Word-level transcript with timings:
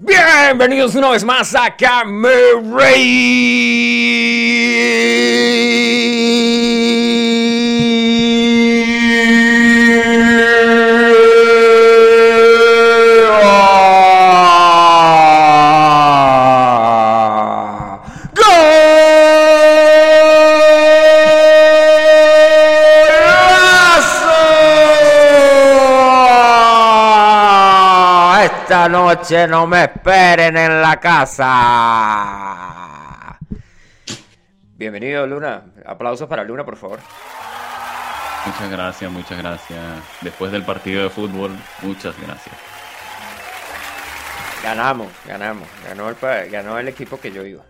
Bienvenidos 0.00 0.94
una 0.94 1.10
vez 1.10 1.24
más 1.24 1.56
a 1.56 1.74
Cameray. 1.74 2.98
Esta 28.88 28.98
noche 29.04 29.46
no 29.46 29.66
me 29.66 29.84
esperen 29.84 30.56
en 30.56 30.80
la 30.80 30.98
casa. 30.98 31.38
Bienvenido, 34.78 35.26
Luna. 35.26 35.64
Aplausos 35.84 36.26
para 36.26 36.42
Luna, 36.42 36.64
por 36.64 36.78
favor. 36.78 36.98
Muchas 38.46 38.70
gracias, 38.70 39.12
muchas 39.12 39.36
gracias. 39.36 39.78
Después 40.22 40.50
del 40.52 40.64
partido 40.64 41.02
de 41.02 41.10
fútbol, 41.10 41.54
muchas 41.82 42.18
gracias. 42.18 42.56
Ganamos, 44.62 45.08
ganamos. 45.26 45.68
Ganó 45.86 46.08
el, 46.08 46.14
pa- 46.14 46.44
ganó 46.44 46.78
el 46.78 46.88
equipo 46.88 47.20
que 47.20 47.30
yo 47.30 47.44
iba. 47.44 47.64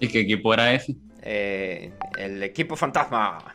¿Y 0.00 0.08
qué 0.08 0.22
equipo 0.22 0.52
era 0.52 0.72
ese? 0.72 0.96
Eh, 1.22 1.92
el 2.18 2.42
equipo 2.42 2.74
fantasma. 2.74 3.51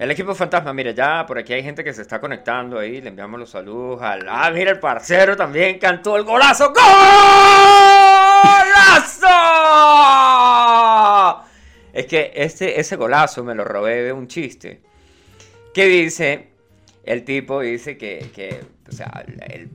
El 0.00 0.10
equipo 0.10 0.34
fantasma, 0.34 0.72
mira, 0.72 0.92
ya 0.92 1.26
por 1.26 1.36
aquí 1.36 1.52
hay 1.52 1.62
gente 1.62 1.84
que 1.84 1.92
se 1.92 2.00
está 2.00 2.18
conectando 2.22 2.78
ahí. 2.78 3.02
Le 3.02 3.10
enviamos 3.10 3.38
los 3.38 3.50
saludos 3.50 4.00
al. 4.00 4.26
Ah, 4.30 4.50
mira, 4.50 4.70
el 4.70 4.78
parcero 4.78 5.36
también 5.36 5.78
cantó 5.78 6.16
el 6.16 6.24
golazo. 6.24 6.72
¡Golazo! 6.72 6.86
Es 11.92 12.06
que 12.06 12.32
este, 12.34 12.80
ese 12.80 12.96
golazo 12.96 13.44
me 13.44 13.54
lo 13.54 13.62
robé 13.62 14.04
de 14.04 14.14
un 14.14 14.26
chiste. 14.26 14.80
Que 15.74 15.84
dice. 15.84 16.48
El 17.04 17.22
tipo 17.22 17.60
dice 17.60 17.98
que. 17.98 18.30
que, 18.34 18.58
o 18.88 18.92
sea, 18.92 19.22
el. 19.26 19.68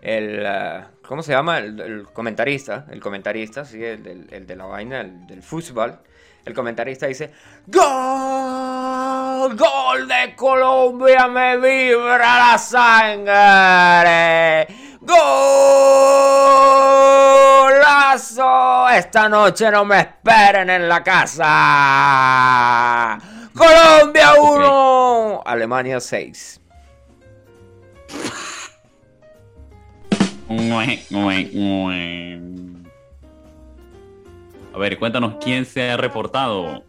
el, 0.00 0.86
¿Cómo 1.06 1.22
se 1.22 1.32
llama? 1.32 1.58
El, 1.58 2.06
comentarista. 2.14 2.86
El 2.90 3.02
comentarista, 3.02 3.66
sí, 3.66 3.84
el, 3.84 4.28
el 4.30 4.46
de 4.46 4.56
la 4.56 4.64
vaina 4.64 5.04
del 5.04 5.42
fútbol. 5.42 5.98
El 6.44 6.54
comentarista 6.54 7.06
dice: 7.06 7.32
¡Gol! 7.66 9.56
¡Gol 9.56 10.08
de 10.08 10.34
Colombia! 10.34 11.28
¡Me 11.28 11.56
vibra 11.56 12.50
la 12.50 12.58
sangre! 12.58 14.66
¡Golazo! 15.00 15.20
Esta 18.90 19.28
noche 19.28 19.70
no 19.70 19.84
me 19.84 20.00
esperen 20.00 20.68
en 20.70 20.88
la 20.88 21.00
casa. 21.02 21.48
Colombia 23.54 24.34
1, 24.40 25.42
Alemania 25.44 26.00
6. 26.00 26.60
A 34.74 34.78
ver, 34.78 34.98
cuéntanos 34.98 35.36
quién 35.42 35.64
se 35.66 35.90
ha 35.90 35.96
reportado. 35.96 36.84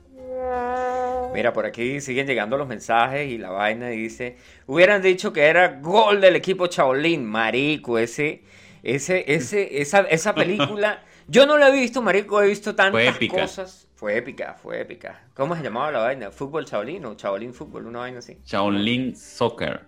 Mira, 1.33 1.51
por 1.51 1.65
aquí 1.65 1.99
siguen 1.99 2.27
llegando 2.27 2.57
los 2.57 2.67
mensajes 2.67 3.29
y 3.29 3.37
la 3.37 3.49
vaina 3.49 3.87
dice, 3.89 4.37
hubieran 4.67 5.01
dicho 5.01 5.33
que 5.33 5.41
era 5.45 5.79
gol 5.81 6.21
del 6.21 6.35
equipo 6.35 6.67
Chaolín, 6.67 7.25
marico, 7.25 7.97
ese, 7.97 8.43
ese, 8.83 9.25
ese, 9.33 9.81
esa, 9.81 10.01
esa 10.01 10.35
película, 10.35 11.03
yo 11.27 11.45
no 11.47 11.57
la 11.57 11.69
he 11.69 11.71
visto, 11.71 12.01
marico, 12.03 12.41
he 12.41 12.47
visto 12.47 12.75
tantas 12.75 13.15
épica. 13.15 13.41
cosas. 13.41 13.87
Fue 13.95 14.17
épica, 14.17 14.53
fue 14.61 14.81
épica. 14.81 15.23
¿Cómo 15.33 15.55
se 15.55 15.63
llamaba 15.63 15.91
la 15.91 15.99
vaina? 15.99 16.29
¿Fútbol 16.29 16.65
Chaolín 16.65 17.05
o 17.05 17.15
Chaolín 17.15 17.53
Fútbol? 17.53 17.87
Una 17.87 17.99
vaina 17.99 18.19
así. 18.19 18.37
Shaolin 18.45 19.15
Soccer. 19.15 19.81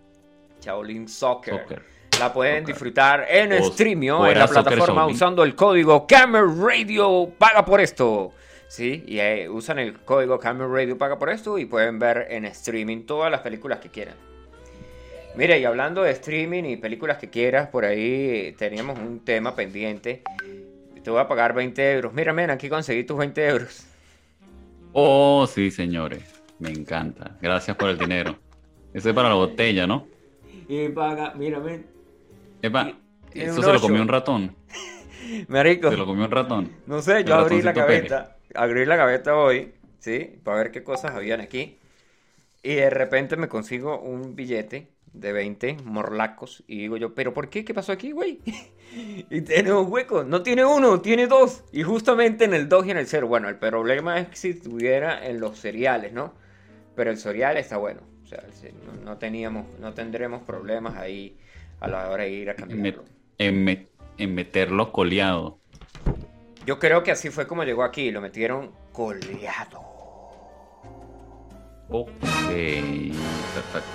Chaolín 0.61 1.07
Soccer. 1.07 1.59
Soccer. 1.59 1.83
La 2.19 2.31
pueden 2.33 2.63
disfrutar 2.65 3.25
en 3.29 3.51
O- 3.53 3.71
Streamio, 3.71 4.19
o 4.19 4.27
en 4.27 4.39
la 4.39 4.47
plataforma, 4.47 5.05
usando 5.07 5.43
el 5.43 5.55
código 5.55 6.07
Camera 6.07 6.45
Radio 6.45 7.29
Paga 7.37 7.65
por 7.65 7.81
esto. 7.81 8.31
Sí, 8.67 9.03
y 9.07 9.19
eh, 9.19 9.47
usan 9.49 9.79
el 9.79 9.99
código 9.99 10.39
Camera 10.39 10.67
Radio 10.67 10.97
Paga 10.97 11.19
por 11.19 11.29
esto 11.29 11.57
y 11.57 11.65
pueden 11.65 11.99
ver 11.99 12.27
en 12.29 12.45
streaming 12.45 13.05
todas 13.05 13.29
las 13.31 13.41
películas 13.41 13.79
que 13.79 13.89
quieran. 13.89 14.15
Mira, 15.35 15.57
y 15.57 15.65
hablando 15.65 16.01
de 16.03 16.11
streaming 16.11 16.63
y 16.63 16.77
películas 16.77 17.17
que 17.17 17.29
quieras, 17.29 17.67
por 17.67 17.83
ahí 17.83 17.99
eh, 18.47 18.55
teníamos 18.57 18.97
un 18.97 19.19
tema 19.19 19.53
pendiente. 19.55 20.23
Te 21.03 21.11
voy 21.11 21.19
a 21.19 21.27
pagar 21.27 21.53
20 21.53 21.91
euros. 21.93 22.13
Mira, 22.13 22.31
men, 22.33 22.49
aquí 22.49 22.69
conseguí 22.69 23.03
tus 23.03 23.17
20 23.17 23.45
euros. 23.47 23.85
Oh, 24.93 25.45
sí, 25.45 25.69
señores. 25.71 26.23
Me 26.59 26.69
encanta. 26.69 27.35
Gracias 27.41 27.75
por 27.75 27.89
el 27.89 27.97
dinero. 27.97 28.37
Ese 28.93 29.09
es 29.09 29.15
para 29.15 29.27
la 29.29 29.35
botella, 29.35 29.85
¿no? 29.85 30.07
Y 30.69 30.87
paga, 30.89 31.33
mira, 31.35 31.59
men. 31.59 31.85
Epa, 32.65 32.93
eso 33.31 33.61
se 33.61 33.73
lo 33.73 33.79
comió 33.79 34.01
un 34.01 34.07
ratón. 34.07 34.55
Marico. 35.49 35.91
Se 35.91 35.97
lo 35.97 36.07
comió 36.07 36.25
un 36.25 36.31
ratón. 36.31 36.71
No 36.87 36.99
sé, 36.99 37.23
yo 37.23 37.35
abrí 37.35 37.61
la 37.61 37.73
gaveta, 37.73 38.37
abrí 38.55 38.85
la 38.85 38.95
gaveta 38.95 39.35
hoy, 39.35 39.73
¿sí? 39.99 40.39
Para 40.43 40.57
ver 40.57 40.71
qué 40.71 40.83
cosas 40.83 41.13
habían 41.13 41.41
aquí. 41.41 41.77
Y 42.63 42.73
de 42.73 42.89
repente 42.89 43.37
me 43.37 43.47
consigo 43.47 43.99
un 43.99 44.35
billete 44.35 44.89
de 45.13 45.31
20 45.31 45.77
morlacos 45.83 46.63
y 46.65 46.79
digo 46.79 46.97
yo, 46.97 47.13
¿pero 47.13 47.35
por 47.35 47.49
qué? 47.49 47.63
¿Qué 47.63 47.75
pasó 47.75 47.91
aquí, 47.91 48.11
güey? 48.11 48.41
y 49.29 49.41
tiene 49.41 49.71
un 49.71 49.91
hueco, 49.91 50.23
no 50.23 50.41
tiene 50.41 50.65
uno, 50.65 51.01
tiene 51.01 51.27
dos. 51.27 51.63
Y 51.71 51.83
justamente 51.83 52.45
en 52.45 52.55
el 52.55 52.67
2 52.67 52.87
y 52.87 52.91
en 52.91 52.97
el 52.97 53.05
0. 53.05 53.27
Bueno, 53.27 53.47
el 53.47 53.57
problema 53.57 54.19
es 54.19 54.29
que 54.29 54.35
si 54.37 54.49
estuviera 54.49 55.23
en 55.23 55.39
los 55.39 55.59
cereales, 55.59 56.13
¿no? 56.13 56.33
Pero 56.95 57.11
el 57.11 57.17
cereal 57.17 57.57
está 57.57 57.77
bueno. 57.77 58.01
O 58.23 58.27
sea, 58.27 58.43
no 59.03 59.19
teníamos, 59.19 59.67
no 59.79 59.93
tendremos 59.93 60.41
problemas 60.41 60.95
ahí 60.95 61.37
a 61.79 61.87
la 61.87 62.09
hora 62.09 62.23
de 62.23 62.31
ir 62.31 62.49
a 62.49 62.55
cambiarlo. 62.55 63.03
en 63.37 63.65
met- 63.65 63.89
en 64.17 64.33
meterlo 64.33 64.91
coleado. 64.91 65.59
Yo 66.65 66.79
creo 66.79 67.03
que 67.03 67.11
así 67.11 67.29
fue 67.29 67.45
como 67.47 67.63
llegó 67.63 67.83
aquí, 67.83 68.11
lo 68.11 68.21
metieron 68.21 68.71
coleado. 68.93 69.81
Ok, 71.89 72.09
perfecto. 73.53 73.89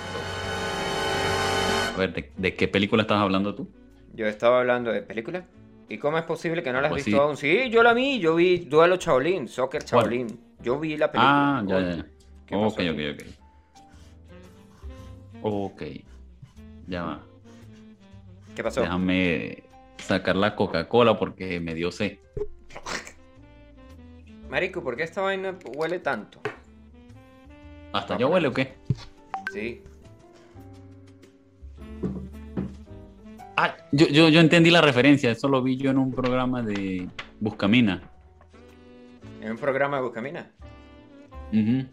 A 1.95 1.99
ver, 1.99 2.13
¿de, 2.13 2.31
de 2.37 2.55
qué 2.55 2.67
película 2.67 3.01
estás 3.01 3.17
hablando 3.19 3.53
tú? 3.55 3.69
Yo 4.13 4.27
estaba 4.27 4.59
hablando 4.59 4.91
de 4.91 5.01
película. 5.01 5.45
¿Y 5.89 5.97
cómo 5.97 6.17
es 6.17 6.23
posible 6.23 6.63
que 6.63 6.71
no 6.71 6.79
la 6.79 6.87
has 6.87 6.91
Pues 6.93 7.03
visto 7.03 7.17
sí. 7.17 7.21
aún? 7.23 7.35
Sí, 7.35 7.69
yo 7.69 7.83
la 7.83 7.93
vi, 7.93 8.19
yo 8.19 8.35
vi 8.35 8.59
Duelo 8.59 8.95
Shaolin, 8.95 9.49
Soccer 9.49 9.83
¿Cuál? 9.83 10.05
Shaolin. 10.05 10.39
Yo 10.61 10.79
vi 10.79 10.95
la 10.95 11.11
película. 11.11 11.59
Ah, 11.59 11.63
ya, 11.67 11.79
ya. 11.81 11.95
ya. 11.97 12.05
¿Qué 12.45 12.55
pasó 12.55 12.67
Ok, 12.67 12.79
ok, 12.93 12.99
ok. 13.13 13.23
Ok. 15.43 15.81
Ya 16.87 17.03
va. 17.03 17.23
¿Qué 18.55 18.63
pasó? 18.63 18.81
Déjame 18.81 19.63
sacar 19.97 20.35
la 20.35 20.55
Coca-Cola 20.55 21.17
porque 21.17 21.59
me 21.59 21.73
dio 21.73 21.91
sed. 21.91 22.17
Marico, 24.49 24.83
¿por 24.83 24.97
qué 24.97 25.03
esta 25.03 25.21
vaina 25.21 25.57
huele 25.75 25.99
tanto? 25.99 26.41
¿Hasta 27.93 28.17
ya 28.17 28.27
huele 28.27 28.47
o 28.47 28.53
qué? 28.53 28.75
Sí. 29.53 29.81
Ah, 33.55 33.75
yo, 33.91 34.07
yo, 34.07 34.29
yo 34.29 34.39
entendí 34.39 34.71
la 34.71 34.81
referencia. 34.81 35.31
Eso 35.31 35.47
lo 35.47 35.61
vi 35.61 35.77
yo 35.77 35.91
en 35.91 35.97
un 35.97 36.11
programa 36.11 36.61
de 36.61 37.07
Buscamina. 37.39 38.01
En 39.41 39.51
un 39.51 39.57
programa 39.57 39.97
de 39.97 40.03
Buscamina. 40.03 40.51
Ujú. 41.53 41.87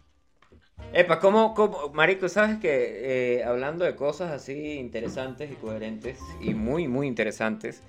Epa, 0.93 1.21
¿cómo, 1.21 1.55
cómo- 1.55 1.91
Marico, 1.93 2.29
sabes 2.29 2.59
que 2.59 3.37
eh, 3.41 3.45
hablando 3.45 3.85
de 3.85 3.95
cosas 3.95 4.31
así 4.33 4.75
interesantes 4.79 5.51
y 5.51 5.55
coherentes 5.55 6.19
y 6.41 6.55
muy, 6.55 6.89
muy 6.89 7.07
interesantes, 7.07 7.83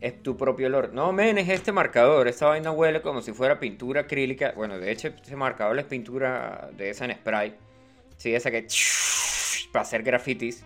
es 0.00 0.22
tu 0.22 0.36
propio 0.36 0.66
olor. 0.68 0.92
No, 0.94 1.12
men, 1.12 1.38
es 1.38 1.48
este 1.48 1.70
marcador. 1.72 2.26
Esta 2.26 2.46
vaina 2.46 2.72
huele 2.72 3.02
como 3.02 3.20
si 3.20 3.32
fuera 3.32 3.60
pintura 3.60 4.02
acrílica. 4.02 4.52
Bueno, 4.56 4.78
de 4.78 4.90
hecho, 4.90 5.08
ese 5.08 5.36
marcador 5.36 5.78
es 5.78 5.84
pintura 5.84 6.70
de 6.76 6.90
esa 6.90 7.04
en 7.04 7.12
spray. 7.12 7.54
Sí, 8.16 8.34
esa 8.34 8.50
que. 8.50 8.66
para 9.72 9.82
hacer 9.82 10.02
grafitis. 10.02 10.64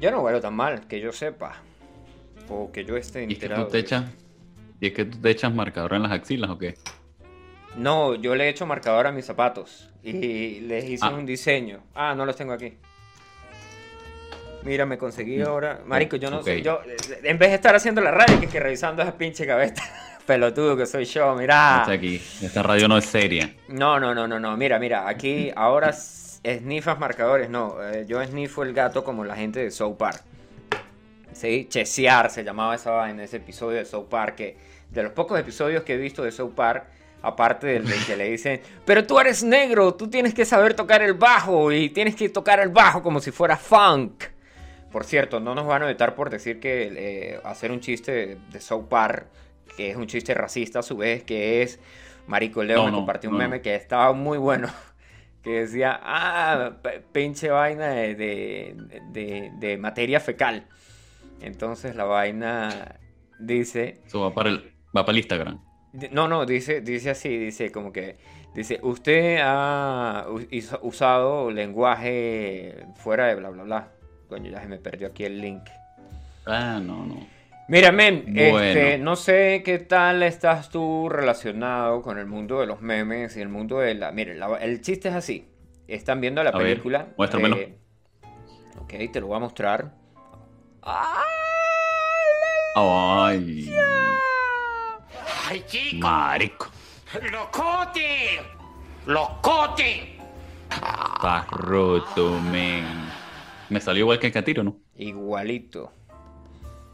Yo 0.00 0.10
no 0.10 0.22
huelo 0.22 0.40
tan 0.40 0.54
mal, 0.54 0.86
que 0.86 1.00
yo 1.00 1.12
sepa. 1.12 1.56
O 2.48 2.72
que 2.72 2.84
yo 2.84 2.96
esté 2.96 3.20
¿Y 3.20 3.22
es 3.24 3.28
que 3.28 3.34
enterado. 3.46 3.66
tú 3.66 3.72
te 3.72 3.78
echas, 3.80 4.04
y 4.80 4.86
es 4.88 4.92
que 4.94 5.04
tú 5.04 5.18
te 5.18 5.30
echas 5.30 5.52
marcador 5.54 5.94
en 5.94 6.02
las 6.02 6.12
axilas 6.12 6.50
o 6.50 6.56
qué? 6.58 6.74
No, 7.76 8.14
yo 8.16 8.34
le 8.34 8.44
he 8.44 8.48
hecho 8.48 8.66
marcador 8.66 9.06
a 9.06 9.12
mis 9.12 9.24
zapatos 9.24 9.88
y 10.02 10.60
les 10.60 10.84
hice 10.84 11.04
Ah. 11.06 11.10
un 11.10 11.24
diseño. 11.26 11.80
Ah, 11.94 12.14
no 12.16 12.26
los 12.26 12.36
tengo 12.36 12.52
aquí. 12.52 12.74
Mira, 14.62 14.84
me 14.84 14.98
conseguí 14.98 15.40
ahora. 15.40 15.80
Marico, 15.86 16.16
yo 16.16 16.30
no 16.30 16.42
sé. 16.42 16.58
Ok. 16.58 16.62
Yo, 16.64 16.80
en 17.22 17.38
vez 17.38 17.48
de 17.50 17.54
estar 17.54 17.74
haciendo 17.74 18.00
la 18.02 18.10
radio, 18.10 18.38
que 18.38 18.46
es 18.46 18.52
que 18.52 18.60
revisando 18.60 19.02
esa 19.02 19.16
pinche 19.16 19.46
cabeza. 19.46 19.82
Pelotudo 20.26 20.76
que 20.76 20.84
soy 20.86 21.06
yo, 21.06 21.34
mira. 21.34 21.78
Está 21.80 21.92
aquí. 21.92 22.16
Esta 22.42 22.62
radio 22.62 22.86
no 22.86 22.98
es 22.98 23.06
seria. 23.06 23.54
No, 23.68 23.98
no, 23.98 24.14
no, 24.14 24.28
no, 24.28 24.38
no. 24.38 24.56
Mira, 24.56 24.78
mira, 24.78 25.08
aquí 25.08 25.50
ahora 25.56 25.90
s- 25.90 26.40
Sniffas 26.58 26.98
marcadores, 26.98 27.48
no. 27.50 27.76
eh, 27.82 28.04
yo 28.06 28.22
sniffo 28.24 28.62
el 28.62 28.72
gato 28.74 29.02
como 29.02 29.24
la 29.24 29.34
gente 29.36 29.60
de 29.60 29.70
South 29.70 29.96
Park. 29.96 30.22
Sí, 31.32 31.66
chesear 31.70 32.30
se 32.30 32.44
llamaba 32.44 32.74
esa 32.74 33.08
en 33.10 33.20
ese 33.20 33.38
episodio 33.38 33.78
de 33.78 33.84
South 33.86 34.08
Park. 34.10 34.34
Que 34.36 34.56
de 34.90 35.02
los 35.02 35.12
pocos 35.12 35.38
episodios 35.40 35.82
que 35.84 35.94
he 35.94 35.96
visto 35.96 36.22
de 36.22 36.32
South 36.32 36.52
Park, 36.54 36.84
aparte 37.22 37.66
del 37.66 37.86
de 37.86 37.96
que 38.06 38.16
le 38.16 38.30
dicen, 38.30 38.60
pero 38.84 39.06
tú 39.06 39.18
eres 39.18 39.42
negro, 39.42 39.94
tú 39.94 40.08
tienes 40.08 40.32
que 40.34 40.44
saber 40.44 40.74
tocar 40.74 41.02
el 41.02 41.14
bajo 41.14 41.70
y 41.72 41.90
tienes 41.90 42.14
que 42.16 42.28
tocar 42.28 42.60
el 42.60 42.68
bajo 42.70 43.02
como 43.02 43.20
si 43.20 43.30
fuera 43.30 43.56
funk. 43.56 44.24
Por 44.90 45.04
cierto, 45.04 45.38
no 45.40 45.54
nos 45.54 45.66
van 45.66 45.82
a 45.82 45.86
vetar 45.86 46.14
por 46.14 46.30
decir 46.30 46.58
que 46.60 46.90
eh, 47.34 47.40
hacer 47.44 47.70
un 47.70 47.80
chiste 47.80 48.10
de, 48.12 48.38
de 48.50 48.60
South 48.60 48.86
Park, 48.88 49.26
que 49.76 49.90
es 49.90 49.96
un 49.96 50.06
chiste 50.06 50.34
racista 50.34 50.80
a 50.80 50.82
su 50.82 50.96
vez, 50.96 51.22
que 51.22 51.62
es 51.62 51.78
Marico 52.26 52.64
Leo 52.64 52.78
No, 52.78 52.84
me 52.86 52.90
no, 52.90 52.96
compartió 52.98 53.30
un 53.30 53.36
no, 53.36 53.42
meme 53.42 53.60
que 53.60 53.74
estaba 53.74 54.12
muy 54.12 54.38
bueno. 54.38 54.68
Que 55.42 55.60
decía, 55.62 55.98
ah, 56.02 56.72
pinche 57.12 57.48
vaina 57.48 57.86
de, 57.88 58.14
de, 58.14 58.76
de- 59.10 59.50
de 59.54 59.78
materia 59.78 60.20
fecal. 60.20 60.66
Entonces 61.40 61.96
la 61.96 62.04
vaina 62.04 62.96
dice, 63.38 64.02
Eso 64.06 64.20
va 64.20 64.34
para 64.34 64.50
el, 64.50 64.58
va 64.94 65.06
para 65.06 65.12
el 65.12 65.16
Instagram. 65.18 65.58
No, 66.12 66.28
no, 66.28 66.46
dice, 66.46 66.80
dice 66.80 67.10
así, 67.10 67.36
dice 67.36 67.70
como 67.72 67.92
que, 67.92 68.16
dice, 68.54 68.78
usted 68.82 69.38
ha 69.42 70.26
usado 70.82 71.50
lenguaje 71.50 72.86
fuera 72.96 73.26
de 73.26 73.34
bla, 73.36 73.50
bla, 73.50 73.62
bla. 73.64 73.88
Coño, 74.28 74.50
ya 74.50 74.60
se 74.60 74.68
me 74.68 74.78
perdió 74.78 75.08
aquí 75.08 75.24
el 75.24 75.40
link. 75.40 75.62
Ah, 76.46 76.80
no, 76.82 77.04
no. 77.04 77.26
Mira, 77.68 77.92
men, 77.92 78.24
Bueno. 78.26 78.58
este, 78.60 78.98
no 78.98 79.14
sé 79.16 79.62
qué 79.64 79.78
tal 79.78 80.22
estás 80.24 80.70
tú 80.70 81.08
relacionado 81.08 82.02
con 82.02 82.18
el 82.18 82.26
mundo 82.26 82.60
de 82.60 82.66
los 82.66 82.80
memes 82.80 83.36
y 83.36 83.40
el 83.40 83.48
mundo 83.48 83.78
de 83.78 83.94
la... 83.94 84.10
Mire, 84.10 84.34
la- 84.34 84.56
el 84.56 84.80
chiste 84.80 85.08
es 85.08 85.14
así. 85.14 85.46
Están 85.86 86.20
viendo 86.20 86.42
la 86.42 86.50
A 86.50 86.58
ver, 86.58 86.66
película. 86.68 87.06
muéstramelo. 87.16 87.56
eh, 87.58 87.76
ok, 88.80 88.92
te 89.12 89.20
lo 89.20 89.28
voy 89.28 89.36
a 89.36 89.40
mostrar. 89.40 89.92
Ay, 92.74 93.70
¡Ay, 95.50 95.64
chico! 95.66 96.06
marico. 96.06 96.68
¡Locote! 97.32 98.40
¡Locote! 99.06 100.16
Estás 100.70 101.46
roto, 101.50 102.38
men. 102.52 102.84
Me 103.68 103.80
salió 103.80 104.02
igual 104.02 104.20
que 104.20 104.28
el 104.28 104.32
catiro, 104.32 104.62
¿no? 104.62 104.76
Igualito. 104.96 105.92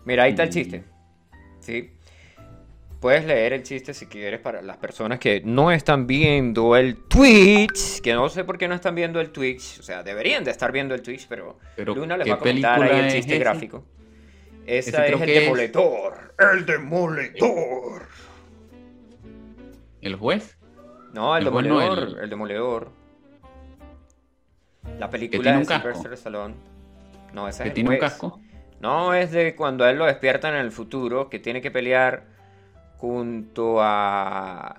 Mira, 0.07 0.23
ahí 0.25 0.31
está 0.31 0.45
el 0.45 0.51
chiste. 0.51 0.85
¿Sí? 1.61 1.93
Puedes 3.01 3.27
leer 3.27 3.53
el 3.53 3.63
chiste 3.63 3.93
si 3.93 4.07
quieres 4.07 4.41
para 4.41 4.63
las 4.63 4.79
personas 4.79 5.19
que 5.19 5.43
no 5.45 5.71
están 5.71 6.07
viendo 6.07 6.77
el 6.77 6.97
Twitch. 6.97 8.01
Que 8.01 8.15
no 8.15 8.29
sé 8.31 8.45
por 8.45 8.57
qué 8.57 8.69
no 8.69 8.75
están 8.75 8.95
viendo 8.95 9.21
el 9.21 9.31
Twitch. 9.33 9.79
O 9.81 9.83
sea, 9.83 10.03
deberían 10.03 10.45
de 10.45 10.51
estar 10.51 10.73
viendo 10.73 10.95
el 10.95 11.03
Twitch, 11.03 11.27
pero, 11.29 11.59
Pero, 11.77 11.95
Luna 11.95 12.17
les 12.17 12.25
¿qué 12.25 12.31
va 12.31 12.37
a 12.37 12.39
comentar 12.41 12.83
ahí 12.83 13.01
el 13.01 13.13
chiste 13.13 13.35
ese? 13.35 13.39
gráfico. 13.39 13.85
Esa 14.67 15.05
Ese 15.05 15.15
es 15.15 15.21
el 15.21 15.27
que 15.27 15.37
es- 15.37 15.43
demoledor. 15.43 16.35
El 16.39 16.65
demoledor. 16.67 18.09
¿El 20.07 20.15
juez? 20.17 20.57
No, 21.13 21.37
el 21.37 21.47
El 21.47 21.53
no, 21.53 21.61
demoledor. 21.61 21.99
el- 22.09 22.19
El 22.19 22.31
demoledor. 22.31 22.91
La 24.99 25.11
película 25.11 25.59
de? 25.59 25.65
Sylvester 25.65 26.13
Stallone. 26.13 26.55
No, 27.33 27.49
esa 27.49 27.65
¿Que 27.65 27.69
es 27.69 27.73
el 27.73 27.75
tiene 27.75 27.91
un 27.91 27.99
casco? 27.99 28.41
No, 28.81 29.15
es 29.15 29.33
de 29.33 29.57
cuando 29.57 29.85
a 29.85 29.91
él 29.91 29.99
lo 29.99 30.07
despiertan 30.07 30.55
en 30.55 30.61
el 30.61 30.71
futuro, 30.71 31.29
que 31.29 31.39
tiene 31.39 31.61
que 31.61 31.71
pelear 31.71 32.25
junto 32.99 33.79
a 33.81 34.77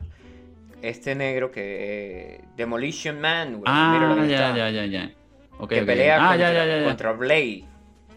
este 0.82 1.14
negro 1.16 1.52
que... 1.52 2.36
eh, 2.36 2.42
Demolition 2.56 3.20
Man, 3.20 3.54
güey. 3.58 3.64
Ah, 3.66 4.16
ahí 4.22 4.30
ya, 4.30 4.56
ya, 4.56 4.70
ya, 4.70 4.86
ya. 4.86 5.12
Ok, 5.60 5.70
Que 5.70 5.82
pelea 5.84 6.16
Ah, 6.18 6.30
contra, 6.30 6.38
ya, 6.38 6.54
ya, 6.54 6.66
ya, 6.66 6.80
ya. 6.82 6.86
contra 6.88 7.12
Blade 7.14 7.66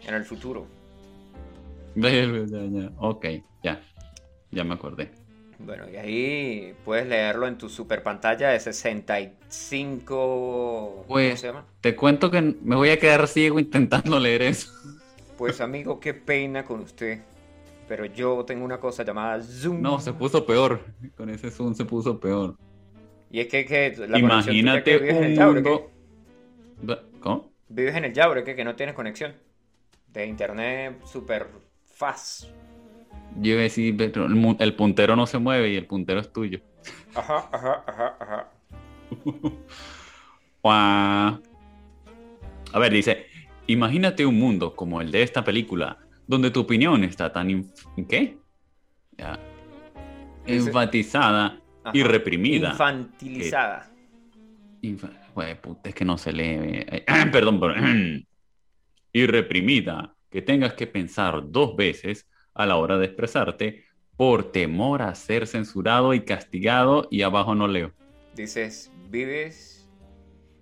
en 0.07 0.13
el 0.13 0.23
futuro. 0.23 0.67
Ya, 1.95 2.09
ya, 2.09 2.21
ya, 2.45 2.59
ya. 2.65 2.89
Ok, 2.99 3.25
ya. 3.63 3.81
Ya 4.51 4.63
me 4.63 4.75
acordé. 4.75 5.11
Bueno, 5.65 5.89
y 5.89 5.95
ahí 5.95 6.75
puedes 6.83 7.07
leerlo 7.07 7.47
en 7.47 7.57
tu 7.57 7.69
super 7.69 8.03
pantalla 8.03 8.49
de 8.49 8.59
65... 8.59 10.05
¿Cómo 10.05 11.05
Pues- 11.07 11.39
se 11.39 11.47
llama? 11.47 11.65
Te 11.81 11.95
cuento 11.95 12.29
que 12.31 12.41
me 12.41 12.75
voy 12.75 12.89
a 12.89 12.99
quedar 12.99 13.27
ciego 13.27 13.59
intentando 13.59 14.19
leer 14.19 14.41
eso. 14.43 14.71
Pues 15.37 15.61
amigo, 15.61 15.99
qué 15.99 16.13
pena 16.13 16.65
con 16.65 16.81
usted. 16.81 17.19
Pero 17.87 18.05
yo 18.05 18.45
tengo 18.45 18.63
una 18.63 18.79
cosa 18.79 19.03
llamada 19.03 19.41
Zoom. 19.41 19.81
No, 19.81 19.99
se 19.99 20.13
puso 20.13 20.45
peor. 20.45 20.81
Con 21.17 21.29
ese 21.29 21.51
zoom 21.51 21.73
se 21.75 21.83
puso 21.85 22.19
peor. 22.19 22.55
Y 23.29 23.39
es 23.41 23.47
que, 23.47 23.65
que 23.65 23.95
la 24.07 24.17
Imagínate 24.19 24.83
que 24.83 24.97
vives 24.99 25.15
en 25.15 25.23
el 25.23 25.39
un 25.39 25.53
mundo... 25.55 25.91
¿Cómo? 27.19 27.51
Vives 27.69 27.95
en 27.95 28.05
el 28.05 28.13
Yaure, 28.13 28.43
que, 28.43 28.55
que 28.55 28.63
no 28.63 28.75
tienes 28.75 28.95
conexión. 28.95 29.33
De 30.07 30.25
internet 30.25 31.01
super 31.05 31.47
fast. 31.85 32.45
Yo 33.39 33.51
iba 33.53 33.59
a 33.61 33.63
decir, 33.63 33.95
pero 33.97 34.25
el, 34.59 34.75
puntero 34.75 35.15
no 35.15 35.25
se 35.25 35.37
mueve 35.37 35.71
y 35.71 35.75
el 35.77 35.85
puntero 35.87 36.19
es 36.19 36.31
tuyo. 36.31 36.59
Ajá, 37.15 37.49
ajá, 37.51 37.83
ajá, 37.87 38.17
ajá. 38.19 38.51
A 42.73 42.79
ver, 42.79 42.93
dice, 42.93 43.25
imagínate 43.67 44.25
un 44.25 44.37
mundo 44.37 44.75
como 44.75 45.01
el 45.01 45.11
de 45.11 45.23
esta 45.23 45.43
película, 45.43 45.97
donde 46.27 46.51
tu 46.51 46.61
opinión 46.61 47.03
está 47.03 47.31
tan... 47.33 47.49
inf- 47.49 48.07
¿Qué? 48.07 48.37
Ya. 49.17 49.37
Enfatizada 50.45 51.59
y 51.93 52.01
Ajá. 52.01 52.09
reprimida. 52.09 52.69
Infantilizada. 52.71 53.91
Infa- 54.81 55.11
Jue 55.33 55.55
puta, 55.55 55.89
es 55.89 55.95
que 55.95 56.05
no 56.05 56.17
se 56.17 56.31
lee. 56.33 56.85
eh, 56.87 57.05
Perdón, 57.31 57.59
pero- 57.59 57.75
y 59.13 59.25
reprimida, 59.25 60.15
que 60.29 60.41
tengas 60.41 60.73
que 60.73 60.87
pensar 60.87 61.41
dos 61.51 61.75
veces 61.75 62.27
a 62.53 62.65
la 62.65 62.75
hora 62.77 62.97
de 62.97 63.05
expresarte 63.05 63.83
por 64.17 64.51
temor 64.51 65.01
a 65.01 65.15
ser 65.15 65.47
censurado 65.47 66.13
y 66.13 66.21
castigado 66.21 67.07
y 67.09 67.21
abajo 67.23 67.55
no 67.55 67.67
leo. 67.67 67.91
Dices, 68.35 68.91
vives. 69.09 69.89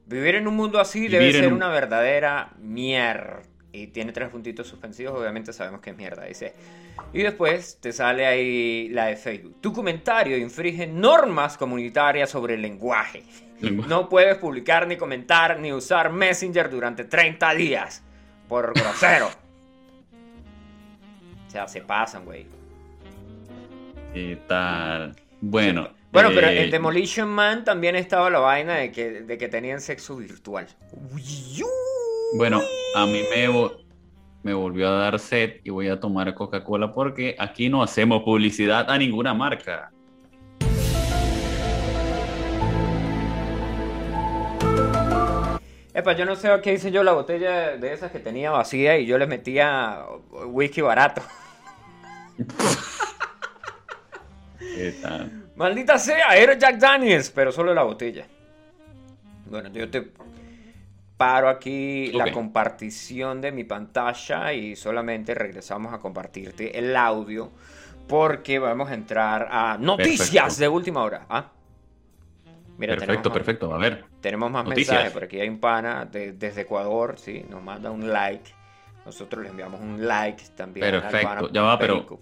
Vivir 0.06 0.36
en 0.36 0.48
un 0.48 0.56
mundo 0.56 0.80
así 0.80 1.08
debe 1.08 1.26
Vivir 1.26 1.42
ser 1.42 1.48
un- 1.50 1.54
una 1.56 1.70
verdadera 1.70 2.54
mierda. 2.60 3.42
Y 3.72 3.88
tiene 3.88 4.12
tres 4.12 4.30
puntitos 4.30 4.66
suspensivos, 4.68 5.20
obviamente 5.20 5.54
sabemos 5.54 5.80
que 5.82 5.92
es 5.92 5.96
mierda, 5.98 6.26
dice. 6.26 6.56
Y 7.14 7.22
después 7.22 7.78
te 7.80 7.92
sale 7.94 8.26
ahí 8.26 8.90
la 8.90 9.06
de 9.06 9.16
Facebook. 9.16 9.58
Tu 9.62 9.72
comentario 9.72 10.36
infringe 10.38 10.88
normas 10.88 11.56
comunitarias 11.56 12.32
sobre 12.32 12.56
el 12.56 12.64
lenguaje. 12.64 13.24
Lengua- 13.62 13.86
No 13.88 14.10
puedes 14.10 14.38
publicar, 14.38 14.88
ni 14.88 14.98
comentar, 14.98 15.60
ni 15.60 15.72
usar 15.72 16.12
Messenger 16.12 16.70
durante 16.72 17.04
30 17.04 17.54
días. 17.54 18.04
Por 18.48 18.74
grosero. 18.74 19.30
O 21.50 21.52
sea, 21.52 21.68
se 21.68 21.82
pasan, 21.82 22.26
güey. 22.26 22.46
¿Qué 24.14 24.38
tal? 24.48 25.16
Bueno. 25.42 25.90
Bueno, 26.12 26.30
pero 26.34 26.48
eh, 26.48 26.66
en 26.66 26.72
Demolition 26.72 27.28
Man 27.28 27.64
también 27.64 27.96
estaba 27.96 28.30
la 28.30 28.38
vaina 28.38 28.76
de 28.76 28.92
que, 28.92 29.22
de 29.22 29.38
que 29.40 29.48
tenían 29.48 29.82
sexo 29.82 30.16
virtual. 30.18 30.68
Bueno, 32.36 32.62
a 32.96 33.06
mí 33.08 33.22
me, 33.36 33.50
vo- 33.50 33.78
me 34.44 34.54
volvió 34.54 34.90
a 34.90 34.92
dar 34.92 35.20
sed 35.20 35.56
y 35.64 35.72
voy 35.72 35.88
a 35.88 36.00
tomar 36.00 36.32
Coca-Cola 36.36 36.94
porque 36.94 37.36
aquí 37.40 37.68
no 37.68 37.82
hacemos 37.82 38.22
publicidad 38.24 38.90
a 38.90 38.98
ninguna 39.00 39.34
marca. 39.34 39.92
Epa, 46.00 46.14
yo 46.14 46.26
no 46.26 46.38
sé 46.38 46.50
qué 46.64 46.74
hice 46.74 46.92
yo 46.92 47.04
la 47.04 47.12
botella 47.12 47.76
de 47.76 47.92
esas 47.92 48.10
que 48.10 48.20
tenía 48.20 48.52
vacía 48.52 48.98
y 48.98 49.06
yo 49.06 49.18
le 49.18 49.28
metía 49.28 50.06
whisky 50.46 50.80
barato. 50.80 51.22
¿Qué 54.60 54.94
tal? 55.02 55.52
Maldita 55.58 56.00
sea, 56.00 56.38
era 56.38 56.58
Jack 56.58 56.78
Daniels, 56.78 57.30
pero 57.32 57.52
solo 57.52 57.74
la 57.74 57.84
botella. 57.84 58.26
Bueno, 59.48 59.68
yo 59.74 59.90
te 59.90 60.10
paro 61.18 61.50
aquí 61.50 62.14
la 62.14 62.32
compartición 62.32 63.42
de 63.42 63.52
mi 63.52 63.66
pantalla 63.66 64.54
y 64.54 64.78
solamente 64.78 65.36
regresamos 65.36 65.94
a 65.94 66.00
compartirte 66.00 66.80
el 66.80 66.96
audio 66.96 67.52
porque 68.08 68.58
vamos 68.58 68.90
a 68.90 68.94
entrar 68.94 69.50
a 69.52 69.78
noticias 69.78 70.30
Perfecto. 70.30 70.62
de 70.62 70.68
última 70.70 71.04
hora. 71.04 71.26
¿ah? 71.30 71.52
Mira, 72.80 72.96
perfecto, 72.96 73.30
más- 73.30 73.38
perfecto. 73.38 73.74
A 73.74 73.78
ver. 73.78 74.06
Tenemos 74.22 74.50
más 74.50 74.64
Noticias. 74.66 74.90
mensajes, 74.90 75.14
por 75.14 75.24
aquí 75.26 75.40
hay 75.40 75.50
un 75.50 75.60
pana 75.60 76.06
de- 76.06 76.32
desde 76.34 76.62
Ecuador, 76.62 77.16
sí, 77.20 77.46
nos 77.50 77.62
manda 77.62 77.92
un 77.92 78.12
like. 78.12 78.52
Nosotros 79.06 79.44
le 79.44 79.50
enviamos 79.50 79.80
un 79.82 80.08
like 80.08 80.42
también. 80.56 80.90
Perfecto, 80.90 81.50
ya 81.52 81.62
va, 81.62 81.78
pero- 81.78 81.96
Perico. 81.96 82.20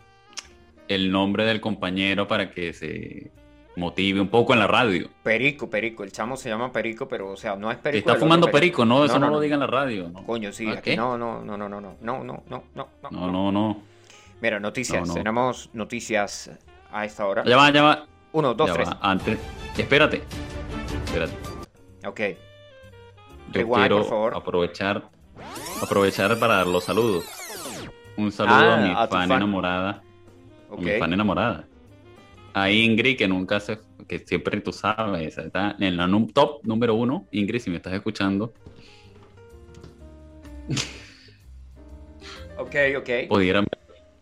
El 0.88 1.12
nombre 1.12 1.46
del 1.46 1.60
compañero 1.62 2.28
para 2.28 2.50
que 2.52 2.72
se 2.74 3.30
motive 3.76 4.20
un 4.22 4.30
poco 4.30 4.54
en 4.54 4.60
la 4.60 4.68
radio. 4.68 5.10
Perico, 5.22 5.70
Perico, 5.70 6.04
el 6.04 6.12
chamo 6.12 6.38
se 6.38 6.50
llama 6.50 6.72
Perico, 6.72 7.08
pero 7.08 7.30
o 7.30 7.36
sea, 7.38 7.56
no 7.56 7.70
es 7.70 7.78
Perico. 7.78 8.10
está 8.10 8.20
fumando 8.20 8.50
perico, 8.50 8.86
no, 8.86 9.04
eso 9.06 9.16
No, 9.16 9.20
no, 9.20 9.26
no, 9.28 9.32
lo 9.34 9.40
diga 9.42 9.56
en 9.56 9.60
la 9.60 9.68
radio. 9.68 10.10
No, 10.10 10.26
Coño, 10.26 10.52
sí, 10.54 10.68
¿Ah, 10.70 10.76
aquí 10.80 10.96
no, 10.96 11.18
no, 11.18 11.44
no, 11.44 11.58
no, 11.58 11.68
no, 11.70 11.82
no, 11.82 11.98
no, 12.02 12.24
no, 12.24 12.44
no, 12.48 12.64
no, 12.74 12.88
no. 13.12 13.32
no, 13.32 13.52
no. 13.52 13.84
Mira, 14.42 14.60
noticias, 14.60 15.02
No, 15.02 15.08
no. 15.08 15.14
tenemos 15.14 15.70
noticias 15.74 16.50
a 16.92 17.06
esta 17.06 17.26
hora. 17.28 17.44
Ya 17.44 17.58
va, 17.58 17.70
ya 17.72 17.84
va. 17.84 18.08
Uno, 18.34 18.54
dos, 18.54 18.68
ya 18.68 18.74
tres. 18.74 18.90
va. 18.90 19.00
Antes. 19.02 19.40
Espérate. 19.78 20.22
Espérate. 21.06 21.34
Ok. 22.06 22.20
yo 22.20 22.36
Rewind, 23.54 23.76
quiero 23.76 23.98
por 24.00 24.10
favor. 24.10 24.36
aprovechar 24.36 25.10
aprovechar 25.82 26.38
para 26.40 26.56
dar 26.58 26.68
los 26.68 26.84
saludos. 26.84 27.24
Un 28.18 28.32
saludo 28.32 28.56
Ah, 28.56 28.74
a 28.76 28.78
mi 28.78 28.90
a 28.92 29.08
fan, 29.08 29.28
fan. 29.30 29.38
enamorada. 29.38 30.04
a 30.70 30.74
Ok. 30.74 30.82
mi 30.82 30.92
fan 31.00 31.14
enamorada. 31.14 31.68
A 32.54 32.70
Ingrid, 32.72 33.18
que 33.18 33.28
nunca 33.28 33.60
se. 33.60 33.80
que 34.08 34.20
siempre 34.20 34.60
tú 34.62 34.72
sabes, 34.72 35.38
está 35.38 35.76
en 35.80 35.98
la 35.98 36.08
num- 36.08 36.32
top 36.34 36.62
número 36.64 36.96
uno. 36.96 37.28
Ingrid, 37.32 37.60
si 37.60 37.70
me 37.70 37.76
estás 37.78 37.94
escuchando, 37.94 38.54
Ok, 42.58 42.76
ok. 42.98 43.10
pudieran. 43.30 43.66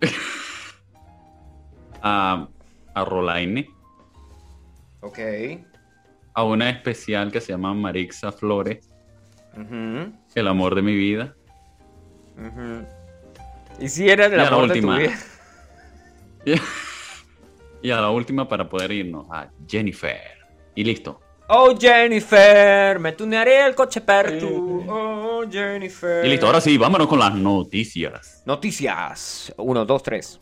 a, 2.02 2.48
a 2.94 3.06
Rolaine. 3.06 3.70
Ok. 5.06 5.20
A 6.34 6.44
una 6.44 6.70
especial 6.70 7.32
que 7.32 7.40
se 7.40 7.52
llama 7.54 7.74
Marixa 7.74 8.32
Flores, 8.32 8.90
el 10.34 10.48
amor 10.48 10.74
de 10.76 10.82
mi 10.82 10.96
vida. 10.96 11.36
ujú. 12.38 12.86
Y 13.80 13.88
si 13.90 14.10
era 14.10 14.26
el 14.26 14.34
Y 14.34 14.36
la 14.38 14.48
amor 14.48 14.62
de 14.64 14.68
tu 14.82 14.88
última. 14.88 14.98
vida. 14.98 15.14
Y 17.82 17.92
a 17.92 18.02
la 18.02 18.10
última 18.10 18.48
para 18.48 18.68
poder 18.68 18.92
irnos 18.92 19.28
a 19.32 19.48
Jennifer. 19.68 20.20
Y 20.74 20.84
listo. 20.84 21.20
Oh, 21.50 21.78
Jennifer, 21.80 22.98
me 22.98 23.12
tunearé 23.12 23.64
el 23.68 23.76
coche 23.76 24.02
per 24.02 24.40
tu. 24.40 24.84
Oh, 24.90 25.44
Jennifer. 25.48 26.26
Y 26.26 26.30
listo, 26.30 26.48
ahora 26.48 26.60
sí, 26.60 26.80
vámonos 26.80 27.06
con 27.08 27.20
las 27.20 27.36
noticias. 27.36 28.42
Noticias. 28.48 29.54
Uno, 29.58 29.86
dos, 29.86 30.02
tres. 30.02 30.40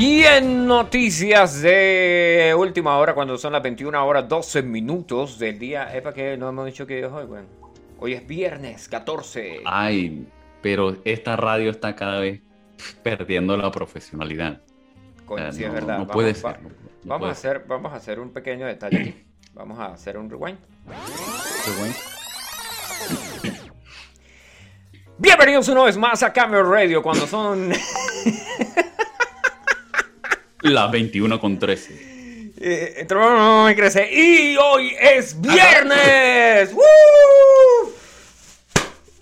Y 0.00 0.22
en 0.22 0.66
noticias 0.66 1.60
de 1.60 2.54
última 2.56 2.96
hora, 2.96 3.12
cuando 3.12 3.36
son 3.36 3.52
las 3.52 3.62
21 3.62 4.02
horas 4.06 4.26
12 4.26 4.62
minutos 4.62 5.38
del 5.38 5.58
día. 5.58 5.94
Epa, 5.94 6.14
que 6.14 6.38
no 6.38 6.48
hemos 6.48 6.64
dicho 6.64 6.86
que 6.86 7.00
es 7.00 7.04
hoy, 7.12 7.24
weón. 7.26 7.46
Hoy 7.98 8.14
es 8.14 8.26
viernes 8.26 8.88
14. 8.88 9.60
Ay, 9.66 10.26
pero 10.62 10.96
esta 11.04 11.36
radio 11.36 11.70
está 11.70 11.94
cada 11.94 12.18
vez 12.18 12.40
perdiendo 13.02 13.54
la 13.58 13.70
profesionalidad. 13.70 14.62
Coño, 15.26 15.52
sí, 15.52 15.64
es 15.64 15.68
no- 15.68 15.74
verdad. 15.74 15.98
No 15.98 16.06
Vamos- 16.06 16.14
puede 16.14 16.34
ser. 16.34 16.62
no- 16.62 16.70
Vamos 17.04 17.18
puede 17.18 17.28
a, 17.30 17.32
hacer, 17.32 17.64
vamos 17.68 17.92
a 17.92 17.96
hacer 17.96 18.20
un 18.20 18.30
pequeño 18.32 18.66
detalle 18.66 19.00
aquí. 19.00 19.24
Vamos 19.52 19.78
a 19.78 19.86
hacer 19.92 20.16
un 20.16 20.30
rewind. 20.30 20.58
güey. 21.78 21.92
Bienvenidos 25.18 25.68
una 25.68 25.84
vez 25.84 25.98
más 25.98 26.22
a 26.22 26.32
Cameo 26.32 26.62
Radio 26.62 27.02
cuando 27.02 27.26
son 27.26 27.70
Las 30.62 30.90
21 30.90 31.40
con 31.40 31.58
13. 31.58 32.52
eh, 32.62 33.06
y 33.70 33.74
crece 33.74 34.08
y 34.12 34.56
hoy 34.56 34.94
es 35.00 35.40
viernes. 35.40 36.72
¡Woo! 36.74 37.92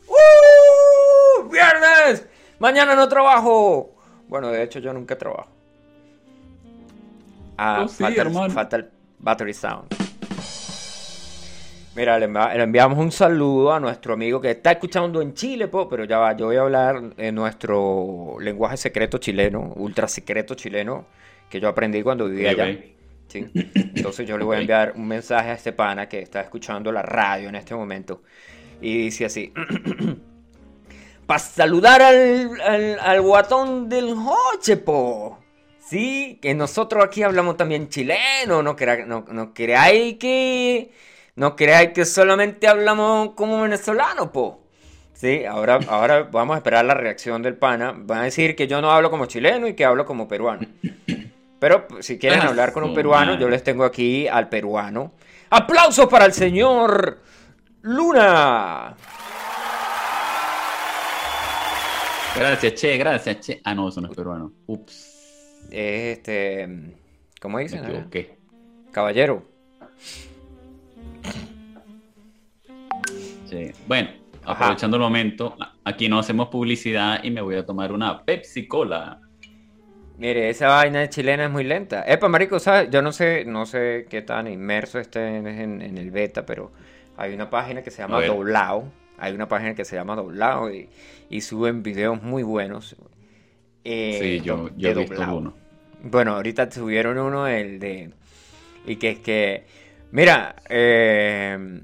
¡Woo! 0.08 1.48
Viernes. 1.50 2.24
Mañana 2.58 2.94
no 2.96 3.08
trabajo. 3.08 3.94
Bueno, 4.28 4.48
de 4.50 4.62
hecho 4.64 4.80
yo 4.80 4.92
nunca 4.92 5.16
trabajo. 5.16 5.48
Ah, 7.56 7.82
Oh, 7.84 7.88
sí, 7.88 8.02
falta, 8.02 8.20
el- 8.22 8.26
hermano. 8.28 8.52
falta 8.54 8.76
el 8.76 8.90
battery 9.18 9.54
sound. 9.54 9.86
Mira, 11.96 12.18
le, 12.18 12.28
envi- 12.28 12.54
le 12.56 12.62
enviamos 12.62 12.98
un 12.98 13.10
saludo 13.10 13.72
a 13.72 13.80
nuestro 13.80 14.14
amigo 14.14 14.40
que 14.40 14.52
está 14.52 14.72
escuchando 14.72 15.20
en 15.20 15.34
Chile, 15.34 15.66
po, 15.66 15.88
pero 15.88 16.04
ya 16.04 16.18
va, 16.18 16.36
yo 16.36 16.46
voy 16.46 16.56
a 16.56 16.60
hablar 16.60 17.02
en 17.16 17.34
nuestro 17.34 18.36
lenguaje 18.40 18.76
secreto 18.76 19.18
chileno, 19.18 19.72
ultra 19.76 20.06
secreto 20.06 20.54
chileno, 20.54 21.06
que 21.50 21.58
yo 21.58 21.68
aprendí 21.68 22.02
cuando 22.02 22.28
vivía 22.28 22.50
allá. 22.50 22.78
Sí. 23.26 23.46
Entonces 23.96 24.26
yo 24.28 24.38
le 24.38 24.44
voy 24.44 24.56
a 24.56 24.60
enviar 24.60 24.92
un 24.96 25.08
mensaje 25.08 25.50
a 25.50 25.54
este 25.54 25.72
pana 25.72 26.08
que 26.08 26.20
está 26.20 26.40
escuchando 26.40 26.92
la 26.92 27.02
radio 27.02 27.48
en 27.48 27.56
este 27.56 27.74
momento. 27.74 28.22
Y 28.80 28.96
dice 28.98 29.24
así. 29.24 29.52
Para 31.26 31.40
saludar 31.40 32.00
al, 32.00 32.60
al, 32.62 32.98
al 33.00 33.20
guatón 33.20 33.88
del 33.88 34.14
Jochepo. 34.14 35.38
Sí, 35.80 36.38
que 36.40 36.54
nosotros 36.54 37.04
aquí 37.04 37.22
hablamos 37.22 37.56
también 37.56 37.88
chileno. 37.88 38.62
No, 38.62 38.76
crea- 38.76 39.04
no, 39.04 39.24
no 39.30 39.52
creáis 39.52 40.16
que... 40.16 40.90
No 41.38 41.54
creáis 41.54 41.90
que 41.90 42.04
solamente 42.04 42.66
hablamos 42.66 43.34
como 43.36 43.62
venezolano, 43.62 44.32
po. 44.32 44.60
Sí, 45.14 45.44
ahora, 45.44 45.78
ahora 45.88 46.24
vamos 46.24 46.54
a 46.54 46.58
esperar 46.58 46.84
la 46.84 46.94
reacción 46.94 47.42
del 47.42 47.56
pana. 47.56 47.94
Van 47.96 48.18
a 48.18 48.22
decir 48.24 48.56
que 48.56 48.66
yo 48.66 48.80
no 48.82 48.90
hablo 48.90 49.08
como 49.08 49.26
chileno 49.26 49.68
y 49.68 49.74
que 49.74 49.84
hablo 49.84 50.04
como 50.04 50.26
peruano. 50.26 50.66
Pero 51.60 51.86
pues, 51.86 52.06
si 52.06 52.18
quieren 52.18 52.40
Ah, 52.40 52.48
hablar 52.48 52.72
con 52.72 52.82
un 52.82 52.92
peruano, 52.92 53.38
yo 53.38 53.48
les 53.48 53.62
tengo 53.62 53.84
aquí 53.84 54.26
al 54.26 54.48
peruano. 54.48 55.12
¡Aplausos 55.50 56.06
para 56.08 56.24
el 56.24 56.32
señor 56.32 57.20
Luna! 57.82 58.96
Gracias, 62.36 62.74
che, 62.74 62.96
gracias, 62.96 63.40
che. 63.40 63.60
Ah, 63.64 63.74
no, 63.74 63.88
eso 63.88 64.00
no 64.00 64.08
es 64.10 64.16
peruano. 64.16 64.52
Ups, 64.66 65.64
Este. 65.70 66.68
¿Cómo 67.40 67.56
me 67.58 67.62
dicen? 67.64 67.84
equivoqué. 67.84 68.38
Caballero. 68.92 69.42
Sí. 73.48 73.70
Bueno, 73.86 74.10
Ajá. 74.44 74.52
aprovechando 74.64 74.96
el 74.96 75.02
momento, 75.02 75.56
aquí 75.84 76.08
no 76.08 76.18
hacemos 76.18 76.48
publicidad 76.48 77.22
y 77.22 77.30
me 77.30 77.40
voy 77.40 77.56
a 77.56 77.64
tomar 77.66 77.92
una 77.92 78.24
Pepsi 78.24 78.66
Cola. 78.66 79.20
Mire, 80.18 80.50
esa 80.50 80.68
vaina 80.68 81.08
chilena 81.08 81.44
es 81.44 81.50
muy 81.50 81.62
lenta. 81.64 82.02
Epa, 82.06 82.28
marico, 82.28 82.58
¿sabes? 82.58 82.90
Yo 82.90 83.02
no 83.02 83.12
sé, 83.12 83.44
no 83.44 83.66
sé 83.66 84.06
qué 84.10 84.22
tan 84.22 84.48
inmerso 84.48 84.98
esté 84.98 85.36
en, 85.36 85.46
en- 85.46 85.80
en 85.80 85.96
el 85.96 86.10
beta, 86.10 86.44
pero 86.44 86.72
hay 87.16 87.32
una 87.34 87.48
página 87.50 87.82
que 87.82 87.90
se 87.90 88.02
llama. 88.02 88.20
Doblao. 88.24 88.90
Hay 89.20 89.32
una 89.34 89.48
página 89.48 89.74
que 89.74 89.84
se 89.84 89.96
llama 89.96 90.14
Doblao 90.16 90.72
y, 90.72 90.88
y 91.30 91.40
suben 91.40 91.82
videos 91.82 92.22
muy 92.22 92.42
buenos. 92.42 92.96
eh, 93.84 94.18
Sí, 94.20 94.40
yo, 94.44 94.70
yo 94.76 94.90
he 94.90 94.94
visto 94.94 95.36
uno. 95.36 95.54
Bueno, 96.02 96.34
ahorita 96.36 96.70
subieron 96.70 97.18
uno 97.18 97.46
el 97.48 97.78
de... 97.80 98.10
Y 98.86 98.96
que 98.96 99.10
es 99.10 99.18
que... 99.18 99.66
Mira, 100.12 100.54
eh... 100.68 101.80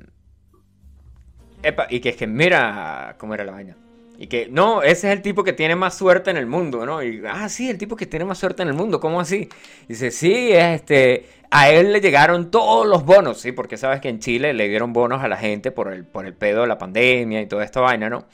Epa, 1.65 1.87
y 1.91 2.01
que 2.01 2.11
es 2.11 2.17
que 2.17 2.27
mira 2.27 3.17
cómo 3.19 3.35
era 3.35 3.45
la 3.45 3.53
vaina. 3.53 3.77
Y 4.17 4.29
que, 4.29 4.47
no, 4.49 4.83
ese 4.83 5.09
es 5.09 5.13
el 5.17 5.23
tipo 5.23 5.43
que 5.43 5.53
tiene 5.53 5.75
más 5.75 5.99
suerte 5.99 6.31
en 6.31 6.37
el 6.37 6.47
mundo, 6.47 6.87
¿no? 6.87 7.03
Y, 7.03 7.23
ah, 7.29 7.49
sí, 7.49 7.69
el 7.69 7.79
tipo 7.79 7.97
que 7.97 8.07
tiene 8.07 8.25
más 8.25 8.39
suerte 8.39 8.63
en 8.63 8.69
el 8.69 8.75
mundo, 8.75 9.01
¿cómo 9.01 9.21
así? 9.21 9.49
Dice, 9.89 10.13
sí, 10.13 10.53
es 10.53 10.77
este, 10.77 11.27
a 11.51 11.71
él 11.71 11.93
le 11.93 12.01
llegaron 12.01 12.51
todos 12.53 12.87
los 12.87 13.05
bonos, 13.05 13.41
sí, 13.41 13.51
porque 13.51 13.77
sabes 13.77 14.01
que 14.01 14.09
en 14.09 14.21
Chile 14.21 14.53
le 14.55 14.69
dieron 14.69 14.93
bonos 14.93 15.23
a 15.25 15.27
la 15.29 15.37
gente 15.37 15.73
por 15.73 15.93
el, 15.93 16.05
por 16.05 16.27
el 16.27 16.35
pedo 16.35 16.61
de 16.61 16.69
la 16.69 16.79
pandemia 16.79 17.41
y 17.43 17.47
toda 17.47 17.65
esta 17.65 17.81
vaina, 17.81 18.09
¿no? 18.09 18.25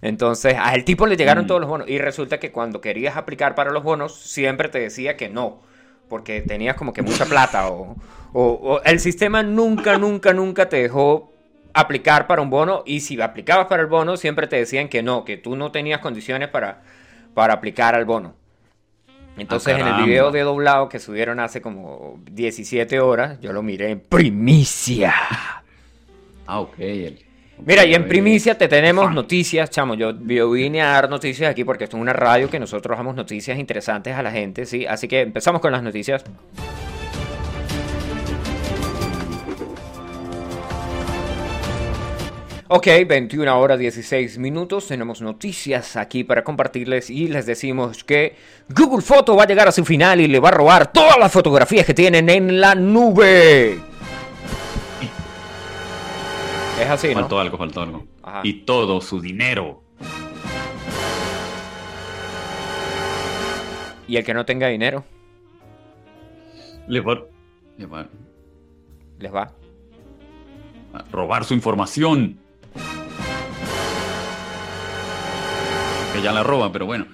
Entonces, 0.00 0.54
a 0.58 0.74
el 0.74 0.84
tipo 0.84 1.06
le 1.06 1.16
llegaron 1.16 1.44
Mm. 1.44 1.48
todos 1.48 1.60
los 1.60 1.68
bonos. 1.68 1.88
Y 1.90 1.98
resulta 1.98 2.38
que 2.38 2.52
cuando 2.52 2.80
querías 2.80 3.16
aplicar 3.16 3.54
para 3.54 3.70
los 3.72 3.82
bonos, 3.82 4.14
siempre 4.14 4.68
te 4.68 4.78
decía 4.78 5.16
que 5.16 5.28
no. 5.28 5.60
Porque 6.08 6.40
tenías 6.40 6.76
como 6.76 6.92
que 6.92 7.02
mucha 7.02 7.26
plata. 7.26 7.68
O, 7.68 7.96
o- 8.32 8.42
o 8.76 8.82
el 8.84 9.00
sistema 9.00 9.42
nunca, 9.42 9.98
nunca, 9.98 10.32
nunca 10.32 10.68
te 10.68 10.76
dejó 10.80 11.32
aplicar 11.80 12.26
para 12.26 12.42
un 12.42 12.50
bono. 12.50 12.82
Y 12.86 13.00
si 13.00 13.20
aplicabas 13.20 13.66
para 13.66 13.82
el 13.82 13.88
bono, 13.88 14.16
siempre 14.16 14.46
te 14.46 14.56
decían 14.56 14.88
que 14.88 15.02
no, 15.02 15.24
que 15.24 15.36
tú 15.36 15.56
no 15.56 15.70
tenías 15.72 16.00
condiciones 16.00 16.48
para, 16.48 16.82
para 17.34 17.54
aplicar 17.54 17.94
al 17.94 18.04
bono. 18.04 18.34
Entonces, 19.36 19.78
en 19.78 19.86
el 19.86 20.04
video 20.04 20.32
de 20.32 20.40
doblado 20.42 20.88
que 20.88 20.98
subieron 20.98 21.38
hace 21.38 21.60
como 21.62 22.18
17 22.32 22.98
horas, 22.98 23.38
yo 23.40 23.52
lo 23.52 23.62
miré 23.62 23.90
en 23.90 24.00
primicia. 24.00 25.14
Ah, 26.46 26.60
ok. 26.60 26.74
el- 26.78 27.24
Mira, 27.64 27.84
y 27.84 27.92
en 27.94 28.06
primicia 28.08 28.56
te 28.56 28.68
tenemos 28.68 29.12
noticias, 29.12 29.68
chamo. 29.70 29.94
Yo, 29.94 30.12
yo 30.26 30.50
vine 30.50 30.80
a 30.82 30.86
dar 30.92 31.10
noticias 31.10 31.50
aquí 31.50 31.64
porque 31.64 31.84
esto 31.84 31.96
es 31.96 32.00
una 32.00 32.12
radio 32.12 32.48
que 32.48 32.58
nosotros 32.60 32.96
damos 32.96 33.14
noticias 33.16 33.58
interesantes 33.58 34.14
a 34.16 34.22
la 34.22 34.30
gente, 34.30 34.64
¿sí? 34.64 34.86
Así 34.86 35.08
que 35.08 35.20
empezamos 35.22 35.60
con 35.60 35.72
las 35.72 35.82
noticias. 35.82 36.24
Ok, 42.70 42.86
21 43.06 43.58
horas 43.58 43.78
16 43.78 44.36
minutos, 44.36 44.88
tenemos 44.88 45.22
noticias 45.22 45.96
aquí 45.96 46.22
para 46.22 46.44
compartirles 46.44 47.08
y 47.08 47.26
les 47.28 47.46
decimos 47.46 48.04
que 48.04 48.36
Google 48.68 49.00
Photo 49.00 49.34
va 49.36 49.44
a 49.44 49.46
llegar 49.46 49.68
a 49.68 49.72
su 49.72 49.86
final 49.86 50.20
y 50.20 50.28
le 50.28 50.38
va 50.38 50.50
a 50.50 50.52
robar 50.52 50.92
todas 50.92 51.18
las 51.18 51.32
fotografías 51.32 51.86
que 51.86 51.94
tienen 51.94 52.28
en 52.28 52.60
la 52.60 52.74
nube. 52.74 53.80
Es 56.78 56.90
así, 56.90 57.08
¿no? 57.08 57.20
Faltó 57.20 57.40
algo, 57.40 57.56
faltó 57.56 57.80
algo. 57.80 58.06
Ajá. 58.22 58.40
Y 58.44 58.52
todo 58.64 59.00
su 59.00 59.18
dinero. 59.20 59.82
Y 64.06 64.16
el 64.16 64.24
que 64.24 64.34
no 64.34 64.44
tenga 64.44 64.68
dinero, 64.68 65.04
Le 66.86 67.00
va, 67.00 67.18
le 67.78 67.86
va 67.86 68.06
les 69.18 69.34
va. 69.34 69.52
a 70.92 71.04
robar 71.10 71.44
su 71.44 71.54
información. 71.54 72.38
Que 76.12 76.22
ya 76.22 76.32
la 76.32 76.42
roba, 76.42 76.72
pero 76.72 76.86
bueno. 76.86 77.06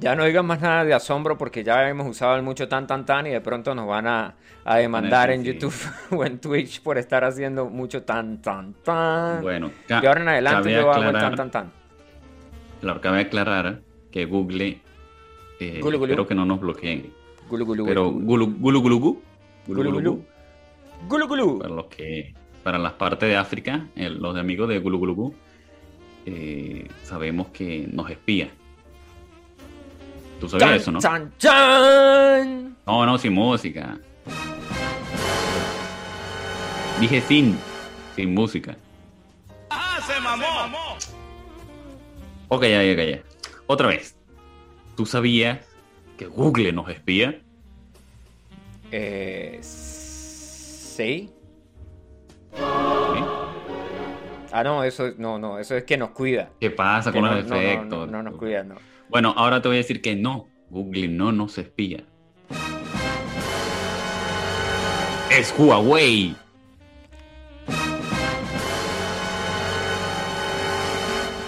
Ya 0.00 0.16
no 0.16 0.24
digan 0.24 0.44
más 0.46 0.60
nada 0.60 0.84
de 0.84 0.94
asombro 0.94 1.38
porque 1.38 1.62
ya 1.62 1.88
hemos 1.88 2.08
usado 2.08 2.34
el 2.34 2.42
mucho 2.42 2.66
tan 2.68 2.88
tan 2.88 3.06
tan 3.06 3.26
y 3.28 3.30
de 3.30 3.40
pronto 3.40 3.72
nos 3.72 3.86
van 3.86 4.08
a, 4.08 4.34
a 4.64 4.76
demandar 4.78 5.30
en 5.30 5.42
Sí. 5.44 5.52
YouTube 5.52 5.74
o 6.10 6.24
en 6.24 6.40
Twitch 6.40 6.82
por 6.82 6.98
estar 6.98 7.22
haciendo 7.24 7.66
mucho 7.66 8.02
tan 8.02 8.42
tan 8.42 8.74
tan. 8.82 9.42
Bueno, 9.42 9.70
ca- 9.86 9.98
ahora 9.98 10.20
en 10.22 10.28
adelante 10.28 10.72
yo 10.72 10.90
hago 10.90 11.02
el 11.04 11.12
tan 11.12 11.16
aclarar- 11.16 11.36
tan 11.36 11.50
tan. 11.52 11.72
Claro, 12.80 13.00
cabe 13.00 13.20
aclarar 13.20 13.80
que 14.10 14.24
Google, 14.24 14.80
eh, 15.60 15.78
Gulu, 15.80 15.98
gulu. 15.98 16.04
espero 16.10 16.26
que 16.26 16.34
no 16.34 16.44
nos 16.46 16.58
bloqueen, 16.60 17.12
Gulu 17.48 17.64
gulu 17.64 17.86
pero 17.86 18.10
gulu. 18.10 18.24
gulu 18.26 18.46
gulu 18.58 18.80
gulu 18.82 18.98
gu, 18.98 19.12
gulu, 19.12 19.22
Gulu, 19.66 19.90
gulu, 19.90 19.92
gulu. 20.00 20.12
gu, 20.16 20.24
Gulu 21.08 21.26
gulu. 21.28 21.58
para 21.60 21.74
los 21.74 21.86
que, 21.86 22.34
para 22.62 22.78
las 22.78 22.92
partes 22.92 23.28
de 23.28 23.36
África, 23.36 23.86
los 23.96 24.36
amigos 24.36 24.68
de 24.68 24.78
gulu 24.78 24.98
gulu 24.98 25.14
gu, 25.14 25.34
eh, 26.26 26.88
sabemos 27.02 27.48
que 27.48 27.88
nos 27.90 28.10
espía. 28.10 28.50
¿Tú 30.40 30.48
sabías 30.48 30.68
Chan, 30.68 30.76
eso, 30.76 30.92
no? 30.92 31.00
chan, 31.00 31.32
chan. 31.38 32.76
No, 32.86 33.06
no, 33.06 33.18
sin 33.18 33.32
música. 33.32 33.98
Dije 37.00 37.20
sin, 37.22 37.58
sin 38.16 38.34
música. 38.34 38.76
¡Ah, 39.70 39.98
se 40.06 40.20
mamó! 40.20 40.96
Ok, 42.48 42.62
ya, 42.62 42.82
ya, 42.82 43.04
ya. 43.04 43.22
Otra 43.66 43.88
vez. 43.88 44.16
¿Tú 44.96 45.06
sabías 45.06 45.60
que 46.18 46.26
Google 46.26 46.72
nos 46.72 46.88
espía? 46.90 47.40
Eh, 48.90 49.58
sí. 49.62 51.28
¿Sí? 51.28 51.30
Ah, 54.52 54.62
no, 54.62 54.84
eso 54.84 55.06
es- 55.06 55.18
no, 55.18 55.38
no, 55.38 55.58
eso 55.58 55.76
es 55.76 55.84
que 55.84 55.96
nos 55.96 56.10
cuida. 56.10 56.50
¿Qué 56.60 56.70
pasa 56.70 57.10
Que 57.10 57.20
con 57.20 57.28
no, 57.30 57.34
los 57.36 57.46
no, 57.46 57.56
efectos? 57.56 58.10
no, 58.10 58.22
no 58.22 58.30
nos 58.30 58.38
cuida, 58.38 58.62
no. 58.62 58.74
Bueno, 59.08 59.32
ahora 59.36 59.60
te 59.62 59.68
voy 59.68 59.76
a 59.76 59.78
decir 59.78 60.00
que 60.02 60.14
no. 60.14 60.48
Google 60.70 61.08
no 61.08 61.32
nos 61.32 61.58
espía. 61.58 62.04
Es 65.30 65.54
Huawei. 65.58 66.34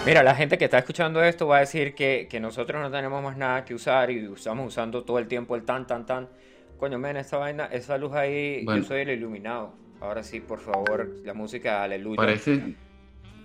Mira, 0.05 0.21
la 0.21 0.35
gente 0.35 0.57
que 0.59 0.65
está 0.65 0.77
escuchando 0.77 1.23
esto 1.23 1.47
va 1.47 1.57
a 1.57 1.59
decir 1.61 1.95
que, 1.95 2.27
que 2.29 2.39
nosotros 2.39 2.79
no 2.79 2.91
tenemos 2.91 3.23
más 3.23 3.37
nada 3.37 3.65
que 3.65 3.73
usar 3.73 4.11
y 4.11 4.31
estamos 4.31 4.67
usando 4.67 5.03
todo 5.03 5.17
el 5.17 5.27
tiempo 5.27 5.55
el 5.55 5.63
tan, 5.63 5.87
tan, 5.87 6.05
tan. 6.05 6.29
Coño, 6.77 6.99
men, 6.99 7.17
esa 7.17 7.37
vaina, 7.37 7.65
esa 7.71 7.97
luz 7.97 8.13
ahí, 8.13 8.63
Bueno. 8.65 8.81
yo 8.81 8.87
soy 8.87 9.01
el 9.01 9.09
iluminado. 9.09 9.73
Ahora 10.01 10.21
sí, 10.21 10.41
por 10.41 10.59
favor, 10.59 11.09
la 11.23 11.33
música, 11.33 11.81
aleluya. 11.81 12.17
Parece, 12.17 12.75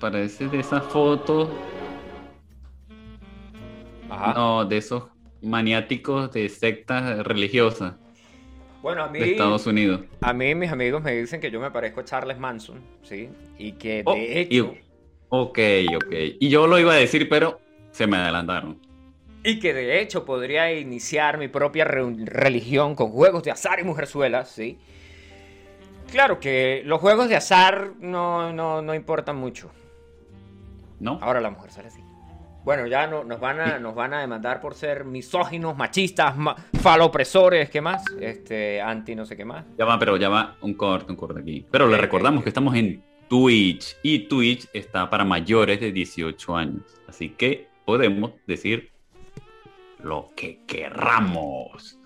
parece 0.00 0.49
de 0.49 0.61
esas 0.61 0.85
fotos, 0.85 1.49
Ajá. 4.09 4.35
no, 4.35 4.64
de 4.64 4.76
esos 4.78 5.04
maniáticos 5.40 6.30
de 6.33 6.49
sectas 6.49 7.25
religiosas 7.26 7.95
Bueno, 8.83 9.04
a 9.04 9.09
mí, 9.09 9.19
de 9.19 9.26
Estados 9.33 9.66
Unidos. 9.66 10.02
a 10.21 10.33
mí 10.33 10.54
mis 10.54 10.71
amigos 10.73 11.02
me 11.02 11.12
dicen 11.12 11.40
que 11.40 11.50
yo 11.50 11.61
me 11.61 11.71
parezco 11.71 12.00
a 12.00 12.04
Charles 12.04 12.38
Manson, 12.38 12.80
¿sí? 13.02 13.28
Y 13.59 13.73
que 13.73 14.02
Oh, 14.07 14.14
de 14.14 14.42
y- 14.50 14.59
hecho, 14.59 14.75
Ok, 15.33 15.59
ok. 15.97 16.12
Y 16.40 16.49
yo 16.50 16.66
lo 16.66 16.78
iba 16.78 16.92
a 16.92 16.97
decir, 16.97 17.28
pero 17.28 17.61
se 17.92 18.07
me 18.07 18.16
adelantaron. 18.16 18.80
y 19.42 19.59
que 19.59 19.73
de 19.75 20.00
hecho 20.00 20.25
podría 20.25 20.73
iniciar 20.78 21.38
mi 21.38 21.49
propia 21.49 21.85
re- 21.85 22.14
religión 22.26 22.95
con 22.95 23.11
juegos 23.11 23.42
de 23.42 23.50
azar 23.50 23.80
y 23.80 23.85
mujerzuelas, 23.85 24.50
¿sí? 24.50 24.78
Claro 26.11 26.40
que 26.40 26.83
los 26.85 27.00
juegos 27.00 27.28
de 27.28 27.37
azar 27.37 27.92
no, 28.00 28.52
no, 28.52 28.83
no 28.83 28.95
importan 28.95 29.37
mucho. 29.37 29.71
¿No? 31.00 31.19
Ahora 31.23 31.40
la 31.40 31.50
mujer 31.50 31.71
sale 31.71 31.88
así. 31.88 32.00
Bueno, 32.62 32.87
ya 32.87 33.07
no, 33.07 33.25
nos, 33.25 33.40
van 33.40 33.59
a, 33.59 33.78
nos 33.78 33.95
van 33.95 34.12
a 34.12 34.21
demandar 34.21 34.61
por 34.61 34.75
ser 34.75 35.04
misóginos, 35.07 35.75
machistas, 35.76 36.37
ma- 36.37 36.54
falopresores, 36.80 37.71
¿qué 37.71 37.80
más? 37.80 38.04
Este, 38.21 38.83
anti 38.83 39.14
no 39.14 39.24
sé 39.24 39.35
qué 39.35 39.46
más. 39.46 39.64
Ya 39.79 39.87
va, 39.87 39.98
pero 39.98 40.18
ya 40.18 40.29
va 40.29 40.57
un 40.61 40.74
corte, 40.74 41.11
un 41.11 41.16
corte 41.16 41.40
aquí. 41.40 41.66
Pero 41.70 41.88
le 41.88 41.96
recordamos 41.96 42.42
que 42.42 42.51
estamos 42.51 42.74
en 42.77 43.03
Twitch 43.29 43.96
y 44.03 44.20
Twitch 44.29 44.68
está 44.74 45.09
para 45.09 45.24
mayores 45.24 45.81
de 45.81 45.90
18 45.90 46.55
años. 46.57 46.83
Así 47.09 47.31
que 47.31 47.68
podemos 47.87 48.33
decir 48.46 48.90
lo 50.03 50.31
que 50.37 50.61
querramos. 50.66 51.98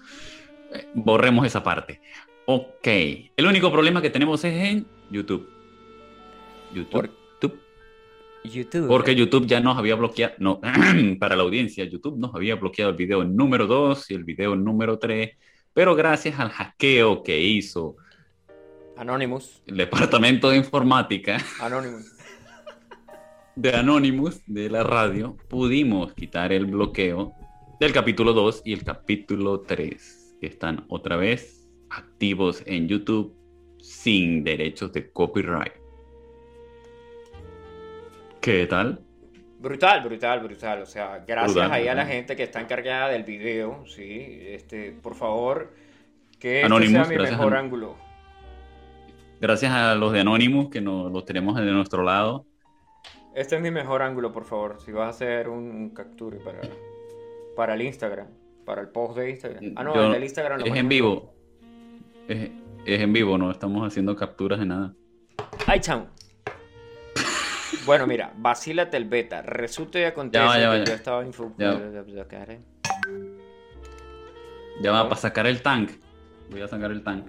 Eh, 0.72 0.86
Borremos 0.94 1.44
esa 1.46 1.64
parte. 1.64 2.00
Ok. 2.46 2.86
El 2.86 3.46
único 3.46 3.72
problema 3.72 4.00
que 4.00 4.10
tenemos 4.10 4.44
es 4.44 4.54
en 4.54 4.86
YouTube. 5.10 5.48
YouTube. 6.72 6.90
Por- 6.92 7.23
YouTube. 8.44 8.86
Porque 8.88 9.14
YouTube 9.14 9.46
ya 9.46 9.60
nos 9.60 9.78
había 9.78 9.94
bloqueado, 9.94 10.34
no, 10.38 10.60
para 11.18 11.36
la 11.36 11.42
audiencia, 11.42 11.84
YouTube 11.84 12.18
nos 12.18 12.34
había 12.34 12.56
bloqueado 12.56 12.90
el 12.90 12.96
video 12.96 13.24
número 13.24 13.66
2 13.66 14.10
y 14.10 14.14
el 14.14 14.24
video 14.24 14.54
número 14.54 14.98
3, 14.98 15.30
pero 15.72 15.94
gracias 15.94 16.38
al 16.38 16.50
hackeo 16.50 17.22
que 17.22 17.40
hizo 17.40 17.96
Anonymous. 18.96 19.62
el 19.66 19.78
departamento 19.78 20.50
de 20.50 20.58
informática 20.58 21.38
Anonymous. 21.60 22.12
de 23.56 23.70
Anonymous 23.74 24.42
de 24.46 24.70
la 24.70 24.84
radio, 24.84 25.36
pudimos 25.48 26.12
quitar 26.12 26.52
el 26.52 26.66
bloqueo 26.66 27.34
del 27.80 27.92
capítulo 27.92 28.32
2 28.32 28.62
y 28.64 28.72
el 28.74 28.84
capítulo 28.84 29.60
3, 29.60 30.36
que 30.40 30.46
están 30.46 30.84
otra 30.88 31.16
vez 31.16 31.66
activos 31.90 32.62
en 32.66 32.88
YouTube 32.88 33.34
sin 33.80 34.44
derechos 34.44 34.92
de 34.92 35.10
copyright. 35.10 35.83
¿Qué 38.44 38.66
tal? 38.66 39.00
Brutal, 39.58 40.04
brutal, 40.04 40.40
brutal. 40.40 40.82
O 40.82 40.86
sea, 40.86 41.24
gracias 41.26 41.54
Brutal, 41.54 41.72
ahí 41.72 41.88
a 41.88 41.94
la 41.94 42.04
gente 42.04 42.36
que 42.36 42.42
está 42.42 42.60
encargada 42.60 43.08
del 43.08 43.24
video, 43.24 43.86
sí. 43.86 44.38
Este, 44.38 44.92
por 44.92 45.14
favor, 45.14 45.72
que 46.38 46.60
este 46.60 46.86
sea 46.88 47.04
mi 47.04 47.16
mejor 47.16 47.56
ángulo. 47.56 47.96
Gracias 49.40 49.72
a 49.72 49.94
los 49.94 50.12
de 50.12 50.20
Anonymous 50.20 50.68
que 50.68 50.82
nos, 50.82 51.10
los 51.10 51.24
tenemos 51.24 51.56
de 51.56 51.64
nuestro 51.72 52.02
lado. 52.02 52.44
Este 53.34 53.56
es 53.56 53.62
mi 53.62 53.70
mejor 53.70 54.02
ángulo, 54.02 54.30
por 54.30 54.44
favor. 54.44 54.76
Si 54.84 54.92
vas 54.92 55.06
a 55.06 55.08
hacer 55.08 55.48
un, 55.48 55.64
un 55.70 55.90
capture 55.94 56.36
para, 56.40 56.60
para 57.56 57.72
el 57.72 57.80
Instagram, 57.80 58.26
para 58.66 58.82
el 58.82 58.88
post 58.88 59.16
de 59.16 59.30
Instagram. 59.30 59.72
Ah, 59.76 59.84
no, 59.84 59.94
Yo- 59.94 60.04
el 60.08 60.12
del 60.12 60.24
Instagram 60.24 60.60
lo 60.60 60.66
es 60.66 60.76
en 60.76 60.88
vivo. 60.90 61.34
Es, 62.28 62.50
es 62.84 63.00
en 63.00 63.10
vivo, 63.14 63.38
no 63.38 63.50
estamos 63.50 63.86
haciendo 63.86 64.14
capturas 64.14 64.58
de 64.60 64.66
nada. 64.66 64.94
¡Ay, 65.66 65.80
chamo! 65.80 66.08
Bueno, 67.84 68.06
mira, 68.06 68.32
vacílate 68.36 68.96
el 68.96 69.04
beta. 69.04 69.42
Resulta 69.42 69.98
y 69.98 70.04
acontece 70.04 70.44
Ya 70.44 70.58
ya 70.58 70.70
que 70.72 70.78
ya. 70.78 70.84
yo 70.84 70.94
estaba 70.94 71.24
info... 71.24 71.52
Ya. 71.58 71.80
Ya 74.80 74.90
va 74.92 75.04
para 75.04 75.20
sacar 75.20 75.46
el 75.46 75.62
tank. 75.62 75.90
Voy 76.50 76.62
a 76.62 76.68
sacar 76.68 76.90
el 76.90 77.02
tank. 77.02 77.26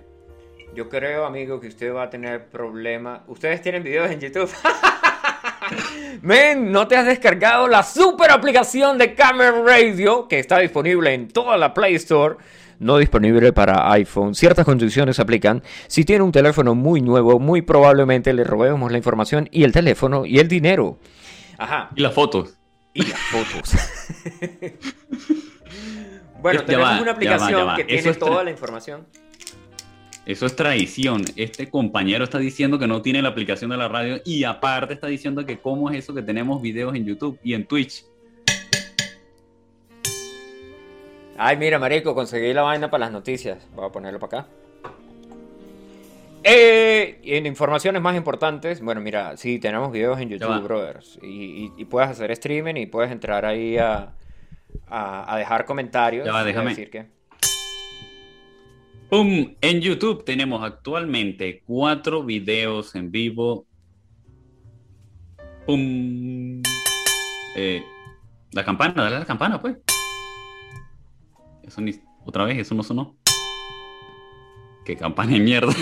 Yo 0.73 0.89
creo, 0.89 1.25
amigo, 1.25 1.59
que 1.59 1.67
usted 1.67 1.93
va 1.93 2.03
a 2.03 2.09
tener 2.09 2.47
problemas. 2.49 3.21
Ustedes 3.27 3.61
tienen 3.61 3.83
videos 3.83 4.09
en 4.11 4.19
YouTube. 4.19 4.51
Men, 6.21 6.71
no 6.71 6.87
te 6.87 6.95
has 6.95 7.05
descargado 7.05 7.67
la 7.67 7.83
super 7.83 8.31
aplicación 8.31 8.97
de 8.97 9.15
Camera 9.15 9.51
Radio 9.63 10.27
que 10.27 10.39
está 10.39 10.59
disponible 10.59 11.13
en 11.13 11.27
toda 11.27 11.57
la 11.57 11.73
Play 11.73 11.95
Store. 11.95 12.35
No 12.79 12.97
disponible 12.97 13.53
para 13.53 13.91
iPhone. 13.93 14.35
Ciertas 14.35 14.65
condiciones 14.65 15.15
se 15.15 15.21
aplican. 15.21 15.63
Si 15.87 16.03
tiene 16.03 16.23
un 16.23 16.31
teléfono 16.31 16.75
muy 16.75 17.01
nuevo, 17.01 17.39
muy 17.39 17.61
probablemente 17.61 18.33
le 18.33 18.43
robemos 18.43 18.91
la 18.91 18.97
información 18.97 19.47
y 19.51 19.63
el 19.63 19.71
teléfono 19.71 20.25
y 20.25 20.39
el 20.39 20.47
dinero. 20.47 20.99
Ajá. 21.57 21.89
Y 21.95 22.01
las 22.01 22.13
fotos. 22.13 22.55
Y 22.93 23.03
las 23.03 23.19
fotos. 23.19 23.73
bueno, 26.41 26.59
Ya 26.61 26.65
tenemos 26.65 26.87
va, 26.89 26.91
una 26.93 26.99
ya 26.99 27.05
va, 27.05 27.11
aplicación 27.11 27.51
ya 27.59 27.63
va. 27.63 27.75
que 27.75 27.81
Eso 27.83 27.89
tiene 27.89 28.09
es 28.11 28.19
toda 28.19 28.43
la 28.43 28.51
información. 28.51 29.05
Eso 30.25 30.45
es 30.47 30.55
traición. 30.55 31.23
Este 31.35 31.69
compañero 31.69 32.23
está 32.23 32.39
diciendo 32.39 32.79
que 32.79 32.87
no 32.87 33.01
tiene 33.01 33.21
la 33.21 33.29
aplicación 33.29 33.69
de 33.69 33.77
la 33.77 33.87
radio 33.87 34.19
y 34.25 34.43
aparte 34.43 34.95
está 34.95 35.07
diciendo 35.07 35.45
que 35.45 35.59
cómo 35.59 35.91
es 35.91 35.99
eso 35.99 36.15
que 36.15 36.23
tenemos 36.23 36.61
videos 36.61 36.95
en 36.95 37.05
YouTube 37.05 37.39
y 37.43 37.53
en 37.53 37.65
Twitch. 37.65 38.05
Ay, 41.37 41.57
mira, 41.57 41.79
marico, 41.79 42.15
conseguí 42.15 42.53
la 42.53 42.61
vaina 42.61 42.89
para 42.89 43.05
las 43.05 43.11
noticias. 43.11 43.67
Voy 43.75 43.85
a 43.85 43.89
ponerlo 43.89 44.19
para 44.19 44.39
acá. 44.39 44.49
Eh, 46.43 47.19
en 47.23 47.45
informaciones 47.47 48.01
más 48.01 48.15
importantes, 48.15 48.79
bueno, 48.81 49.01
mira, 49.01 49.35
sí, 49.35 49.57
tenemos 49.59 49.91
videos 49.91 50.19
en. 50.19 50.29
YouTube, 50.29 50.61
brothers. 50.63 51.17
Y, 51.23 51.27
y- 51.27 51.71
y 51.77 51.85
puedes 51.85 52.09
hacer 52.09 52.31
streaming 52.31 52.75
y 52.75 52.85
puedes 52.85 53.11
entrar 53.11 53.45
ahí 53.45 53.77
a, 53.77 54.13
a, 54.87 55.33
a 55.33 55.37
dejar 55.37 55.65
comentarios. 55.65 56.25
Ya 56.25 56.31
va, 56.31 56.43
déjame. 56.43 56.69
decir 56.69 56.89
que- 56.89 57.07
¡Pum! 59.09 59.55
En 59.61 59.81
YouTube 59.81 60.23
tenemos 60.23 60.63
actualmente 60.63 61.63
cuatro 61.65 62.23
videos 62.23 62.95
en 62.95 63.11
vivo. 63.11 63.65
¡Pum! 65.65 66.61
Eh, 67.55 67.83
la 68.51 68.63
campana, 68.63 69.03
dale 69.03 69.15
a 69.17 69.19
la 69.19 69.25
campana, 69.25 69.59
pues. 69.61 69.77
Otra 72.25 72.45
vez, 72.45 72.57
eso 72.59 72.75
no 72.75 72.83
sonó. 72.83 73.15
¡Qué 74.83 74.95
campana 74.95 75.31
de 75.33 75.39
mierda! 75.39 75.73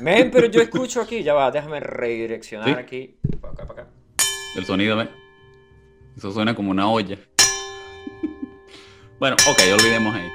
Men, 0.00 0.30
pero 0.30 0.46
yo 0.46 0.60
escucho 0.62 1.00
aquí, 1.00 1.22
ya 1.22 1.34
va, 1.34 1.50
déjame 1.50 1.80
redireccionar 1.80 2.68
Sí. 2.68 2.74
aquí. 2.74 3.16
Para 3.40 3.52
acá, 3.52 3.66
para 3.66 3.82
acá. 3.82 3.90
El 4.56 4.64
sonido, 4.64 4.96
¿ve? 4.96 5.08
Eso 6.16 6.32
suena 6.32 6.54
como 6.54 6.70
una 6.70 6.88
olla. 6.88 7.18
Bueno, 9.18 9.34
ok, 9.48 9.58
olvidemos 9.72 10.14
ahí. 10.14 10.28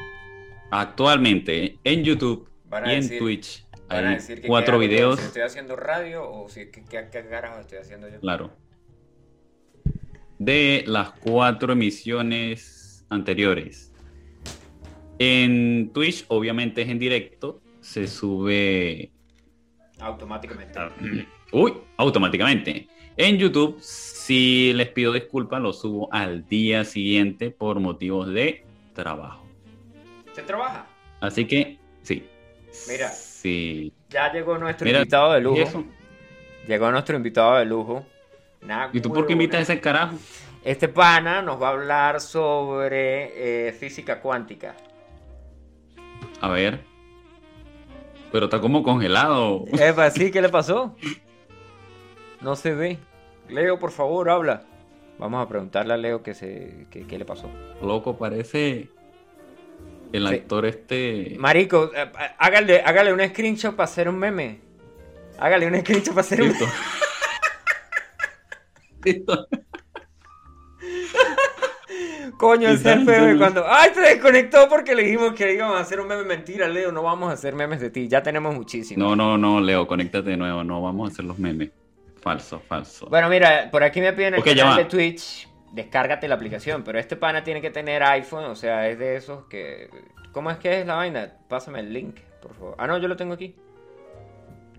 Actualmente 0.71 1.77
en 1.83 2.03
YouTube 2.03 2.49
Van 2.65 2.83
a 2.85 2.93
y 2.93 2.95
en 2.97 3.19
Twitch 3.19 3.63
Van 3.87 4.05
a 4.05 4.09
hay 4.09 4.15
decir 4.15 4.41
que 4.41 4.47
cuatro 4.47 4.79
qué 4.79 4.87
videos. 4.87 5.19
Si 5.19 5.25
estoy 5.27 5.43
haciendo 5.43 5.75
radio 5.75 6.27
o 6.27 6.49
si 6.49 6.71
qué, 6.71 6.83
qué, 6.89 7.07
qué 7.11 7.27
carajo 7.27 7.59
estoy 7.59 7.77
haciendo 7.77 8.09
yo. 8.09 8.19
Claro. 8.19 8.49
De 10.39 10.83
las 10.87 11.11
cuatro 11.11 11.73
emisiones 11.73 13.05
anteriores. 13.09 13.90
En 15.23 15.91
Twitch, 15.93 16.25
obviamente 16.29 16.81
es 16.81 16.89
en 16.89 16.97
directo. 16.97 17.61
Se 17.79 18.07
sube. 18.07 19.11
Automáticamente. 19.99 20.79
Ah, 20.79 20.89
Uy, 21.51 21.75
automáticamente. 21.97 22.87
En 23.15 23.37
YouTube, 23.37 23.77
si 23.81 24.73
les 24.73 24.87
pido 24.89 25.13
disculpas, 25.13 25.61
lo 25.61 25.73
subo 25.73 26.11
al 26.11 26.47
día 26.47 26.83
siguiente 26.85 27.51
por 27.51 27.79
motivos 27.79 28.33
de 28.33 28.65
trabajo. 28.95 29.45
¿Se 30.33 30.41
trabaja? 30.41 30.87
Así 31.19 31.45
que, 31.45 31.77
sí. 32.01 32.27
Mira. 32.89 33.09
Sí. 33.09 33.93
Ya 34.09 34.33
llegó 34.33 34.57
nuestro 34.57 34.85
Mira, 34.85 35.01
invitado 35.01 35.33
de 35.33 35.39
¿y 35.39 35.43
lujo. 35.43 35.83
Llegó 36.67 36.89
nuestro 36.89 37.15
invitado 37.15 37.57
de 37.57 37.65
lujo. 37.65 38.07
¿Y 38.91 38.99
tú 38.99 39.13
por 39.13 39.27
qué 39.27 39.33
invitas 39.33 39.59
a 39.59 39.61
ese 39.73 39.79
carajo? 39.79 40.17
Este 40.63 40.87
pana 40.87 41.43
nos 41.43 41.61
va 41.61 41.67
a 41.67 41.71
hablar 41.73 42.21
sobre 42.21 43.67
eh, 43.67 43.73
física 43.73 44.19
cuántica. 44.19 44.75
A 46.41 46.49
ver. 46.49 46.81
Pero 48.31 48.45
está 48.45 48.59
como 48.61 48.83
congelado. 48.83 49.65
Epa, 49.73 50.09
¿sí? 50.09 50.31
¿Qué 50.31 50.41
le 50.41 50.49
pasó? 50.49 50.95
No 52.41 52.55
se 52.55 52.73
ve. 52.73 52.97
Leo, 53.49 53.77
por 53.79 53.91
favor, 53.91 54.29
habla. 54.29 54.63
Vamos 55.19 55.45
a 55.45 55.47
preguntarle 55.47 55.93
a 55.93 55.97
Leo 55.97 56.23
qué, 56.23 56.33
se, 56.33 56.87
qué 56.89 57.17
le 57.17 57.25
pasó. 57.25 57.49
Loco, 57.81 58.17
parece 58.17 58.89
el 60.13 60.27
Sí. 60.27 60.33
actor 60.33 60.65
este. 60.65 61.35
Marico, 61.37 61.91
eh, 61.95 62.11
hágale, 62.39 62.81
hágale 62.81 63.13
un 63.13 63.19
screenshot 63.29 63.75
para 63.75 63.83
hacer 63.85 64.09
un 64.09 64.17
meme. 64.17 64.59
Hágale 65.37 65.67
un 65.67 65.79
screenshot 65.79 66.09
para 66.15 66.21
hacer 66.21 66.41
un 66.41 66.47
Listo. 66.49 66.65
Listo. 69.03 69.47
Coño, 72.37 72.69
¿Qué 72.81 72.91
el 72.91 73.03
no- 73.33 73.37
cuando. 73.39 73.65
¡Ay! 73.67 73.91
Se 73.93 74.01
desconectó 74.01 74.67
porque 74.69 74.95
le 74.95 75.03
dijimos 75.03 75.33
que 75.33 75.53
íbamos 75.53 75.77
a 75.77 75.81
hacer 75.81 75.99
un 75.99 76.07
meme. 76.07 76.23
Mentira, 76.23 76.67
Leo, 76.67 76.91
no 76.91 77.03
vamos 77.03 77.29
a 77.29 77.33
hacer 77.33 77.53
memes 77.55 77.79
de 77.79 77.89
ti. 77.89 78.07
Ya 78.07 78.21
tenemos 78.23 78.53
muchísimos. 78.55 79.07
No, 79.07 79.15
no, 79.15 79.37
no, 79.37 79.59
Leo, 79.61 79.87
conéctate 79.87 80.31
de 80.31 80.37
nuevo. 80.37 80.63
No 80.63 80.81
vamos 80.81 81.09
a 81.09 81.13
hacer 81.13 81.25
los 81.25 81.37
memes. 81.39 81.69
Falso, 82.21 82.59
falso. 82.67 83.07
Bueno, 83.09 83.29
mira, 83.29 83.69
por 83.71 83.83
aquí 83.83 83.99
me 83.99 84.13
piden 84.13 84.35
el 84.35 84.39
Ok, 84.41 84.47
ya 84.47 84.63
canal 84.63 84.77
de 84.77 84.85
Twitch. 84.85 85.47
Descárgate 85.73 86.27
la 86.27 86.35
aplicación, 86.35 86.83
pero 86.83 86.99
este 86.99 87.15
pana 87.15 87.43
tiene 87.43 87.61
que 87.61 87.71
tener 87.71 88.03
iPhone, 88.03 88.43
o 88.45 88.55
sea, 88.55 88.87
es 88.89 88.99
de 88.99 89.15
esos 89.15 89.45
que. 89.45 89.89
¿Cómo 90.31 90.51
es 90.51 90.57
que 90.57 90.81
es 90.81 90.85
la 90.85 90.95
vaina? 90.95 91.31
Pásame 91.47 91.79
el 91.79 91.91
link, 91.93 92.17
por 92.41 92.53
favor. 92.53 92.75
Ah, 92.77 92.87
no, 92.87 92.97
yo 92.97 93.07
lo 93.07 93.15
tengo 93.15 93.33
aquí. 93.33 93.55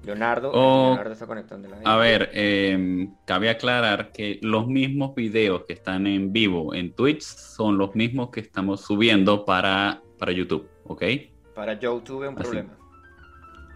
Leonardo, 0.04 0.50
Oh, 0.52 0.86
Leonardo 0.88 1.12
está 1.12 1.26
conectando 1.26 1.68
la 1.68 1.78
A 1.84 1.96
ver, 1.96 2.30
eh, 2.34 3.08
cabe 3.24 3.48
aclarar 3.50 4.10
que 4.10 4.38
los 4.42 4.66
mismos 4.66 5.14
videos 5.14 5.64
que 5.66 5.74
están 5.74 6.06
en 6.08 6.32
vivo 6.32 6.74
en 6.74 6.92
Twitch 6.92 7.22
son 7.22 7.78
los 7.78 7.94
mismos 7.94 8.30
que 8.30 8.40
estamos 8.40 8.80
subiendo 8.80 9.44
para, 9.44 10.02
para 10.18 10.32
YouTube, 10.32 10.68
¿ok? 10.84 11.04
Para 11.54 11.74
YouTube 11.78 12.26
un 12.28 12.34
Así. 12.34 12.42
problema. 12.42 12.76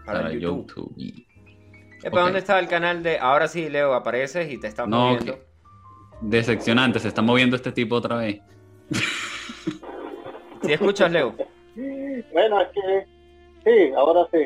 Para, 0.05 0.19
Para 0.23 0.33
YouTube. 0.33 0.67
YouTube. 0.67 0.93
Y-. 0.97 1.25
¿dónde 2.11 2.39
está 2.39 2.59
el 2.59 2.67
canal 2.67 3.03
de.? 3.03 3.19
Ahora 3.19 3.47
sí, 3.47 3.69
Leo, 3.69 3.93
apareces 3.93 4.51
y 4.51 4.59
te 4.59 4.67
estás 4.67 4.87
No, 4.87 5.11
moviendo. 5.11 5.33
que- 5.35 5.47
Decepcionante, 6.21 6.99
se 6.99 7.07
está 7.09 7.21
moviendo 7.21 7.55
este 7.55 7.71
tipo 7.71 7.95
otra 7.95 8.17
vez. 8.17 8.41
¿Sí 10.63 10.73
escuchas, 10.73 11.11
Leo? 11.11 11.35
Bueno, 12.33 12.59
es 12.59 12.67
que 12.73 13.05
sí, 13.63 13.93
ahora 13.95 14.27
sí. 14.31 14.39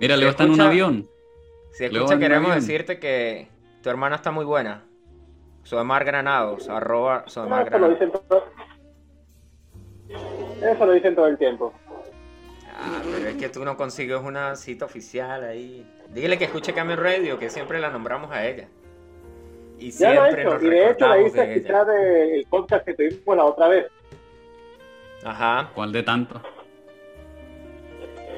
Mira, 0.00 0.14
¿Se 0.14 0.20
Leo 0.20 0.30
está 0.30 0.44
en 0.44 0.50
un 0.50 0.60
avión. 0.60 1.08
Si 1.72 1.84
escucha, 1.84 2.18
queremos 2.18 2.54
decirte 2.54 2.98
que 2.98 3.48
tu 3.82 3.90
hermana 3.90 4.16
está 4.16 4.30
muy 4.30 4.44
buena. 4.44 4.84
Soemar 5.64 6.04
Granados, 6.04 6.68
arroba 6.68 7.24
Soemar 7.26 7.66
Eso 7.68 7.78
lo 7.78 7.86
Granados. 7.88 8.00
dicen 8.00 8.12
todo. 8.28 8.44
Eso 10.72 10.86
lo 10.86 10.92
dicen 10.92 11.14
todo 11.14 11.26
el 11.26 11.38
tiempo. 11.38 11.72
Ah, 12.76 13.00
pero 13.04 13.28
es 13.28 13.36
que 13.36 13.48
tú 13.48 13.64
no 13.64 13.76
consigues 13.76 14.20
una 14.20 14.56
cita 14.56 14.84
oficial 14.84 15.42
ahí. 15.44 15.86
Dile 16.10 16.36
que 16.38 16.44
escuche 16.44 16.72
Camel 16.74 16.96
Radio, 16.98 17.38
que 17.38 17.48
siempre 17.50 17.80
la 17.80 17.90
nombramos 17.90 18.30
a 18.30 18.44
ella. 18.46 18.68
Y 19.78 19.90
Ya 19.90 20.14
lo 20.14 20.26
he 20.26 20.32
siempre 20.32 20.42
hecho, 20.42 20.50
nos 20.54 20.62
y 20.62 20.68
de 20.68 20.90
hecho 20.90 21.08
la 21.08 21.20
hice 21.20 21.36
de 21.38 21.44
ella. 21.44 21.54
escuchar 21.54 21.86
eh, 21.90 22.36
el 22.36 22.46
podcast 22.46 22.84
que 22.84 22.94
tuvimos 22.94 23.36
la 23.36 23.44
otra 23.44 23.68
vez. 23.68 23.86
Ajá. 25.24 25.70
¿Cuál 25.74 25.92
de 25.92 26.02
tanto? 26.02 26.40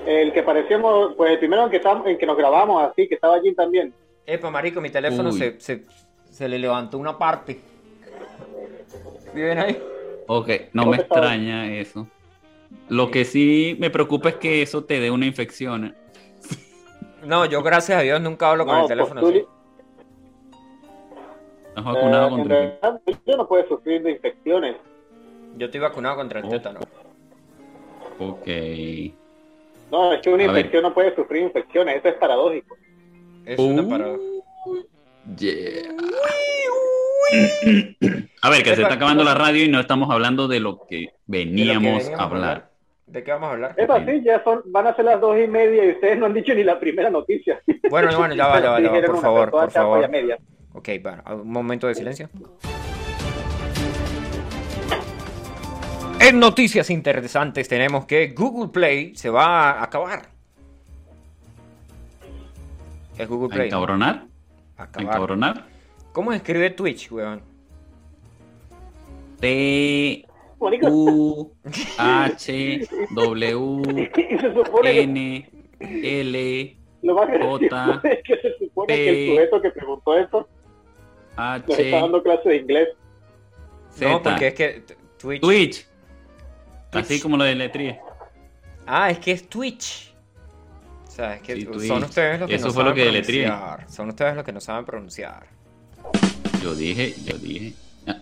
El 0.06 0.32
que 0.32 0.42
parecíamos, 0.42 1.14
pues 1.16 1.32
el 1.32 1.38
primero 1.38 1.64
en 1.64 1.70
que, 1.70 1.76
estábamos- 1.78 2.06
en 2.06 2.16
que 2.16 2.26
nos 2.26 2.36
grabamos 2.36 2.82
así, 2.84 3.08
que 3.08 3.16
estaba 3.16 3.34
allí 3.34 3.52
también. 3.54 3.92
Epa, 4.24 4.50
marico, 4.50 4.80
mi 4.80 4.90
teléfono 4.90 5.30
Uy. 5.30 5.38
se, 5.38 5.60
se, 5.60 5.84
se 6.30 6.48
le 6.48 6.58
levantó 6.58 6.96
una 6.98 7.18
parte. 7.18 7.60
¿Sí 9.34 9.40
ven 9.40 9.58
ahí? 9.58 9.82
Ok, 10.28 10.48
no 10.72 10.82
¿Cómo 10.82 10.92
me 10.92 10.98
extraña 10.98 11.72
eso. 11.72 12.06
Lo 12.88 13.10
que 13.10 13.24
sí 13.24 13.76
me 13.80 13.90
preocupa 13.90 14.28
es 14.30 14.34
que 14.36 14.62
eso 14.62 14.84
te 14.84 15.00
dé 15.00 15.10
una 15.10 15.26
infección. 15.26 15.94
No, 17.24 17.44
yo 17.44 17.60
gracias 17.60 17.98
a 17.98 18.02
Dios 18.02 18.20
nunca 18.20 18.50
hablo 18.50 18.64
con 18.64 18.76
No, 18.76 18.82
el 18.82 18.88
teléfono 18.88 19.20
pues, 19.20 19.32
tú- 19.34 19.38
así. 19.40 19.48
¿Estás 21.70 21.84
vacunado 21.84 22.26
eh, 22.26 22.30
contra 22.30 22.58
el- 22.62 22.78
realidad, 22.80 23.00
yo 23.26 23.36
no 23.36 23.48
puedo 23.48 23.66
sufrir 23.66 24.02
de 24.02 24.12
infecciones. 24.12 24.76
Yo 25.56 25.66
estoy 25.66 25.80
vacunado 25.80 26.14
contra 26.16 26.38
el 26.38 26.46
Oh. 26.46 26.48
tétano. 26.50 26.80
Ok. 28.20 28.46
No, 29.90 30.12
es 30.12 30.20
que 30.22 30.30
una 30.30 30.44
A 30.44 30.46
ver. 30.48 30.56
infección 30.58 30.82
no 30.82 30.92
puede 30.94 31.14
sufrir 31.14 31.42
infecciones, 31.42 31.96
eso 31.96 32.08
es 32.08 32.14
paradójico. 32.14 32.76
Es 33.44 33.58
una 33.58 33.82
Uh, 33.82 33.88
paradoja. 33.88 34.22
Yeah. 35.38 35.90
A 38.42 38.50
ver, 38.50 38.62
que 38.62 38.74
se 38.76 38.82
está 38.82 38.94
acabando 38.94 39.24
la 39.24 39.34
radio 39.34 39.64
y 39.64 39.68
no 39.68 39.80
estamos 39.80 40.10
hablando 40.10 40.46
de 40.48 40.60
lo 40.60 40.86
que 40.88 40.96
De 40.96 41.02
lo 41.04 41.10
que 41.10 41.14
veníamos 41.26 41.82
veníamos 42.04 42.20
a 42.20 42.24
hablar. 42.24 42.70
¿De 43.06 43.22
qué 43.24 43.30
vamos 43.32 43.48
a 43.48 43.52
hablar? 43.52 43.74
Es 43.76 43.88
así, 43.88 44.22
ya 44.24 44.42
son, 44.44 44.62
van 44.66 44.86
a 44.88 44.96
ser 44.96 45.04
las 45.04 45.20
dos 45.20 45.36
y 45.38 45.46
media 45.46 45.84
y 45.84 45.90
ustedes 45.92 46.18
no 46.18 46.26
han 46.26 46.34
dicho 46.34 46.52
ni 46.54 46.64
la 46.64 46.78
primera 46.78 47.08
noticia. 47.10 47.60
Bueno, 47.88 48.16
bueno, 48.18 48.34
ya 48.34 48.48
va, 48.48 48.60
ya 48.60 48.70
va, 48.70 48.80
ya 48.80 48.90
va, 48.90 49.00
por 49.00 49.10
una, 49.10 49.20
favor, 49.20 49.50
por 49.50 49.70
favor. 49.70 50.10
Ok, 50.74 50.88
bueno, 51.02 51.22
un 51.42 51.50
momento 51.52 51.86
de 51.86 51.94
silencio. 51.94 52.28
En 56.26 56.40
noticias 56.40 56.90
interesantes 56.90 57.68
tenemos 57.68 58.04
que 58.04 58.34
Google 58.36 58.72
Play 58.72 59.14
se 59.14 59.30
va 59.30 59.70
a 59.70 59.84
acabar. 59.84 60.28
Es 63.16 63.28
Google 63.28 63.46
¿A 63.46 63.54
Play. 63.54 63.70
¿no? 63.70 63.76
encabronar? 63.76 64.26
¿A 64.76 64.82
Acabar. 64.82 65.06
encabronar? 65.06 65.66
¿Cómo 66.10 66.32
se 66.32 66.38
escribe 66.38 66.70
Twitch, 66.70 67.12
weón? 67.12 67.42
T 69.38 70.26
U 70.58 71.52
H 71.98 72.88
W 73.12 73.82
N 74.84 75.50
L 75.78 76.76
lo 77.02 77.14
más 77.14 77.28
gracioso 77.28 77.58
J, 77.60 78.00
es 78.02 78.22
que 78.24 78.36
se 78.36 78.58
supone 78.64 78.94
que 78.96 79.08
el 79.10 79.30
sujeto 79.30 79.62
que 79.62 79.70
preguntó 79.70 80.18
esto 80.18 80.48
nos 81.36 81.68
está 81.68 81.82
H 81.82 81.90
dando 81.90 82.20
clase 82.20 82.48
de 82.48 82.56
inglés. 82.56 82.88
No, 84.00 84.18
Z. 84.18 84.22
porque 84.24 84.46
es 84.48 84.54
que. 84.54 84.82
Twitch. 85.18 85.86
Twitch. 87.02 87.10
Así 87.12 87.20
como 87.20 87.36
lo 87.36 87.44
de 87.44 87.54
letría. 87.54 88.00
Ah, 88.86 89.10
es 89.10 89.18
que 89.18 89.32
es 89.32 89.48
Twitch. 89.48 90.14
O 91.06 91.10
sea, 91.10 91.34
es 91.34 91.42
que 91.42 91.56
Sí, 91.56 91.88
son 91.88 92.04
ustedes 92.04 92.38
los 92.40 92.48
que 92.48 92.56
Eso 92.56 92.66
no 92.68 92.72
fue 92.74 92.82
lo 92.84 92.90
saben 92.90 93.02
que 93.02 93.06
deletreé. 93.10 93.44
pronunciar. 93.46 93.90
Son 93.90 94.08
ustedes 94.08 94.34
los 94.36 94.44
que 94.44 94.52
no 94.52 94.60
saben 94.60 94.84
pronunciar. 94.84 95.46
Yo 96.62 96.74
dije, 96.74 97.14
yo 97.24 97.38
dije. 97.38 97.72
Ah, 98.06 98.16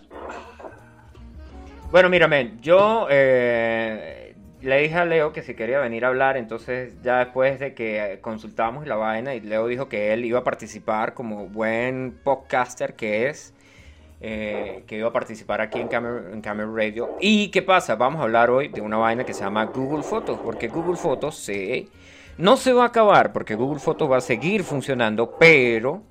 Bueno, 1.90 2.08
mira, 2.08 2.26
men, 2.28 2.60
yo 2.60 3.06
eh, 3.10 4.34
le 4.62 4.78
dije 4.78 4.94
a 4.94 5.04
Leo 5.04 5.32
que 5.32 5.42
si 5.42 5.54
quería 5.54 5.78
venir 5.80 6.04
a 6.04 6.08
hablar, 6.08 6.36
entonces 6.36 6.94
ya 7.02 7.18
después 7.18 7.58
de 7.60 7.74
que 7.74 8.18
consultamos 8.20 8.86
la 8.86 8.96
vaina 8.96 9.34
y 9.34 9.40
Leo 9.40 9.66
dijo 9.66 9.88
que 9.88 10.12
él 10.12 10.24
iba 10.24 10.40
a 10.40 10.44
participar 10.44 11.14
como 11.14 11.46
buen 11.48 12.18
podcaster 12.24 12.94
que 12.94 13.28
es, 13.28 13.54
eh, 14.26 14.84
que 14.86 14.96
iba 14.96 15.08
a 15.08 15.12
participar 15.12 15.60
aquí 15.60 15.78
en 15.78 15.88
Camera, 15.88 16.32
en 16.32 16.40
Camera 16.40 16.66
Radio. 16.74 17.10
¿Y 17.20 17.48
qué 17.48 17.60
pasa? 17.60 17.94
Vamos 17.96 18.20
a 18.20 18.22
hablar 18.24 18.48
hoy 18.48 18.68
de 18.68 18.80
una 18.80 18.96
vaina 18.96 19.22
que 19.24 19.34
se 19.34 19.44
llama 19.44 19.66
Google 19.66 20.02
Fotos, 20.02 20.38
porque 20.42 20.68
Google 20.68 20.96
Fotos 20.96 21.36
se, 21.36 21.88
no 22.38 22.56
se 22.56 22.72
va 22.72 22.84
a 22.84 22.86
acabar, 22.86 23.34
porque 23.34 23.54
Google 23.54 23.80
Fotos 23.80 24.10
va 24.10 24.16
a 24.16 24.20
seguir 24.22 24.64
funcionando, 24.64 25.36
pero... 25.38 26.02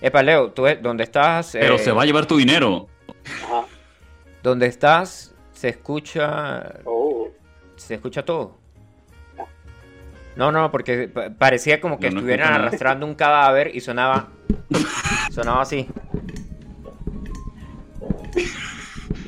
Epa, 0.00 0.22
Leo, 0.22 0.52
¿tú 0.52 0.68
eh, 0.68 0.78
dónde 0.80 1.02
estás? 1.02 1.50
Pero 1.52 1.74
Eh, 1.74 1.78
se 1.78 1.90
va 1.90 2.02
a 2.02 2.06
llevar 2.06 2.26
tu 2.26 2.36
dinero. 2.36 2.86
Ajá. 3.44 3.64
Donde 4.42 4.66
estás, 4.66 5.34
se 5.52 5.68
escucha. 5.68 6.74
Oh. 6.84 7.28
Se 7.76 7.94
escucha 7.94 8.24
todo. 8.24 8.58
No, 10.36 10.50
no, 10.52 10.70
porque 10.70 11.08
pa- 11.08 11.30
parecía 11.30 11.80
como 11.80 11.98
que 11.98 12.10
no 12.10 12.18
estuvieran 12.20 12.52
arrastrando 12.52 13.04
un 13.06 13.14
cadáver 13.14 13.74
y 13.74 13.80
sonaba. 13.80 14.28
Sonaba 15.30 15.62
así. 15.62 15.88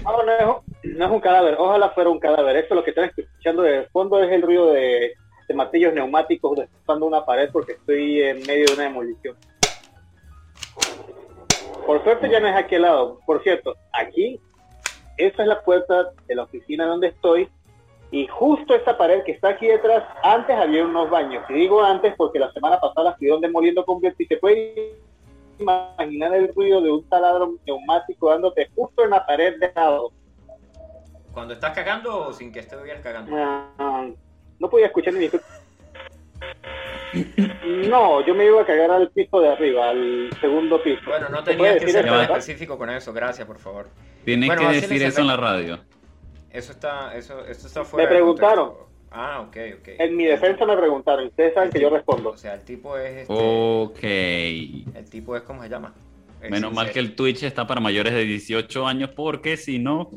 Ah, 0.04 0.22
no, 0.24 0.62
es 0.82 1.10
un 1.10 1.20
cadáver, 1.20 1.56
ojalá 1.58 1.90
fuera 1.90 2.10
un 2.10 2.18
cadáver. 2.18 2.56
Esto 2.56 2.74
lo 2.74 2.84
que 2.84 2.90
están 2.90 3.06
escuchando 3.06 3.62
de 3.62 3.86
fondo 3.86 4.22
es 4.22 4.30
el 4.30 4.42
ruido 4.42 4.72
de, 4.72 5.14
de 5.48 5.54
martillos 5.54 5.94
neumáticos 5.94 6.56
destrozando 6.56 7.06
una 7.06 7.24
pared 7.24 7.48
porque 7.52 7.72
estoy 7.72 8.22
en 8.22 8.42
medio 8.46 8.66
de 8.66 8.74
una 8.74 8.82
demolición. 8.84 9.36
Por 11.86 12.02
suerte 12.02 12.30
ya 12.30 12.40
no 12.40 12.48
es 12.48 12.56
aquí 12.56 12.76
al 12.76 12.82
lado. 12.82 13.20
Por 13.26 13.42
cierto, 13.42 13.74
aquí, 13.92 14.40
esa 15.16 15.42
es 15.42 15.48
la 15.48 15.62
puerta 15.62 16.12
de 16.26 16.34
la 16.34 16.44
oficina 16.44 16.86
donde 16.86 17.08
estoy. 17.08 17.48
Y 18.10 18.26
justo 18.28 18.74
esta 18.74 18.96
pared 18.96 19.24
que 19.24 19.32
está 19.32 19.48
aquí 19.48 19.66
detrás, 19.66 20.04
antes 20.22 20.56
había 20.56 20.84
unos 20.84 21.10
baños. 21.10 21.44
Y 21.48 21.54
digo 21.54 21.82
antes 21.82 22.14
porque 22.16 22.38
la 22.38 22.52
semana 22.52 22.78
pasada 22.78 23.04
la 23.04 23.10
estuvieron 23.10 23.40
demoliendo 23.40 23.84
completo 23.84 24.16
y 24.22 24.26
se 24.26 24.36
puede 24.36 24.96
imaginar 25.58 26.34
el 26.34 26.54
ruido 26.54 26.80
de 26.80 26.90
un 26.90 27.08
taladro 27.08 27.54
neumático 27.66 28.30
dándote 28.30 28.68
justo 28.74 29.04
en 29.04 29.10
la 29.10 29.26
pared 29.26 29.58
de 29.58 29.72
lado. 29.74 30.12
¿Cuando 31.32 31.54
estás 31.54 31.72
cagando 31.72 32.28
o 32.28 32.32
sin 32.32 32.52
que 32.52 32.60
estuvieras 32.60 33.02
cagando? 33.02 33.32
Ah, 33.36 34.06
no 34.58 34.70
podía 34.70 34.86
escuchar 34.86 35.14
ni 35.14 35.28
No, 37.88 38.24
yo 38.24 38.34
me 38.34 38.46
iba 38.46 38.62
a 38.62 38.66
cagar 38.66 38.90
al 38.90 39.10
piso 39.10 39.40
de 39.40 39.48
arriba, 39.48 39.90
al 39.90 40.30
segundo 40.40 40.82
piso. 40.82 41.02
Bueno, 41.06 41.28
no 41.28 41.38
¿Se 41.38 41.44
tenías 41.44 41.76
que 41.76 41.88
ser 41.88 42.06
eso, 42.06 42.14
tan 42.14 42.22
específico 42.24 42.78
con 42.78 42.90
eso. 42.90 43.12
Gracias, 43.12 43.46
por 43.46 43.58
favor. 43.58 43.88
Tienes 44.24 44.48
Bueno, 44.48 44.62
que 44.62 44.80
decir 44.80 45.02
eso 45.02 45.20
en 45.20 45.26
la 45.26 45.36
radio. 45.36 45.80
Eso 46.50 46.72
está, 46.72 47.14
eso, 47.16 47.44
esto 47.46 47.66
está 47.66 47.84
fuera. 47.84 48.08
Me 48.08 48.14
preguntaron. 48.14 48.74
Ah, 49.16 49.40
ok, 49.42 49.56
ok. 49.80 49.88
En 49.98 50.16
mi 50.16 50.24
defensa 50.24 50.66
me 50.66 50.76
preguntaron, 50.76 51.26
ustedes 51.28 51.54
saben 51.54 51.70
que 51.70 51.80
yo 51.80 51.88
respondo. 51.88 52.30
O 52.30 52.36
sea, 52.36 52.54
el 52.54 52.62
tipo 52.62 52.98
es 52.98 53.18
este. 53.22 53.32
Ok. 53.32 54.02
El 54.02 55.04
tipo 55.08 55.36
es, 55.36 55.42
¿cómo 55.42 55.62
se 55.62 55.68
llama? 55.68 55.94
Menos 56.50 56.72
mal 56.74 56.90
que 56.90 56.98
el 56.98 57.14
Twitch 57.14 57.44
está 57.44 57.66
para 57.66 57.80
mayores 57.80 58.12
de 58.12 58.24
18 58.24 58.86
años 58.86 59.10
porque 59.16 59.56
si 59.56 59.78
no... 59.78 60.10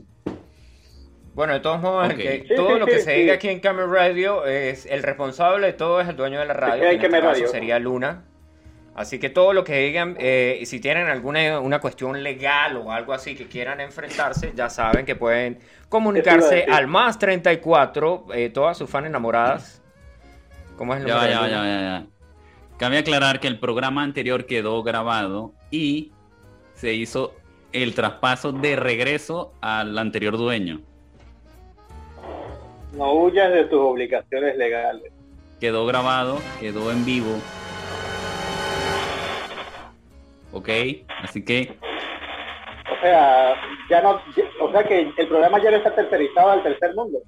Bueno, 1.36 1.54
de 1.54 1.60
todos 1.60 1.80
modos, 1.80 2.10
el 2.10 2.18
que- 2.18 2.46
Sí, 2.50 2.56
todo 2.56 2.74
sí, 2.74 2.80
lo 2.80 2.86
que 2.88 2.98
sí, 2.98 3.02
se 3.06 3.14
sí. 3.16 3.22
diga 3.22 3.36
aquí 3.36 3.48
en 3.50 3.60
Camera 3.60 3.86
Radio 3.88 4.46
es 4.46 4.88
el 4.88 5.04
responsable 5.04 5.68
de 5.68 5.74
todo 5.74 6.02
es 6.02 6.10
el 6.10 6.16
dueño 6.18 6.40
de 6.40 6.46
la 6.48 6.54
radio. 6.54 6.74
Sí, 6.76 6.80
que 6.82 6.88
hay 6.88 6.96
en 6.96 7.00
que 7.00 7.06
este 7.06 7.20
caso 7.20 7.32
radio. 7.34 7.48
sería 7.48 7.80
Luna. 7.80 8.26
Así 8.98 9.20
que 9.20 9.30
todo 9.30 9.54
lo 9.54 9.64
que 9.64 9.78
digan, 9.78 10.18
eh, 10.20 10.60
si 10.66 10.80
tienen 10.80 11.06
alguna 11.06 11.60
una 11.60 11.80
cuestión 11.80 12.24
legal 12.24 12.78
o 12.78 12.92
algo 12.92 13.14
así 13.14 13.36
que 13.36 13.46
quieran 13.46 13.80
enfrentarse, 13.80 14.54
ya 14.56 14.72
saben 14.72 15.06
que 15.06 15.16
pueden 15.16 15.60
comunicarse 15.88 16.66
al 16.68 16.88
más 16.88 17.20
34, 17.20 18.26
eh, 18.34 18.50
todas 18.50 18.76
sus 18.76 18.90
fans 18.90 19.06
enamoradas. 19.06 19.84
¿Cómo 20.78 20.96
es 20.96 21.02
el 21.02 21.08
Ya, 21.08 21.30
ya, 21.30 21.48
ya, 21.48 21.64
ya, 21.64 21.80
ya. 21.80 22.06
Cabe 22.78 22.98
aclarar 22.98 23.40
que 23.40 23.48
el 23.48 23.60
programa 23.60 24.02
anterior 24.02 24.48
quedó 24.48 24.82
grabado 24.82 25.54
y 25.70 26.12
se 26.74 26.96
hizo 26.96 27.36
el 27.74 27.94
traspaso 27.94 28.52
de 28.52 28.78
regreso 28.78 29.54
al 29.62 29.96
anterior 30.00 30.38
dueño. 30.38 30.82
No 32.94 33.14
huyas 33.14 33.54
de 33.54 33.66
tus 33.66 33.80
obligaciones 33.80 34.58
legales. 34.58 35.12
Quedó 35.60 35.86
grabado, 35.86 36.40
quedó 36.60 36.92
en 36.92 37.06
vivo. 37.06 37.40
Ok, 40.52 40.70
así 41.24 41.44
que 41.44 41.78
O 42.92 43.02
sea, 43.02 43.54
ya 43.90 44.02
no, 44.02 44.22
ya- 44.36 44.44
o 44.62 44.72
sea 44.72 44.84
que 44.84 45.12
el 45.18 45.28
programa 45.28 45.62
ya 45.62 45.72
no 45.72 45.78
está 45.78 45.94
tercerizado 45.94 46.52
al 46.52 46.64
tercer 46.64 46.96
mundo. 46.96 47.20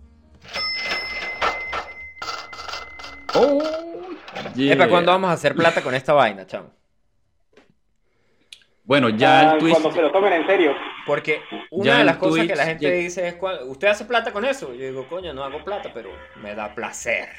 Oh, 3.35 3.61
yeah. 4.55 4.73
Epa, 4.73 4.87
¿cuándo 4.87 5.11
vamos 5.11 5.29
a 5.29 5.33
hacer 5.33 5.53
plata 5.55 5.81
con 5.81 5.93
esta 5.93 6.13
vaina, 6.13 6.45
chamo? 6.47 6.71
Bueno, 8.83 9.09
ya 9.09 9.51
Ah, 9.51 9.53
el 9.53 9.59
Twitch. 9.59 9.73
Cuando 9.73 9.91
se 9.91 10.01
lo 10.01 10.11
tomen 10.11 10.33
en 10.33 10.47
serio. 10.47 10.73
Porque 11.05 11.41
una 11.69 11.85
Ya 11.85 11.97
de 11.99 12.03
las 12.05 12.17
cosas 12.17 12.47
que 12.47 12.55
la 12.55 12.65
gente 12.65 12.85
ya- 12.85 12.89
dice 12.91 13.27
es, 13.27 13.35
¿usted 13.67 13.87
hace 13.87 14.05
plata 14.05 14.31
con 14.33 14.45
eso? 14.45 14.73
Yo 14.73 14.85
digo, 14.87 15.07
coño, 15.07 15.31
no 15.33 15.43
hago 15.43 15.63
plata, 15.63 15.91
pero 15.93 16.09
me 16.41 16.55
da 16.55 16.73
placer. 16.73 17.29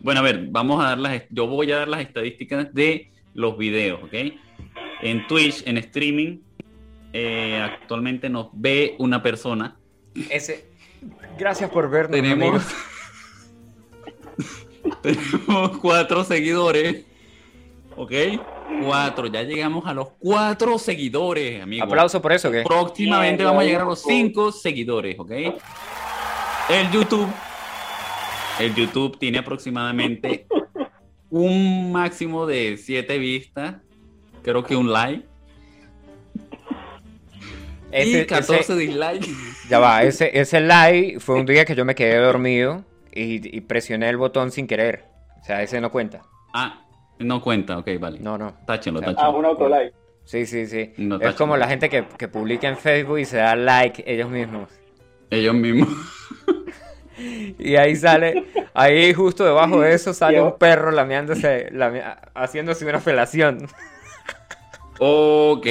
Bueno, 0.00 0.20
a 0.20 0.22
ver, 0.24 0.40
vamos 0.48 0.84
a 0.84 0.88
dar 0.88 0.98
las. 0.98 1.22
Yo 1.30 1.46
voy 1.46 1.70
a 1.70 1.78
dar 1.78 1.88
las 1.88 2.00
estadísticas 2.00 2.72
de 2.74 3.12
los 3.38 3.56
videos, 3.56 4.02
¿ok? 4.02 4.14
En 5.00 5.24
Twitch, 5.28 5.62
en 5.64 5.78
streaming, 5.78 6.40
eh, 7.12 7.56
actualmente 7.62 8.28
nos 8.28 8.48
ve 8.52 8.96
una 8.98 9.22
persona. 9.22 9.76
Ese, 10.28 10.66
gracias 11.38 11.70
por 11.70 11.88
vernos, 11.88 12.16
Tenemos. 12.16 12.64
tenemos 15.02 15.78
cuatro 15.78 16.24
seguidores, 16.24 17.04
¿ok? 17.94 18.12
Cuatro, 18.82 19.28
ya 19.28 19.44
llegamos 19.44 19.86
a 19.86 19.94
los 19.94 20.08
cuatro 20.18 20.76
seguidores, 20.76 21.62
amigo. 21.62 21.84
Aplauso 21.84 22.20
por 22.20 22.32
eso, 22.32 22.50
¿qué? 22.50 22.64
Próximamente 22.64 23.44
vamos 23.44 23.62
a 23.62 23.66
llegar 23.66 23.82
a 23.82 23.84
los 23.84 24.02
cinco 24.02 24.50
seguidores, 24.50 25.16
¿ok? 25.16 25.30
El 26.70 26.90
YouTube. 26.90 27.28
El 28.58 28.74
YouTube 28.74 29.16
tiene 29.16 29.38
aproximadamente 29.38 30.48
un 31.30 31.92
máximo 31.92 32.46
de 32.46 32.76
siete 32.76 33.18
vistas. 33.18 33.76
Creo 34.42 34.64
que 34.64 34.76
un 34.76 34.92
like. 34.92 35.24
Ese, 37.90 38.22
y 38.22 38.26
14 38.26 38.60
ese- 38.60 38.76
dislikes. 38.76 39.28
ya 39.70 39.78
va, 39.78 40.02
ese, 40.02 40.38
ese 40.38 40.60
like 40.60 41.20
fue 41.20 41.36
un 41.36 41.46
día 41.46 41.64
que 41.64 41.74
yo 41.74 41.84
me 41.86 41.94
quedé 41.94 42.16
dormido 42.18 42.84
y, 43.14 43.56
y 43.56 43.60
presioné 43.62 44.08
el 44.10 44.18
botón 44.18 44.50
sin 44.50 44.66
querer. 44.66 45.04
O 45.40 45.44
sea, 45.44 45.62
ese 45.62 45.80
no 45.80 45.90
cuenta. 45.90 46.22
Ah, 46.52 46.84
no 47.18 47.40
cuenta, 47.40 47.78
ok, 47.78 47.88
vale. 47.98 48.18
No, 48.20 48.36
no. 48.36 48.54
Táchenlo, 48.66 49.00
O 49.00 49.02
sea, 49.02 49.12
Ah, 49.12 49.14
táchenlo. 49.14 49.38
un 49.38 49.44
autolike. 49.46 49.94
Sí, 50.24 50.44
sí, 50.44 50.66
sí. 50.66 50.92
No, 50.98 51.18
es 51.18 51.34
como 51.34 51.56
la 51.56 51.66
gente 51.66 51.88
que, 51.88 52.04
que 52.18 52.28
publica 52.28 52.68
en 52.68 52.76
Facebook 52.76 53.18
y 53.20 53.24
se 53.24 53.38
da 53.38 53.56
like 53.56 54.04
ellos 54.06 54.28
mismos. 54.28 54.68
Ellos 55.30 55.54
mismos. 55.54 55.88
Y 57.58 57.76
ahí 57.76 57.96
sale, 57.96 58.44
ahí 58.74 59.12
justo 59.12 59.44
debajo 59.44 59.80
de 59.80 59.92
eso 59.94 60.12
sale 60.14 60.40
un 60.40 60.56
perro 60.58 60.90
lameándose, 60.90 61.68
lame- 61.72 62.02
haciéndose 62.34 62.84
una 62.86 63.00
felación. 63.00 63.66
ok, 65.00 65.66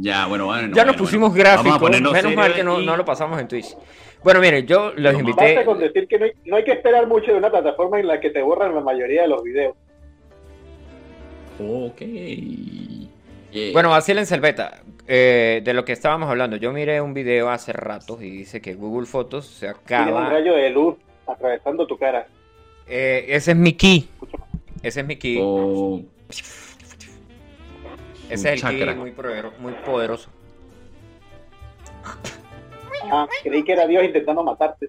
ya, 0.00 0.26
bueno, 0.26 0.46
bueno. 0.46 0.62
ya 0.74 0.84
nos 0.84 0.94
bueno, 0.94 0.98
pusimos 0.98 1.30
bueno. 1.30 1.44
gráficos, 1.44 1.90
menos 2.12 2.34
mal 2.34 2.54
que 2.54 2.64
no, 2.64 2.80
y- 2.80 2.86
no 2.86 2.96
lo 2.96 3.04
pasamos 3.04 3.40
en 3.40 3.48
Twitch. 3.48 3.76
Bueno, 4.22 4.40
miren, 4.40 4.66
yo 4.66 4.92
los 4.96 5.12
No, 5.12 5.18
invité. 5.20 5.44
Basta 5.54 5.64
con 5.66 5.78
decir 5.78 6.08
que 6.08 6.18
no 6.18 6.24
hay, 6.24 6.32
no 6.46 6.56
hay 6.56 6.64
que 6.64 6.72
esperar 6.72 7.06
mucho 7.06 7.30
de 7.32 7.36
una 7.38 7.50
plataforma 7.50 8.00
en 8.00 8.06
la 8.06 8.20
que 8.20 8.30
te 8.30 8.40
borran 8.42 8.74
la 8.74 8.80
mayoría 8.80 9.22
de 9.22 9.28
los 9.28 9.42
videos. 9.42 9.74
Ok. 11.60 12.00
Yeah. 13.54 13.72
Bueno, 13.72 13.90
vacilen 13.90 14.26
Selveta, 14.26 14.80
eh, 15.06 15.60
de 15.62 15.74
lo 15.74 15.84
que 15.84 15.92
estábamos 15.92 16.28
hablando. 16.28 16.56
Yo 16.56 16.72
miré 16.72 17.00
un 17.00 17.14
video 17.14 17.50
hace 17.50 17.72
rato 17.72 18.20
y 18.20 18.28
dice 18.28 18.60
que 18.60 18.74
Google 18.74 19.06
Fotos 19.06 19.46
se 19.46 19.72
Tiene 19.86 20.02
un 20.02 20.08
acaba. 20.08 20.28
rayo 20.28 20.54
de 20.56 20.70
luz 20.70 20.96
atravesando 21.24 21.86
tu 21.86 21.96
cara. 21.96 22.26
Eh, 22.88 23.26
ese 23.28 23.52
es 23.52 23.56
mi 23.56 23.74
key. 23.74 24.08
Ese 24.82 25.00
es 25.02 25.06
mi 25.06 25.16
key. 25.16 25.38
Oh, 25.40 26.00
ese 28.28 28.32
es 28.32 28.44
el 28.44 28.58
chakra. 28.60 28.86
key 28.92 28.94
muy, 28.96 29.12
poder- 29.12 29.52
muy 29.60 29.72
poderoso. 29.86 30.28
Ah, 33.10 33.28
creí 33.44 33.62
que 33.62 33.72
era 33.72 33.86
Dios 33.86 34.02
intentando 34.04 34.42
matarte. 34.42 34.88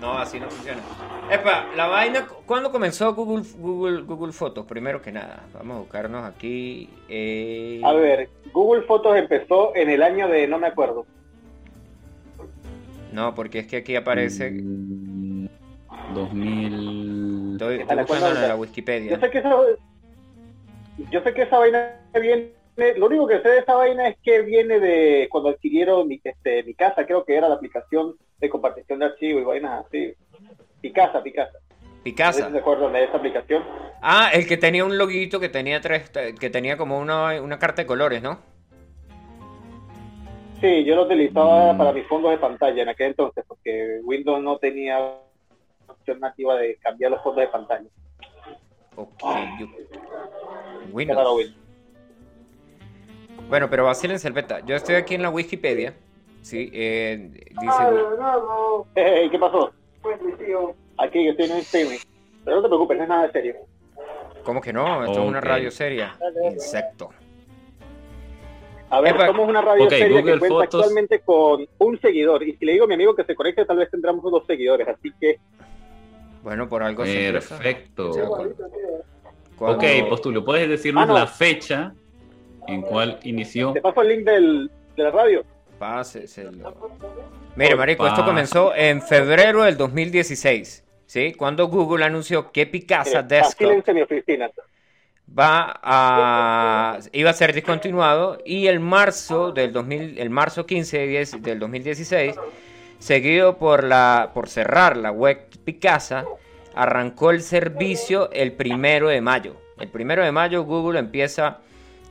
No, 0.00 0.18
así 0.18 0.40
no 0.40 0.48
funciona. 0.48 0.80
Epa, 1.30 1.66
la 1.76 1.86
vaina, 1.86 2.26
¿cuándo 2.46 2.72
comenzó 2.72 3.14
Google, 3.14 3.44
Google, 3.58 4.02
Google 4.02 4.32
Fotos? 4.32 4.64
Primero 4.66 5.02
que 5.02 5.12
nada, 5.12 5.40
vamos 5.52 5.76
a 5.76 5.80
buscarnos 5.80 6.24
aquí. 6.24 6.88
eh, 7.08 7.80
A 7.84 7.92
ver, 7.92 8.30
Google 8.52 8.82
Fotos 8.82 9.16
empezó 9.16 9.74
en 9.76 9.90
el 9.90 10.02
año 10.02 10.26
de 10.28 10.48
no 10.48 10.58
me 10.58 10.68
acuerdo. 10.68 11.04
No, 13.12 13.34
porque 13.34 13.60
es 13.60 13.66
que 13.66 13.78
aquí 13.78 13.94
aparece. 13.96 14.50
mm, 14.52 15.46
2000. 16.14 17.52
Estoy, 17.52 17.76
¿Qué 17.76 17.82
estoy 17.82 17.96
buscando 17.98 18.28
en 18.28 18.34
la 18.42 18.48
Yo 18.48 18.56
Wikipedia. 18.56 19.20
sé 19.20 19.30
que 19.30 19.38
esa, 19.38 19.56
yo 21.10 21.22
sé 21.22 21.34
que 21.34 21.42
esa 21.42 21.58
vaina 21.58 21.94
viene, 22.20 22.52
lo 22.96 23.06
único 23.06 23.26
que 23.26 23.40
sé 23.40 23.48
de 23.48 23.58
esa 23.58 23.74
vaina 23.74 24.08
es 24.08 24.16
que 24.22 24.40
viene 24.42 24.80
de 24.80 25.28
cuando 25.30 25.50
adquirieron 25.50 26.08
mi, 26.08 26.20
este, 26.24 26.62
mi 26.64 26.74
casa, 26.74 27.04
creo 27.06 27.24
que 27.24 27.36
era 27.36 27.48
la 27.48 27.56
aplicación 27.56 28.14
de 28.40 28.48
compartición 28.50 28.98
de 28.98 29.04
archivos 29.06 29.42
y 29.42 29.44
vainas 29.44 29.84
así. 29.86 30.14
Picasa, 30.80 31.22
Picasa. 31.22 31.58
No 31.58 32.02
Picasa. 32.02 32.46
si 32.46 32.52
se 32.52 32.58
acuerdan 32.58 32.92
de 32.94 33.04
esa 33.04 33.16
aplicación. 33.18 33.62
Ah, 34.02 34.30
el 34.32 34.46
que 34.46 34.56
tenía 34.56 34.84
un 34.84 34.96
loguito 34.96 35.38
que 35.40 35.48
tenía 35.50 35.80
tres, 35.80 36.10
que 36.38 36.48
tenía 36.50 36.76
como 36.78 36.98
una, 36.98 37.40
una 37.42 37.58
carta 37.58 37.82
de 37.82 37.86
colores, 37.86 38.22
¿no? 38.22 38.38
Sí, 40.60 40.84
yo 40.84 40.94
lo 40.96 41.02
utilizaba 41.04 41.72
Mm. 41.72 41.78
para 41.78 41.92
mis 41.92 42.06
fondos 42.06 42.30
de 42.32 42.38
pantalla 42.38 42.82
en 42.82 42.88
aquel 42.88 43.08
entonces, 43.08 43.44
porque 43.46 44.00
Windows 44.04 44.42
no 44.42 44.58
tenía 44.58 44.98
opción 45.86 46.20
nativa 46.20 46.56
de 46.56 46.76
cambiar 46.76 47.10
los 47.12 47.22
fondos 47.22 47.42
de 47.42 47.48
pantalla. 47.48 47.88
Ok, 48.96 49.22
yo- 49.58 49.66
Qué 50.96 51.14
raro, 51.14 51.34
Windows. 51.34 51.56
Bueno, 53.48 53.68
pero 53.70 53.84
vacilen 53.84 54.18
Selveta. 54.18 54.60
Yo 54.60 54.76
estoy 54.76 54.94
aquí 54.96 55.14
en 55.14 55.22
la 55.22 55.30
Wikipedia. 55.30 55.94
Sí, 56.42 56.70
eh, 56.72 57.30
dice. 57.32 57.76
Hey, 58.94 59.28
¿Qué 59.30 59.38
pasó? 59.38 59.72
Aquí 60.98 61.12
que 61.24 61.28
estoy 61.30 61.46
en 61.46 61.52
un 61.52 61.58
streaming. 61.58 61.98
Pero 62.44 62.56
no 62.56 62.62
te 62.62 62.68
preocupes, 62.68 62.96
no 62.96 63.02
es 63.04 63.08
nada 63.08 63.26
de 63.26 63.32
serio. 63.32 63.54
¿Cómo 64.44 64.60
que 64.60 64.72
no? 64.72 65.04
Esto 65.04 65.22
es 65.22 65.28
una 65.28 65.40
radio 65.40 65.70
seria. 65.70 66.16
Insecto. 66.50 67.10
A 68.88 69.00
ver, 69.00 69.14
Epa. 69.14 69.26
somos 69.26 69.48
una 69.48 69.60
radio 69.62 69.84
Ok, 69.84 69.90
seria 69.90 70.20
Google 70.20 70.32
que 70.32 70.38
cuenta 70.40 70.56
Fotos. 70.64 70.80
actualmente 70.80 71.20
con 71.20 71.66
un 71.78 72.00
seguidor. 72.00 72.42
Y 72.42 72.56
si 72.56 72.64
le 72.64 72.72
digo 72.72 72.86
a 72.86 72.88
mi 72.88 72.94
amigo 72.94 73.14
que 73.14 73.22
se 73.24 73.34
conecte, 73.36 73.64
tal 73.64 73.76
vez 73.76 73.90
tendremos 73.90 74.22
dos 74.24 74.44
seguidores. 74.46 74.88
Así 74.88 75.12
que 75.20 75.38
Bueno, 76.42 76.68
por 76.68 76.82
algo 76.82 77.04
se. 77.04 77.30
Perfecto. 77.32 78.10
Cuando- 79.56 79.76
Ok, 79.76 79.84
Postulio, 80.08 80.42
¿puedes 80.44 80.68
decirnos 80.70 81.04
Ah, 81.04 81.06
no. 81.06 81.14
la 81.14 81.26
fecha 81.26 81.92
en 82.66 82.80
cual 82.82 83.20
inició? 83.24 83.72
te 83.74 83.82
paso 83.82 84.00
el 84.02 84.08
link 84.08 84.24
del, 84.24 84.70
de 84.96 85.02
la 85.02 85.10
radio. 85.10 85.44
Mire, 87.56 87.74
marico, 87.74 88.06
esto 88.06 88.22
comenzó 88.24 88.74
en 88.74 89.00
febrero 89.00 89.64
del 89.64 89.78
2016, 89.78 90.84
¿sí? 91.06 91.32
Cuando 91.32 91.68
Google 91.68 92.04
anunció 92.04 92.52
que 92.52 92.66
Picasa 92.66 93.22
Mire, 93.22 93.36
Desktop 93.36 93.82
va 95.38 95.80
a 95.82 96.98
iba 97.12 97.30
a 97.30 97.32
ser 97.32 97.54
discontinuado 97.54 98.42
y 98.44 98.66
el 98.66 98.78
marzo 98.80 99.52
del 99.52 99.72
2000, 99.72 100.18
el 100.18 100.28
marzo 100.28 100.66
15 100.66 100.98
de 100.98 101.06
10 101.06 101.42
del 101.42 101.58
2016, 101.58 102.36
seguido 102.98 103.56
por 103.56 103.84
la 103.84 104.32
por 104.34 104.50
cerrar 104.50 104.98
la 104.98 105.12
web 105.12 105.48
Picasa, 105.64 106.26
arrancó 106.74 107.30
el 107.30 107.40
servicio 107.40 108.30
el 108.32 108.52
primero 108.52 109.08
de 109.08 109.20
mayo. 109.20 109.56
El 109.78 109.88
primero 109.88 110.22
de 110.22 110.30
mayo 110.30 110.64
Google 110.64 110.98
empieza 110.98 111.60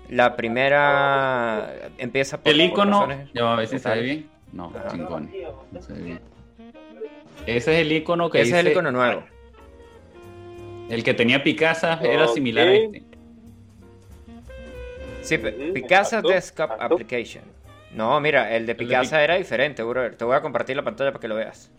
la 0.10 0.36
primera 0.36 1.74
empieza 1.98 2.42
por, 2.42 2.52
El 2.52 2.62
icono, 2.62 3.02
razones 3.06 3.30
ya 3.34 3.54
a 3.54 3.56
ver 3.56 3.68
si 3.68 3.80
se 3.80 3.90
ve 3.90 3.96
locales. 3.96 4.04
bien. 4.18 4.30
No, 4.52 4.74
Ajá. 4.76 4.88
chingón. 4.90 5.32
No 5.72 5.82
se 5.82 5.94
ve 5.94 6.02
bien. 6.02 6.20
Ese 7.46 7.74
es 7.74 7.80
el 7.82 7.92
icono 7.92 8.30
que 8.30 8.42
Ese 8.42 8.52
es 8.60 8.66
el 8.66 8.72
icono 8.72 8.92
nuevo. 8.92 9.24
El 10.90 11.04
que 11.04 11.14
tenía 11.14 11.44
Picasa 11.44 12.00
era 12.02 12.28
similar 12.28 12.68
a 12.68 12.74
este. 12.74 13.04
Sí, 15.22 15.36
Ujú, 15.36 15.74
Picasa 15.74 16.22
Desktop. 16.22 16.72
Application. 16.80 17.44
No, 17.94 18.20
mira, 18.20 18.56
el 18.56 18.66
de 18.66 18.74
de 18.74 18.76
Picasa 18.76 19.24
era 19.24 19.36
diferente, 19.36 19.84
brother. 19.84 20.16
Te 20.16 20.26
voy 20.26 20.36
a 20.36 20.42
compartir 20.42 20.76
la 20.76 20.84
pantalla 20.84 21.12
para 21.12 21.22
que 21.22 21.28
lo 21.28 21.36
veas. 21.36 21.72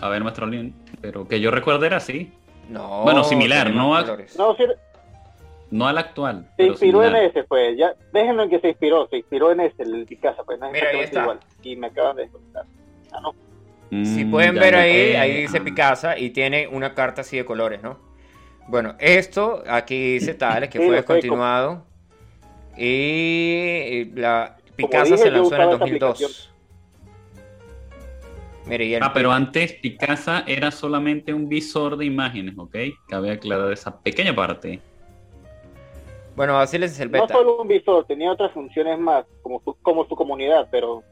A 0.00 0.08
ver, 0.08 0.22
nuestro 0.22 0.46
link. 0.46 0.74
Pero 1.00 1.28
que 1.28 1.40
yo 1.40 1.50
recuerdo 1.50 1.84
era 1.84 1.98
así. 1.98 2.32
No. 2.68 3.02
Bueno, 3.02 3.22
similar, 3.24 3.70
no 3.72 3.94
a-. 3.94 4.02
No, 4.36 4.56
sí, 4.56 4.64
No 5.72 5.88
al 5.88 5.96
actual. 5.98 6.44
se 6.44 6.52
pero 6.56 6.68
inspiró 6.72 7.02
en 7.04 7.16
ese, 7.16 7.44
pues. 7.44 7.76
Ya, 7.78 7.94
déjenlo 8.12 8.42
en 8.44 8.50
que 8.50 8.60
se 8.60 8.68
inspiró. 8.68 9.08
Se 9.08 9.16
inspiró 9.16 9.50
en 9.52 9.60
ese, 9.60 9.82
el 9.82 10.06
Picasa, 10.06 10.44
pues. 10.44 10.58
No 10.60 10.66
es 10.66 10.72
Mira, 10.74 10.88
ahí 10.90 11.00
está. 11.00 11.22
igual. 11.22 11.40
Y 11.62 11.76
me 11.76 11.86
acaban 11.88 12.14
de 12.16 12.22
desconectar. 12.22 12.64
Ah, 13.10 13.20
no. 13.22 13.34
Si 14.04 14.24
Mm, 14.24 14.30
pueden 14.30 14.54
ya 14.54 14.60
ver 14.60 14.74
ahí, 14.76 14.92
que- 14.92 15.18
ahí 15.18 15.40
dice. 15.42 15.60
Picasa 15.60 16.18
y 16.18 16.30
tiene 16.30 16.68
una 16.68 16.94
carta 16.94 17.22
así 17.22 17.36
de 17.36 17.44
colores, 17.44 17.82
¿no? 17.82 17.98
Bueno, 18.68 18.94
esto 19.00 19.62
aquí 19.66 20.14
dice 20.14 20.34
tal, 20.34 20.68
que 20.68 20.78
Sí, 20.78 20.84
fue 20.86 20.94
descontinuado. 20.96 21.86
Y 22.76 24.10
la 24.14 24.56
Picasa 24.76 25.04
dije, 25.04 25.16
se 25.18 25.30
lanzó 25.30 25.54
en 25.56 25.60
el 25.62 25.68
usaba 25.68 25.70
esa 25.70 25.78
2002. 25.78 26.54
Mire, 28.66 28.84
y 28.84 28.94
el 28.94 29.02
Ah, 29.02 29.12
pero 29.12 29.32
antes 29.32 29.72
Picasa 29.74 30.44
era 30.46 30.70
solamente 30.70 31.34
un 31.34 31.48
visor 31.48 31.96
de 31.96 32.04
imágenes, 32.04 32.54
¿ok? 32.56 32.76
Cabe 33.08 33.30
aclarar 33.32 33.72
esa 33.72 34.00
pequeña 34.00 34.34
parte. 34.34 34.80
Bueno, 36.34 36.58
así 36.58 36.78
les 36.78 36.98
el 37.00 37.10
No 37.10 37.28
solo 37.28 37.60
un 37.60 37.68
visor, 37.68 38.06
tenía 38.06 38.32
otras 38.32 38.52
funciones 38.52 38.98
más, 38.98 39.24
como 39.42 39.60
su, 39.64 39.74
como 39.82 40.06
su 40.08 40.16
comunidad, 40.16 40.68
pero 40.70 41.02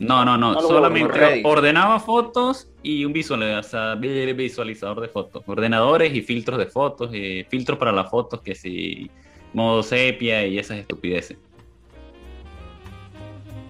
No, 0.00 0.24
no, 0.24 0.36
no, 0.36 0.60
solamente 0.60 1.42
ordenaba 1.44 2.00
fotos 2.00 2.68
y 2.82 3.04
un 3.04 3.12
visualiza- 3.12 3.94
visualizador 4.34 5.00
de 5.00 5.08
fotos. 5.08 5.44
Ordenadores 5.46 6.12
y 6.14 6.22
filtros 6.22 6.58
de 6.58 6.66
fotos, 6.66 7.14
y 7.14 7.44
filtros 7.44 7.78
para 7.78 7.92
las 7.92 8.10
fotos, 8.10 8.40
que 8.40 8.54
si 8.56 9.08
modo 9.52 9.82
sepia 9.84 10.44
y 10.46 10.58
esas 10.58 10.78
estupideces. 10.78 11.38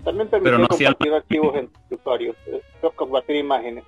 también 0.03 0.29
Pero 0.31 0.43
permitió 0.43 0.59
no 0.59 0.75
hacía 0.75 0.89
compartir 0.89 1.13
archivos 1.15 1.57
entre 1.57 1.97
usuarios, 1.97 2.37
eh, 2.47 2.61
compartir 2.95 3.37
imágenes. 3.37 3.85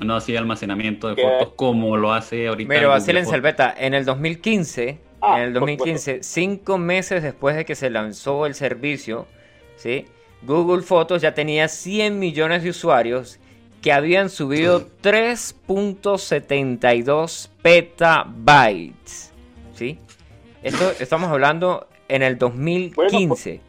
No 0.00 0.16
hacía 0.16 0.38
almacenamiento 0.40 1.08
de 1.14 1.22
fotos 1.22 1.54
como 1.54 1.96
lo 1.96 2.12
hace 2.12 2.48
ahorita. 2.48 2.68
El 2.72 3.40
Fotos. 3.40 3.42
beta. 3.42 3.74
En 3.78 3.94
el 3.94 4.04
2015, 4.04 4.98
Ah, 5.24 5.38
en 5.38 5.44
el 5.44 5.52
por 5.52 5.60
2015, 5.60 6.24
cinco 6.24 6.78
meses 6.78 7.22
después 7.22 7.54
de 7.54 7.64
que 7.64 7.76
se 7.76 7.90
lanzó 7.90 8.44
el 8.44 8.56
servicio, 8.56 9.28
¿sí? 9.76 10.06
Google 10.42 10.82
Fotos 10.82 11.22
ya 11.22 11.32
tenía 11.32 11.68
100 11.68 12.18
millones 12.18 12.64
de 12.64 12.70
usuarios 12.70 13.38
que 13.80 13.92
habían 13.92 14.30
subido 14.30 14.88
3.72 15.00 17.50
petabytes, 17.62 19.32
¿sí? 19.74 20.00
Esto 20.64 20.90
estamos 20.98 21.30
hablando 21.30 21.86
en 22.08 22.22
el 22.22 22.36
2015. 22.36 23.60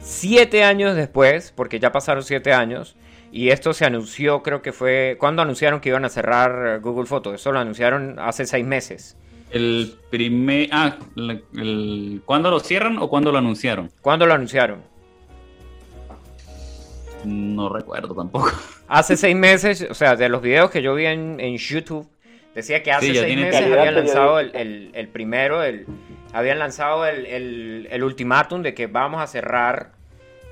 Siete 0.00 0.64
años 0.64 0.96
después, 0.96 1.50
porque 1.56 1.80
ya 1.80 1.92
pasaron 1.92 2.24
siete 2.24 2.52
años, 2.52 2.94
y 3.32 3.48
esto 3.50 3.72
se 3.72 3.86
anunció, 3.86 4.42
creo 4.42 4.60
que 4.60 4.72
fue. 4.72 5.16
¿Cuándo 5.18 5.40
anunciaron 5.42 5.80
que 5.80 5.90
iban 5.90 6.04
a 6.04 6.08
cerrar 6.08 6.80
Google 6.80 7.06
Fotos? 7.06 7.34
Eso 7.34 7.52
lo 7.52 7.58
anunciaron 7.58 8.18
hace 8.18 8.46
seis 8.46 8.66
meses. 8.66 9.16
El 9.50 9.94
primer. 10.10 10.68
Ah, 10.72 10.96
el- 11.16 11.44
el- 11.56 12.22
¿cuándo 12.24 12.50
lo 12.50 12.60
cierran 12.60 12.98
o 12.98 13.08
cuándo 13.08 13.32
lo 13.32 13.38
anunciaron? 13.38 13.90
¿Cuándo 14.00 14.26
lo 14.26 14.34
anunciaron? 14.34 14.82
No 17.24 17.68
recuerdo 17.68 18.14
tampoco. 18.14 18.50
Hace 18.88 19.16
seis 19.16 19.36
meses, 19.36 19.86
o 19.90 19.94
sea, 19.94 20.16
de 20.16 20.28
los 20.28 20.40
videos 20.42 20.70
que 20.70 20.82
yo 20.82 20.94
vi 20.94 21.06
en, 21.06 21.38
en 21.38 21.56
YouTube, 21.56 22.08
decía 22.54 22.82
que 22.82 22.90
hace 22.92 23.06
Sí, 23.06 23.14
seis 23.14 23.36
meses 23.36 23.60
calidad 23.60 23.78
habían 23.80 23.94
lanzado 23.94 24.40
el, 24.40 24.54
el- 24.56 24.90
el 24.94 25.08
primero, 25.08 25.62
el, 25.62 25.86
habían 26.32 26.58
lanzado 26.58 27.06
el, 27.06 27.26
el, 27.26 27.88
el 27.90 28.02
ultimátum 28.02 28.62
de 28.62 28.74
que 28.74 28.86
vamos 28.88 29.20
a 29.22 29.26
cerrar, 29.28 29.92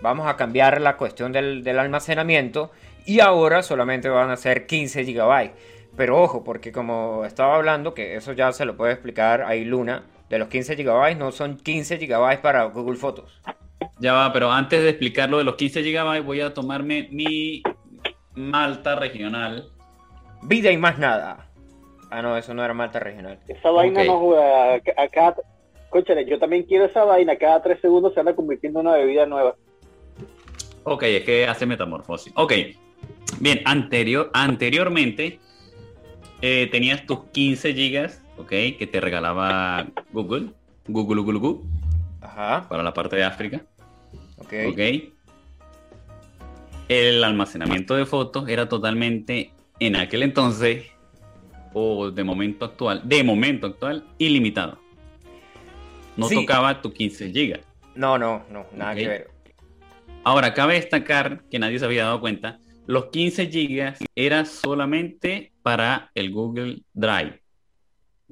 vamos 0.02 0.28
a 0.28 0.36
cambiar 0.36 0.80
la 0.80 0.96
cuestión 0.96 1.32
del, 1.32 1.64
del 1.64 1.78
almacenamiento 1.80 2.70
y 3.06 3.18
ahora 3.20 3.62
solamente 3.62 4.08
van 4.08 4.30
a 4.30 4.36
ser 4.36 4.66
15 4.66 5.04
gigabytes. 5.04 5.52
Pero 5.98 6.22
ojo, 6.22 6.44
porque 6.44 6.70
como 6.70 7.24
estaba 7.24 7.56
hablando, 7.56 7.92
que 7.92 8.14
eso 8.14 8.32
ya 8.32 8.52
se 8.52 8.64
lo 8.64 8.76
puede 8.76 8.92
explicar 8.92 9.42
ahí 9.42 9.64
Luna, 9.64 10.04
de 10.30 10.38
los 10.38 10.46
15 10.46 10.76
gigabytes 10.76 11.18
no 11.18 11.32
son 11.32 11.56
15 11.56 11.98
gigabytes 11.98 12.38
para 12.38 12.62
Google 12.66 12.96
Fotos. 12.96 13.42
Ya 13.98 14.12
va, 14.12 14.32
pero 14.32 14.52
antes 14.52 14.80
de 14.80 14.90
explicar 14.90 15.28
lo 15.28 15.38
de 15.38 15.44
los 15.44 15.56
15 15.56 15.82
GB, 15.82 16.22
voy 16.22 16.40
a 16.40 16.54
tomarme 16.54 17.08
mi 17.10 17.64
Malta 18.36 18.94
regional. 18.94 19.70
Vida 20.42 20.70
y 20.70 20.76
más 20.76 21.00
nada. 21.00 21.48
Ah, 22.12 22.22
no, 22.22 22.36
eso 22.36 22.54
no 22.54 22.64
era 22.64 22.74
Malta 22.74 23.00
regional. 23.00 23.40
Esa 23.48 23.72
vaina 23.72 24.04
no 24.04 24.20
juega. 24.20 24.74
A, 24.74 25.02
a 25.02 25.08
cada, 25.08 25.34
Cónchale, 25.90 26.24
yo 26.26 26.38
también 26.38 26.62
quiero 26.62 26.84
esa 26.84 27.02
vaina. 27.02 27.34
Cada 27.34 27.60
tres 27.60 27.80
segundos 27.80 28.14
se 28.14 28.20
anda 28.20 28.36
convirtiendo 28.36 28.78
en 28.78 28.86
una 28.86 28.96
bebida 28.96 29.26
nueva. 29.26 29.56
Ok, 30.84 31.02
es 31.02 31.24
que 31.24 31.48
hace 31.48 31.66
metamorfosis. 31.66 32.32
Ok, 32.36 32.52
bien, 33.40 33.62
anterior, 33.64 34.30
anteriormente 34.32 35.40
eh, 36.42 36.68
tenías 36.70 37.04
tus 37.06 37.24
15 37.32 37.74
gigas, 37.74 38.22
ok, 38.36 38.48
que 38.78 38.88
te 38.90 39.00
regalaba 39.00 39.86
Google, 40.12 40.50
Google, 40.86 41.20
Google, 41.22 41.38
Google, 41.38 41.64
Ajá, 42.20 42.66
para 42.68 42.82
la 42.82 42.92
parte 42.94 43.16
de 43.16 43.24
África, 43.24 43.62
ok. 44.38 44.52
ok. 44.72 44.78
El 46.88 47.22
almacenamiento 47.22 47.94
de 47.96 48.06
fotos 48.06 48.48
era 48.48 48.68
totalmente, 48.68 49.52
en 49.78 49.96
aquel 49.96 50.22
entonces, 50.22 50.86
o 51.74 52.10
de 52.10 52.24
momento 52.24 52.64
actual, 52.64 53.02
de 53.04 53.22
momento 53.22 53.66
actual, 53.66 54.04
ilimitado. 54.16 54.78
No 56.16 56.28
Sí. 56.28 56.34
tocaba 56.34 56.80
tus 56.80 56.92
15 56.94 57.30
gigas. 57.30 57.60
No, 57.94 58.16
no, 58.16 58.42
no, 58.50 58.66
nada 58.74 58.94
que 58.94 59.06
ver. 59.06 59.30
Ahora, 60.24 60.54
cabe 60.54 60.74
destacar 60.74 61.42
que 61.50 61.58
nadie 61.58 61.78
se 61.78 61.84
había 61.84 62.04
dado 62.04 62.20
cuenta, 62.20 62.58
los 62.86 63.06
15 63.06 63.46
gigas 63.48 63.98
era 64.14 64.44
solamente 64.46 65.52
para 65.68 66.10
el 66.14 66.32
Google 66.32 66.78
Drive. 66.94 67.42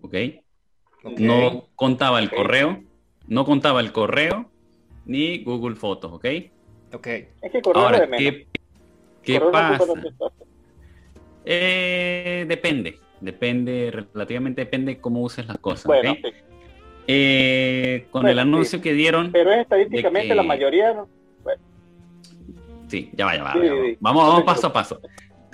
¿Ok? 0.00 0.14
No 1.18 1.66
contaba 1.74 2.18
el 2.18 2.30
correo, 2.30 2.82
no 3.28 3.44
contaba 3.44 3.80
el 3.80 3.92
correo 3.92 4.50
ni 5.04 5.44
Google 5.44 5.76
Fotos, 5.76 6.14
¿ok? 6.14 6.24
Ok. 6.94 7.06
Es 7.06 7.52
que 7.52 7.60
correr 7.60 7.84
Ahora, 7.84 8.06
de. 8.06 8.16
¿qué, 8.16 8.46
qué 9.22 9.38
pasa? 9.52 9.84
Eh, 11.44 12.46
depende, 12.48 12.98
depende, 13.20 13.90
relativamente 13.92 14.62
depende 14.62 14.98
cómo 14.98 15.20
uses 15.20 15.46
las 15.46 15.58
cosas, 15.58 15.84
Bueno. 15.84 16.16
Eh, 17.06 18.06
con 18.10 18.22
Bueno, 18.22 18.32
el 18.32 18.38
anuncio 18.38 18.78
sí. 18.78 18.82
que 18.82 18.94
dieron, 18.94 19.30
pero 19.30 19.52
es 19.52 19.58
estadísticamente 19.58 20.28
que- 20.28 20.34
la 20.34 20.42
mayoría. 20.42 20.94
¿no? 20.94 21.06
Sí, 22.88 23.10
ya 23.12 23.26
va, 23.26 23.36
ya 23.36 23.42
va. 23.42 23.52
Sí, 23.52 23.58
ya 23.62 23.74
va. 23.74 23.82
sí. 23.84 23.96
Vamos, 24.00 24.26
vamos 24.26 24.42
paso 24.44 24.66
a 24.68 24.72
paso. 24.72 25.00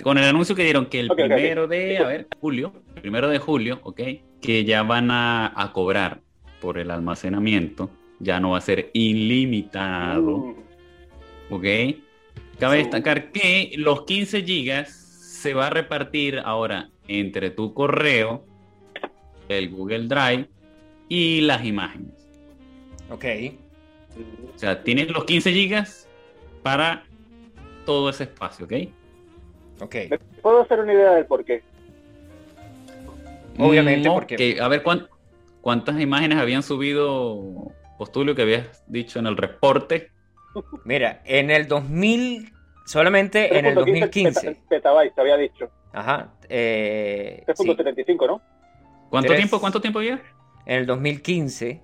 Con 0.03 0.17
el 0.17 0.23
anuncio 0.25 0.55
que 0.55 0.63
dieron 0.63 0.85
que 0.87 0.99
el 0.99 1.09
primero 1.09 1.67
de, 1.67 1.97
a 1.97 2.07
ver, 2.07 2.27
julio, 2.39 2.73
primero 3.01 3.29
de 3.29 3.39
julio, 3.39 3.79
ok, 3.83 4.01
que 4.41 4.65
ya 4.65 4.83
van 4.83 5.09
a, 5.11 5.51
a 5.55 5.71
cobrar 5.73 6.21
por 6.61 6.77
el 6.77 6.91
almacenamiento, 6.91 7.89
ya 8.19 8.39
no 8.39 8.51
va 8.51 8.57
a 8.57 8.61
ser 8.61 8.89
ilimitado, 8.93 10.37
Mm, 10.37 11.53
ok. 11.53 11.63
Cabe 12.59 12.77
Sí. 12.77 12.83
destacar 12.83 13.31
que 13.31 13.73
los 13.77 14.03
15 14.05 14.43
gigas 14.43 14.89
se 14.91 15.53
va 15.53 15.67
a 15.67 15.69
repartir 15.69 16.39
ahora 16.43 16.89
entre 17.07 17.49
tu 17.49 17.73
correo, 17.73 18.45
el 19.49 19.69
Google 19.69 20.07
Drive 20.07 20.47
y 21.09 21.41
las 21.41 21.65
imágenes. 21.65 22.13
Ok. 23.09 23.25
O 24.55 24.57
sea, 24.57 24.83
tienes 24.83 25.09
los 25.09 25.25
15 25.25 25.51
gigas 25.51 26.07
para 26.61 27.03
todo 27.85 28.09
ese 28.09 28.23
espacio, 28.23 28.65
¿ok? 28.65 28.73
Ok. 29.79 29.95
¿Me 30.09 30.17
puedo 30.41 30.61
hacer 30.61 30.79
una 30.79 30.93
idea 30.93 31.11
del 31.11 31.25
por 31.25 31.43
qué? 31.43 31.61
Obviamente, 33.59 34.07
No, 34.07 34.15
porque- 34.15 34.35
que- 34.35 34.59
a 34.61 34.67
ver, 34.67 34.81
¿cuán- 34.83 35.07
¿cuántas 35.61 35.99
imágenes 35.99 36.37
habían 36.39 36.63
subido 36.63 37.71
Postulio 37.97 38.33
que 38.35 38.41
habías 38.41 38.83
dicho 38.87 39.19
en 39.19 39.27
el 39.27 39.37
reporte? 39.37 40.09
Mira, 40.83 41.21
en 41.25 41.51
el 41.51 41.67
2000, 41.67 42.51
solamente 42.85 43.57
en 43.57 43.65
el 43.65 43.75
3.15 43.75 43.75
2015. 43.75 44.47
peta- 44.51 44.59
petabytes, 44.69 45.15
te 45.15 45.21
había 45.21 45.37
dicho. 45.37 45.69
Ajá. 45.93 46.33
eh, 46.49 47.43
sí, 47.55 47.63
3.75, 47.67 48.27
¿no? 48.27 48.41
¿Cuánto 49.09 49.35
tiempo? 49.35 49.59
¿Cuánto 49.59 49.79
tiempo 49.81 49.99
había? 49.99 50.21
en 50.65 50.77
el 50.79 50.85
2015, 50.85 51.81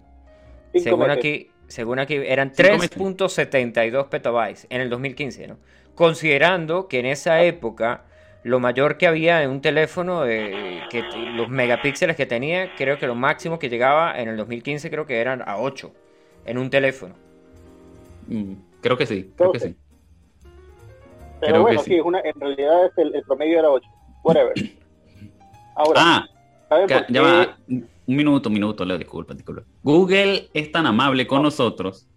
Cinco 0.72 0.84
según 0.84 1.00
meses. 1.08 1.18
aquí, 1.18 1.52
según 1.68 2.00
aquí, 2.00 2.16
eran 2.16 2.54
Cinco 2.56 2.74
meses. 2.78 2.92
3.72 2.92 4.08
petabytes 4.08 4.66
en 4.70 4.82
el 4.82 4.90
2015, 4.90 5.48
¿no? 5.48 5.58
Considerando 6.00 6.88
que 6.88 7.00
en 7.00 7.06
esa 7.08 7.44
época 7.44 8.06
lo 8.44 8.62
mayor 8.62 8.98
que 8.98 9.06
había 9.06 9.44
en 9.44 9.50
un 9.50 9.60
teléfono, 9.60 10.26
eh, 10.26 10.82
que 10.90 11.04
los 11.36 11.50
megapíxeles 11.50 12.16
que 12.16 12.26
tenía, 12.26 12.74
creo 12.78 12.98
que 12.98 13.06
lo 13.06 13.16
máximo 13.16 13.60
que 13.60 13.68
llegaba 13.68 14.18
en 14.18 14.30
el 14.30 14.38
2015 14.38 14.90
creo 14.90 15.06
que 15.06 15.20
eran 15.20 15.42
a 15.46 15.58
8 15.58 15.92
en 16.46 16.58
un 16.58 16.70
teléfono. 16.70 17.16
Mm, 18.30 18.54
creo 18.80 18.98
que 18.98 19.06
sí, 19.06 19.34
creo 19.36 19.52
que 19.52 19.60
sí. 19.60 19.76
Pero 21.42 21.52
creo 21.52 21.54
que 21.56 21.62
bueno, 21.64 21.80
sí. 21.82 21.90
sí, 21.90 21.98
es 21.98 22.06
una, 22.06 22.22
en 22.22 22.40
realidad 22.40 22.86
es 22.86 22.98
el, 22.98 23.14
el 23.16 23.24
promedio 23.24 23.60
era 23.60 23.70
8. 23.70 23.90
Whatever. 24.24 24.54
Ahora, 25.76 26.00
Ah, 26.02 26.26
¿saben 26.70 26.88
Ca- 26.88 27.08
por 27.08 27.14
ya 27.14 27.22
va, 27.22 27.58
un 27.68 27.90
minuto, 28.08 28.48
un 28.48 28.54
minuto, 28.54 28.86
Leo, 28.86 28.98
disculpa, 28.98 29.34
disculpa. 29.34 29.64
Google 29.84 30.50
es 30.54 30.72
tan 30.72 30.86
amable 30.86 31.28
con 31.28 31.44
nosotros, 31.44 32.08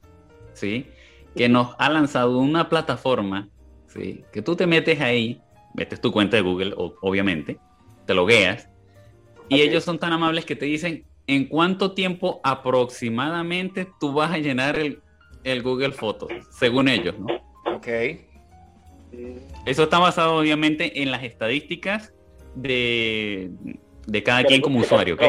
¿sí? 0.53 0.87
Que 1.35 1.49
nos 1.49 1.75
ha 1.81 1.91
lanzado 1.91 2.39
una 2.39 2.69
plataforma, 2.69 3.49
¿sí? 3.93 4.25
Que 4.33 4.43
tú 4.43 4.57
te 4.57 4.67
metes 4.67 5.01
ahí, 5.01 5.41
metes 5.75 6.01
tu 6.01 6.13
cuenta 6.13 6.37
de 6.37 6.43
Google, 6.43 6.75
obviamente, 6.77 7.59
te 8.07 8.15
logueas, 8.15 8.69
y 9.49 9.61
ellos 9.61 9.85
son 9.85 9.99
tan 9.99 10.13
amables 10.13 10.45
que 10.45 10.57
te 10.57 10.67
dicen 10.67 11.05
en 11.27 11.47
cuánto 11.47 11.93
tiempo 11.93 12.41
aproximadamente 12.43 13.87
tú 14.01 14.13
vas 14.13 14.33
a 14.33 14.39
llenar 14.39 14.79
el, 14.79 15.01
el 15.45 15.63
Google 15.63 15.93
Fotos, 15.93 16.31
según 16.51 16.89
ellos, 16.89 17.15
¿no? 17.19 17.27
Ok. 17.75 17.89
Eso 19.67 19.83
está 19.85 19.99
basado 19.99 20.37
obviamente 20.37 21.03
en 21.03 21.11
las 21.11 21.23
estadísticas 21.23 22.13
de, 22.55 23.51
de 24.07 24.23
cada 24.23 24.45
quien 24.45 24.61
como 24.63 24.81
usuario, 24.81 25.15
¿ok? 25.15 25.23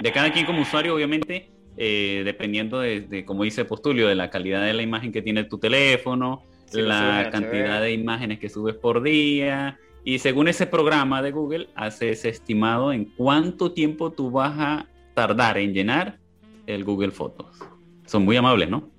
de 0.00 0.12
cada 0.12 0.32
quien 0.32 0.46
como 0.46 0.62
usuario, 0.62 0.94
obviamente, 0.94 1.50
eh, 1.76 2.22
dependiendo 2.24 2.80
de, 2.80 3.00
de, 3.00 3.24
como 3.24 3.44
dice 3.44 3.64
Postulio, 3.64 4.08
de 4.08 4.14
la 4.14 4.30
calidad 4.30 4.64
de 4.64 4.72
la 4.72 4.82
imagen 4.82 5.12
que 5.12 5.22
tiene 5.22 5.44
tu 5.44 5.58
teléfono, 5.58 6.44
La 6.72 7.28
cantidad 7.30 7.78
HD. 7.78 7.82
de 7.82 7.92
imágenes 7.92 8.38
que 8.38 8.48
subes 8.48 8.74
por 8.74 9.02
día. 9.02 9.78
Y 10.04 10.18
según 10.20 10.48
ese 10.48 10.66
programa 10.66 11.20
de 11.22 11.32
Google, 11.32 11.68
hace 11.74 12.10
ese 12.10 12.28
estimado 12.30 12.92
en 12.92 13.04
cuánto 13.04 13.72
tiempo 13.72 14.10
tú 14.12 14.30
vas 14.30 14.54
a 14.58 14.86
tardar 15.14 15.58
en 15.58 15.74
llenar 15.74 16.18
el 16.66 16.84
Google 16.84 17.10
Fotos. 17.10 17.58
Son 18.06 18.24
muy 18.24 18.36
amables, 18.36 18.70
¿no? 18.70 18.90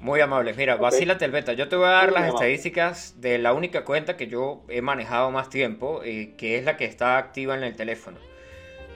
Muy 0.00 0.20
amables. 0.20 0.56
Mira, 0.56 0.74
Ok. 0.76 0.82
vacílate 0.82 1.24
el 1.24 1.30
beta. 1.32 1.52
Yo 1.54 1.68
te 1.68 1.76
voy 1.76 1.86
a 1.86 1.90
dar 1.90 2.04
Muy 2.10 2.14
las 2.14 2.22
amable. 2.28 2.34
estadísticas 2.52 3.20
de 3.20 3.38
la 3.38 3.52
única 3.52 3.84
cuenta 3.84 4.16
que 4.16 4.26
yo 4.26 4.62
he 4.68 4.82
manejado 4.82 5.30
más 5.30 5.48
tiempo, 5.50 6.02
eh, 6.04 6.34
que 6.36 6.56
es 6.58 6.64
la 6.64 6.76
que 6.76 6.84
está 6.84 7.18
activa 7.18 7.56
en 7.56 7.64
el 7.64 7.74
teléfono. 7.74 8.18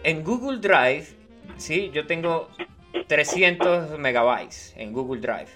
En 0.05 0.22
Google 0.24 0.59
Drive, 0.59 1.07
sí, 1.57 1.91
yo 1.95 2.07
tengo 2.07 2.49
300 3.09 3.99
megabytes 3.99 4.74
en 4.76 4.93
Google 4.93 5.20
Drive. 5.20 5.49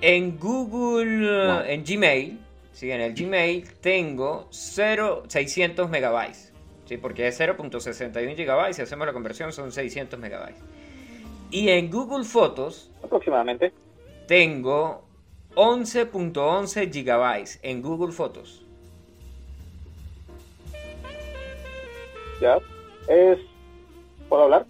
En 0.00 0.38
Google, 0.38 1.46
Wow. 1.46 1.62
en 1.66 1.84
Gmail, 1.84 2.38
sí, 2.72 2.90
en 2.90 3.00
el 3.02 3.14
Gmail 3.14 3.68
tengo 3.80 4.48
0, 4.50 5.24
600 5.28 5.90
megabytes. 5.90 6.52
Sí, 6.86 6.96
porque 6.96 7.28
es 7.28 7.38
0.61 7.38 8.34
gigabytes, 8.34 8.76
si 8.76 8.82
hacemos 8.82 9.06
la 9.06 9.12
conversión 9.12 9.52
son 9.52 9.70
600 9.72 10.18
megabytes. 10.18 10.60
Y 11.50 11.68
en 11.68 11.90
Google 11.90 12.24
Fotos, 12.24 12.90
Aproximadamente. 13.02 13.72
tengo 14.26 15.04
11.11 15.54 16.90
gigabytes 16.92 17.58
en 17.62 17.82
Google 17.82 18.12
Fotos. 18.12 18.64
¿Ya? 22.40 22.56
Es. 23.08 23.38
¿Puedo 24.28 24.44
hablar? 24.44 24.66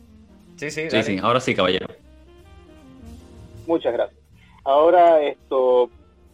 Sí, 0.57 0.71
sí, 0.71 0.91
Sí, 0.91 1.03
sí, 1.03 1.19
ahora 1.23 1.41
sí, 1.41 1.55
caballero. 1.55 1.87
Muchas 3.67 3.93
gracias. 3.93 4.20
Ahora, 4.65 5.23
esto, 5.23 5.91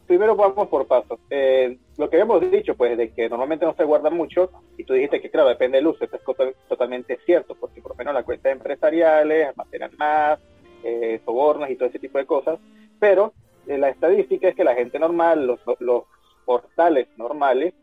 primero 0.06 0.36
vamos 0.36 0.68
por 0.68 0.86
pasos. 0.86 1.18
Eh, 1.30 1.78
lo 1.96 2.10
que 2.10 2.16
habíamos 2.16 2.40
dicho, 2.50 2.76
pues, 2.76 2.96
de 2.98 3.12
que 3.12 3.28
normalmente 3.28 3.64
no 3.66 3.74
se 3.74 3.84
guarda 3.84 4.10
mucho, 4.10 4.50
y 4.76 4.84
tú 4.84 4.94
dijiste 4.94 5.20
que, 5.20 5.30
claro, 5.30 5.48
depende 5.48 5.78
del 5.78 5.86
uso, 5.86 6.04
esto 6.04 6.16
es 6.16 6.24
to- 6.24 6.54
totalmente 6.68 7.18
cierto, 7.24 7.54
porque 7.54 7.80
por 7.80 7.92
lo 7.92 7.96
menos 7.96 8.14
las 8.14 8.24
cuentas 8.24 8.52
empresariales 8.52 9.48
almacenan 9.48 9.90
más, 9.96 10.40
eh, 10.82 11.20
sobornos 11.24 11.70
y 11.70 11.76
todo 11.76 11.88
ese 11.88 11.98
tipo 11.98 12.18
de 12.18 12.26
cosas, 12.26 12.58
pero 12.98 13.32
eh, 13.66 13.78
la 13.78 13.88
estadística 13.90 14.48
es 14.48 14.54
que 14.54 14.64
la 14.64 14.74
gente 14.74 14.98
normal, 14.98 15.46
los, 15.46 15.60
los 15.80 16.04
portales 16.44 17.08
normales, 17.16 17.74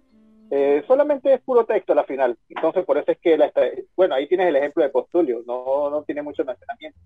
eh, 0.51 0.83
solamente 0.87 1.33
es 1.33 1.41
puro 1.41 1.65
texto 1.65 1.93
a 1.93 1.95
la 1.95 2.03
final. 2.03 2.37
Entonces, 2.49 2.85
por 2.85 2.97
eso 2.97 3.11
es 3.11 3.17
que, 3.19 3.37
la, 3.37 3.51
bueno, 3.95 4.15
ahí 4.15 4.27
tienes 4.27 4.47
el 4.47 4.55
ejemplo 4.57 4.83
de 4.83 4.89
Postulio, 4.89 5.41
no, 5.47 5.89
no 5.89 6.03
tiene 6.03 6.21
mucho 6.21 6.41
almacenamiento, 6.43 6.99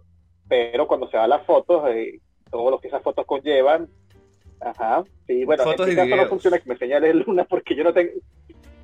pero 0.47 0.87
cuando 0.87 1.09
se 1.09 1.17
va 1.17 1.23
a 1.25 1.27
las 1.27 1.45
fotos, 1.45 1.83
eh, 1.89 2.19
todo 2.47 2.71
lo 2.71 2.79
que 2.79 2.87
esas 2.87 3.01
fotos 3.03 3.25
conllevan. 3.25 3.87
Ajá. 4.59 5.03
Sí, 5.27 5.45
bueno, 5.45 5.63
Fotos 5.63 5.87
en 5.87 5.93
y 5.93 6.01
mi 6.01 6.09
caso 6.09 6.23
no 6.23 6.29
funciona 6.29 6.57
que 6.59 6.69
me 6.69 6.77
señale 6.77 7.13
Luna 7.13 7.43
porque 7.45 7.75
yo 7.75 7.83
no 7.83 7.93
tengo. 7.93 8.11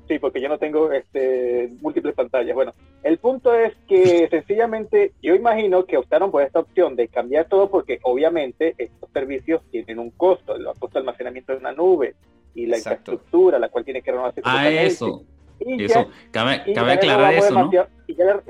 Sí, 0.06 0.18
porque 0.18 0.40
yo 0.40 0.50
no 0.50 0.58
tengo 0.58 0.92
este 0.92 1.70
múltiples 1.80 2.14
pantallas. 2.14 2.54
Bueno, 2.54 2.72
el 3.02 3.16
punto 3.18 3.54
es 3.54 3.72
que 3.88 4.28
sencillamente 4.30 5.12
yo 5.22 5.34
imagino 5.34 5.86
que 5.86 5.96
optaron 5.96 6.30
por 6.30 6.42
esta 6.42 6.60
opción 6.60 6.94
de 6.94 7.08
cambiar 7.08 7.48
todo 7.48 7.70
porque 7.70 7.98
obviamente 8.02 8.74
estos 8.78 9.08
servicios 9.12 9.62
tienen 9.70 9.98
un 9.98 10.10
costo, 10.10 10.54
el 10.56 10.64
costo 10.78 10.90
de 10.92 10.98
almacenamiento 11.00 11.52
de 11.52 11.58
una 11.58 11.72
nube 11.72 12.14
y 12.54 12.66
la 12.66 12.76
Exacto. 12.76 13.12
infraestructura, 13.12 13.58
la 13.58 13.68
cual 13.70 13.84
tiene 13.84 14.02
que 14.02 14.10
renovarse 14.12 14.42
Ah, 14.44 14.68
eso. 14.68 15.24
Y 15.58 15.84
Eso. 15.84 16.02
ya- 16.02 16.08
Cabe, 16.30 16.62
y 16.66 16.74
cabe 16.74 16.92
aclarar 16.92 17.32
eso, 17.34 17.54
¿no? 17.54 17.70
y 18.06 18.14
ya 18.14 18.42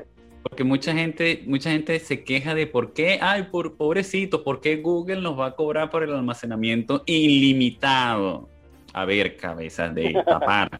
Porque 0.47 0.63
mucha 0.63 0.93
gente, 0.93 1.41
mucha 1.47 1.71
gente 1.71 1.97
se 1.97 2.23
queja 2.23 2.53
de 2.53 2.67
por 2.67 2.93
qué, 2.93 3.17
ay, 3.19 3.47
por 3.51 3.77
pobrecito, 3.77 4.43
por 4.43 4.61
qué 4.61 4.75
Google 4.75 5.21
nos 5.21 5.39
va 5.39 5.47
a 5.47 5.55
cobrar 5.55 5.89
por 5.89 6.03
el 6.03 6.13
almacenamiento 6.13 7.01
ilimitado. 7.07 8.47
A 8.93 9.05
ver, 9.05 9.37
cabezas 9.37 9.95
de 9.95 10.13
tapar. 10.23 10.79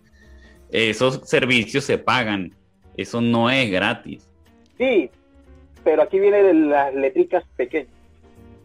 Esos 0.70 1.28
servicios 1.28 1.84
se 1.84 1.98
pagan. 1.98 2.56
Eso 2.96 3.22
no 3.22 3.50
es 3.50 3.72
gratis. 3.72 4.30
Sí, 4.78 5.10
pero 5.84 6.04
aquí 6.04 6.20
viene 6.20 6.44
de 6.44 6.54
las 6.54 6.94
letricas 6.94 7.44
pequeñas. 7.56 7.95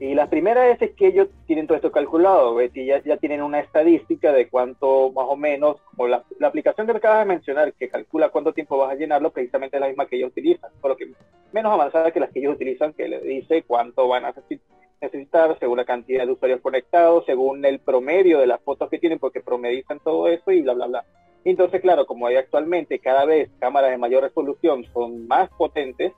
Y 0.00 0.14
la 0.14 0.30
primera 0.30 0.66
es, 0.70 0.80
es 0.80 0.92
que 0.92 1.08
ellos 1.08 1.28
tienen 1.46 1.66
todo 1.66 1.76
esto 1.76 1.92
calculado, 1.92 2.54
Betty, 2.54 2.86
ya, 2.86 3.02
ya 3.02 3.18
tienen 3.18 3.42
una 3.42 3.60
estadística 3.60 4.32
de 4.32 4.48
cuánto 4.48 5.12
más 5.12 5.26
o 5.28 5.36
menos, 5.36 5.76
como 5.82 6.08
la, 6.08 6.24
la 6.38 6.48
aplicación 6.48 6.86
que 6.86 6.94
acabas 6.94 7.18
de 7.18 7.26
mencionar, 7.26 7.74
que 7.74 7.90
calcula 7.90 8.30
cuánto 8.30 8.54
tiempo 8.54 8.78
vas 8.78 8.92
a 8.92 8.94
llenarlo, 8.94 9.30
precisamente 9.30 9.76
es 9.76 9.80
la 9.82 9.88
misma 9.88 10.06
que 10.06 10.16
ellos 10.16 10.30
utilizan, 10.30 10.70
solo 10.80 10.96
que 10.96 11.12
menos 11.52 11.70
avanzada 11.70 12.12
que 12.12 12.20
las 12.20 12.30
que 12.30 12.38
ellos 12.38 12.54
utilizan, 12.54 12.94
que 12.94 13.08
les 13.08 13.22
dice 13.22 13.62
cuánto 13.66 14.08
van 14.08 14.24
a 14.24 14.32
necesi- 14.32 14.60
necesitar 15.02 15.58
según 15.58 15.76
la 15.76 15.84
cantidad 15.84 16.24
de 16.24 16.32
usuarios 16.32 16.62
conectados, 16.62 17.26
según 17.26 17.62
el 17.66 17.78
promedio 17.78 18.38
de 18.38 18.46
las 18.46 18.62
fotos 18.62 18.88
que 18.88 18.98
tienen, 18.98 19.18
porque 19.18 19.42
promedizan 19.42 20.00
todo 20.00 20.28
eso 20.28 20.50
y 20.50 20.62
bla, 20.62 20.72
bla, 20.72 20.86
bla. 20.86 21.04
Entonces, 21.44 21.82
claro, 21.82 22.06
como 22.06 22.26
hay 22.26 22.36
actualmente 22.36 23.00
cada 23.00 23.26
vez 23.26 23.50
cámaras 23.58 23.90
de 23.90 23.98
mayor 23.98 24.22
resolución 24.22 24.84
son 24.94 25.26
más 25.26 25.50
potentes, 25.50 26.12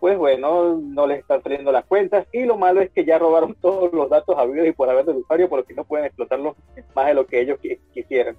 pues 0.00 0.16
bueno, 0.18 0.74
no 0.82 1.06
les 1.06 1.20
están 1.20 1.42
saliendo 1.42 1.72
las 1.72 1.84
cuentas 1.84 2.26
y 2.32 2.44
lo 2.44 2.56
malo 2.56 2.80
es 2.80 2.90
que 2.90 3.04
ya 3.04 3.18
robaron 3.18 3.54
todos 3.60 3.92
los 3.92 4.08
datos 4.08 4.36
habidos 4.38 4.66
y 4.68 4.72
por 4.72 4.88
haber 4.88 5.04
del 5.04 5.16
usuario, 5.18 5.48
por 5.48 5.60
lo 5.60 5.64
que 5.64 5.74
no 5.74 5.84
pueden 5.84 6.06
explotarlos 6.06 6.56
más 6.94 7.06
de 7.06 7.14
lo 7.14 7.26
que 7.26 7.40
ellos 7.40 7.58
qui- 7.60 7.78
quisieran. 7.92 8.36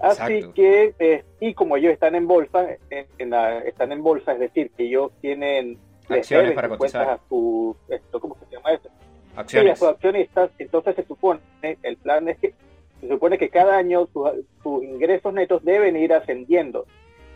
Así 0.00 0.22
Exacto. 0.34 0.54
que, 0.54 0.94
eh, 1.00 1.24
y 1.40 1.54
como 1.54 1.76
ellos 1.76 1.92
están 1.92 2.14
en 2.14 2.26
bolsa, 2.28 2.68
en, 2.90 3.06
en 3.18 3.30
la- 3.30 3.58
están 3.60 3.90
en 3.92 4.02
bolsa, 4.02 4.32
es 4.32 4.38
decir, 4.38 4.70
que 4.76 4.84
ellos 4.84 5.10
tienen 5.20 5.76
Acciones 6.08 6.52
para 6.52 6.68
cotizar. 6.68 7.08
a 7.10 7.18
su, 7.28 7.76
esto, 7.88 8.20
¿cómo 8.20 8.36
se 8.36 8.46
llama 8.54 8.72
eso? 8.72 8.88
Sí, 8.88 9.36
a 9.36 9.40
Acciones. 9.40 9.78
sus 9.78 9.88
accionistas, 9.88 10.50
entonces 10.58 10.94
se 10.96 11.04
supone, 11.04 11.40
el 11.82 11.96
plan 11.98 12.28
es 12.28 12.38
que 12.38 12.54
se 13.00 13.08
supone 13.08 13.38
que 13.38 13.50
cada 13.50 13.76
año 13.76 14.06
sus, 14.12 14.28
sus 14.62 14.82
ingresos 14.84 15.32
netos 15.34 15.64
deben 15.64 15.96
ir 15.96 16.12
ascendiendo. 16.14 16.86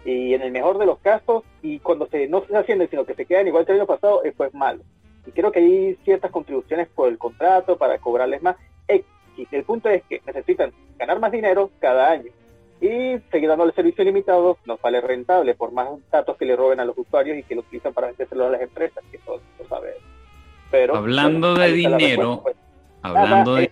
Y 0.05 0.35
en 0.35 0.43
el 0.43 0.51
mejor 0.51 0.79
de 0.79 0.87
los 0.87 0.99
casos, 0.99 1.45
y 1.63 1.79
cuando 1.79 2.07
se, 2.07 2.27
no 2.29 2.45
se 2.45 2.57
ascienden, 2.57 2.91
sino 2.91 3.05
que 3.05 3.15
se 3.15 3.25
quedan 3.25 3.47
igual 3.47 3.65
que 3.65 3.73
el 3.73 3.79
año 3.79 3.87
pasado, 3.87 4.23
eso 4.25 4.45
es 4.45 4.53
malo. 4.55 4.83
Y 5.27 5.31
creo 5.31 5.53
que 5.53 5.61
hay 5.61 5.99
ciertas 6.05 6.31
contribuciones 6.31 6.89
por 6.89 7.09
el 7.09 7.19
contrato 7.19 7.77
para 7.77 7.99
cobrarles 7.99 8.43
más. 8.43 8.57
X. 8.89 9.07
El 9.53 9.65
punto 9.65 9.89
es 9.89 10.03
que 10.09 10.21
necesitan 10.27 10.73
ganar 10.99 11.21
más 11.21 11.31
dinero 11.31 11.71
cada 11.79 12.11
año. 12.11 12.31
Y 12.81 13.21
seguir 13.31 13.49
dándole 13.49 13.73
servicio 13.73 14.03
ilimitado 14.03 14.59
no 14.65 14.77
vale 14.83 15.01
rentable, 15.01 15.55
por 15.55 15.71
más 15.71 15.89
datos 16.11 16.37
que 16.37 16.45
le 16.45 16.57
roben 16.57 16.81
a 16.81 16.85
los 16.85 16.99
usuarios 16.99 17.39
y 17.39 17.45
que 17.45 17.55
lo 17.55 17.61
utilizan 17.61 17.95
para 17.95 18.09
vendérselo 18.09 18.47
a 18.47 18.51
las 18.51 18.61
empresas, 18.61 19.05
que 19.13 19.19
todo 19.19 19.41
lo 19.61 19.69
sabe. 19.69 19.95
Pero, 20.73 20.97
Hablando 20.97 21.55
de 21.55 21.73
dinero, 21.73 22.41
pues. 22.43 22.57
hablando 23.03 23.55
de. 23.55 23.71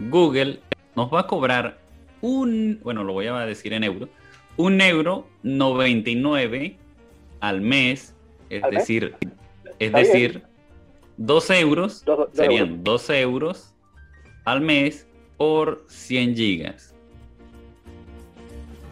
Google 0.00 0.58
nos 0.96 1.12
va 1.14 1.20
a 1.20 1.26
cobrar 1.28 1.78
un, 2.22 2.80
bueno, 2.82 3.04
lo 3.04 3.12
voy 3.12 3.28
a 3.28 3.34
decir 3.46 3.72
en 3.72 3.84
euro, 3.84 4.08
un 4.56 4.80
euro 4.80 5.26
99 5.42 6.76
al 7.40 7.60
mes, 7.60 8.14
es 8.50 8.62
¿Al 8.62 8.70
mes? 8.72 8.80
decir, 8.80 9.14
es 9.20 9.30
Está 9.78 9.98
bien. 10.00 10.12
decir, 10.12 10.42
12 11.18 11.60
euros, 11.60 12.04
Dos- 12.04 12.18
dos 12.18 12.28
serían 12.32 12.68
euros. 12.68 12.84
12 12.84 13.20
euros 13.20 13.74
al 14.44 14.60
mes 14.60 15.06
por 15.36 15.84
100 15.88 16.34
gigas. 16.36 16.94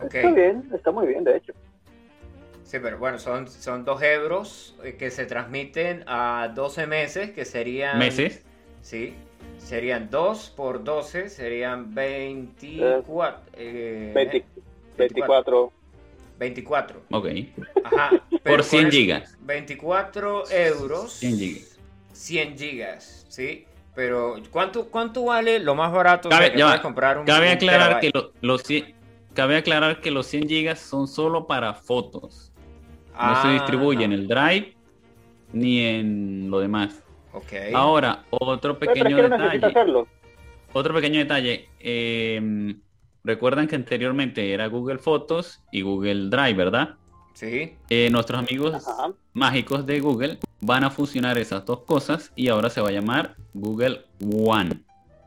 Está 0.03 0.31
bien, 0.33 0.69
está 0.75 0.91
muy 0.91 1.07
bien, 1.07 1.25
de 1.25 1.37
hecho. 1.37 1.53
Sí, 2.65 2.79
pero 2.83 2.99
bueno, 2.99 3.19
son, 3.19 3.47
son 3.49 3.85
2 3.85 4.03
euros 4.03 4.77
eh, 4.85 4.97
que 4.97 5.11
se 5.11 5.27
transmiten 5.27 6.03
a 6.07 6.51
12 6.55 6.87
meses, 6.87 7.31
que 7.31 7.45
serían... 7.45 7.99
¿Meses? 7.99 8.45
Sí, 8.83 9.15
serían 9.59 10.11
2 10.11 10.51
por 10.57 10.83
12, 10.85 11.29
serían 11.31 11.95
24. 11.95 13.41
eh, 13.55 14.13
20 14.15 14.45
24. 14.97 15.73
24. 16.39 17.03
Ok. 17.11 17.27
Ajá. 17.85 18.11
Por 18.43 18.57
con 18.57 18.63
100 18.65 18.87
eso- 18.89 18.91
gigas. 18.97 19.37
24 19.41 20.51
euros. 20.51 21.13
100 21.15 21.39
gigas. 21.39 21.79
100 22.13 22.59
gigas, 22.59 23.27
¿sí? 23.29 23.67
Pero 23.95 24.37
¿cuánto, 24.51 24.89
cuánto 24.91 25.25
vale 25.27 25.59
lo 25.61 25.75
más 25.75 25.93
barato? 25.93 26.29
o 26.29 26.31
sea, 26.31 26.41
Cabe, 26.41 26.53
que 26.53 26.63
puedes 26.63 26.81
comprar 26.81 27.19
un, 27.19 27.25
Cabe 27.27 27.51
aclarar 27.51 28.01
que 28.01 28.11
lo- 28.13 28.33
los 28.41 28.63
100 28.63 28.95
cabe 29.35 29.57
aclarar 29.57 30.01
que 30.01 30.11
los 30.13 30.27
100 30.27 30.49
gigas 30.49 30.79
son 30.81 31.07
solo 31.09 31.47
para 31.47 31.75
fotos. 31.75 32.53
No 33.13 33.43
se 33.43 33.49
Ah, 33.49 33.53
distribuye 33.53 34.05
en 34.05 34.13
el 34.13 34.27
Drive 34.29 34.75
ni 35.53 35.81
en 35.81 36.51
lo 36.51 36.59
demás. 36.61 37.01
Ok. 37.33 37.53
Ahora, 37.73 38.25
otro 38.31 38.79
Pero 38.79 38.93
es 38.93 38.99
pequeño 39.03 39.29
no 39.29 39.39
detalle. 39.51 40.05
Otro 40.73 40.95
pequeño 40.95 41.19
detalle. 41.21 41.69
eh, 41.81 42.75
recuerdan 43.25 43.67
que 43.67 43.75
anteriormente 43.75 44.53
era 44.53 44.67
Google 44.69 44.99
Fotos 44.99 45.63
y 45.73 45.83
Google 45.83 46.29
Drive, 46.29 46.55
¿verdad? 46.55 46.97
Sí. 47.33 47.77
Eh, 47.91 48.11
nuestros 48.11 48.39
amigos 48.39 48.75
Ajá. 48.75 49.13
mágicos 49.33 49.85
de 49.87 49.99
Google 49.99 50.39
van 50.61 50.85
a 50.85 50.91
fusionar 50.91 51.37
esas 51.39 51.65
dos 51.65 51.81
cosas 51.81 52.33
y 52.37 52.49
ahora 52.49 52.71
se 52.71 52.81
va 52.81 52.91
a 52.91 52.93
llamar 52.93 53.35
Google 53.55 54.05
One. 54.23 54.85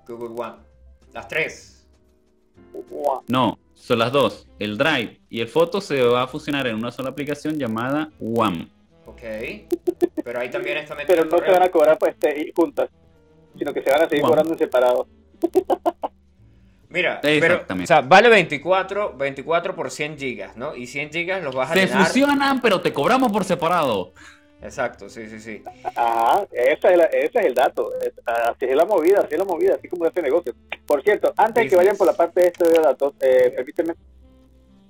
Google 0.08 0.42
One. 0.42 0.56
Las 1.14 1.28
tres. 1.28 1.74
No, 3.28 3.60
son 3.74 4.00
las 4.00 4.12
dos. 4.12 4.48
El 4.60 4.78
Drive 4.78 5.20
y 5.30 5.42
el 5.42 5.48
Foto 5.48 5.82
se 5.82 6.02
va 6.02 6.24
a 6.24 6.28
fusionar 6.28 6.68
en 6.68 6.76
una 6.76 6.92
sola 6.92 7.10
aplicación 7.10 7.58
llamada 7.58 8.12
One. 8.22 8.70
Ok. 9.06 9.22
Pero 10.24 10.40
ahí 10.40 10.50
también 10.50 10.78
está 10.78 10.96
metido 10.96 11.18
Pero 11.18 11.30
no 11.30 11.38
se 11.40 11.52
van 11.52 11.64
a 11.64 11.70
cobrar 11.70 11.98
pues, 11.98 12.16
juntas, 12.56 12.90
sino 13.58 13.74
que 13.74 13.82
se 13.82 13.90
van 13.90 14.04
a 14.04 14.10
seguir 14.10 14.24
cobrando 14.24 14.54
en 14.54 14.60
separado. 14.60 15.08
Mira, 16.90 17.20
pero, 17.22 17.46
Exactamente. 17.46 17.84
o 17.84 17.88
sea, 17.88 18.02
vale 18.02 18.30
24, 18.30 19.14
24 19.18 19.76
por 19.76 19.92
100 19.92 20.18
gigas, 20.18 20.56
¿no? 20.56 20.76
Y 20.76 20.88
100 20.88 21.12
gigas 21.12 21.44
los 21.44 21.54
vas 21.54 21.72
a 21.72 21.74
Se 21.74 21.86
llenar. 21.86 22.06
fusionan, 22.08 22.62
pero 22.62 22.80
te 22.82 22.94
cobramos 22.94 23.32
por 23.32 23.44
separado. 23.44 24.14
Exacto, 24.62 25.08
sí, 25.10 25.30
sí, 25.30 25.40
sí. 25.40 25.64
Ajá, 25.96 26.48
esa 26.52 26.90
es 26.90 26.98
la- 26.98 27.04
ese 27.06 27.40
es 27.40 27.46
el 27.46 27.54
dato. 27.54 27.92
Así 28.26 28.66
es 28.66 28.76
la 28.76 28.86
movida, 28.86 29.20
así 29.20 29.34
es 29.36 29.40
la 29.40 29.46
movida, 29.46 29.76
así 29.76 29.88
como 29.88 30.06
este 30.06 30.22
negocio. 30.22 30.54
Por 30.86 31.04
cierto, 31.04 31.34
antes 31.38 31.66
de 31.66 31.70
que 31.70 31.76
vayan 31.76 31.96
por 31.98 32.08
la 32.08 32.14
parte 32.14 32.42
de 32.42 32.48
este 32.48 32.68
de 32.68 32.80
datos, 32.80 33.14
eh, 33.22 33.52
permíteme. 33.56 33.94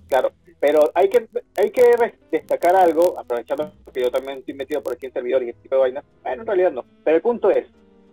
Claro, 0.07 0.31
pero 0.59 0.89
hay 0.93 1.09
que 1.09 1.27
hay 1.57 1.69
que 1.71 1.83
destacar 2.31 2.75
algo, 2.77 3.19
aprovechando 3.19 3.73
que 3.93 4.01
yo 4.01 4.09
también 4.11 4.37
estoy 4.39 4.53
metido 4.53 4.81
por 4.81 4.93
aquí 4.93 5.07
en 5.07 5.13
servidores 5.13 5.47
y 5.47 5.49
este 5.49 5.63
tipo 5.63 5.75
de 5.75 5.81
vainas. 5.81 6.05
Bueno, 6.23 6.41
en 6.43 6.47
realidad 6.47 6.71
no. 6.71 6.85
Pero 7.03 7.17
el 7.17 7.21
punto 7.21 7.49
es 7.49 7.65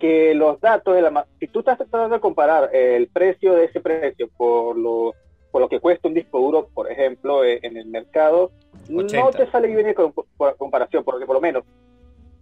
que 0.05 0.35
los 0.35 0.61
datos 0.61 0.95
de 0.95 1.01
la 1.01 1.27
si 1.41 1.47
tú 1.47 1.61
estás 1.61 1.79
tratando 1.79 2.17
de 2.17 2.21
comparar 2.21 2.69
el 2.75 3.09
precio 3.09 3.55
de 3.55 3.65
ese 3.65 3.81
precio 3.81 4.29
por 4.37 4.77
lo 4.77 5.15
por 5.51 5.63
lo 5.63 5.69
que 5.71 5.81
cuesta 5.81 6.09
un 6.09 6.15
disco 6.15 6.41
duro, 6.41 6.69
por 6.75 6.93
ejemplo, 6.93 7.43
eh, 7.43 7.61
en 7.63 7.79
el 7.79 7.87
mercado, 7.87 8.51
no 8.91 9.05
80. 9.05 9.31
te 9.31 9.51
sale 9.51 9.69
bien 9.69 9.95
con, 9.95 10.13
por 10.13 10.57
comparación, 10.59 11.05
porque 11.05 11.25
por 11.25 11.37
lo 11.37 11.41
menos 11.41 11.65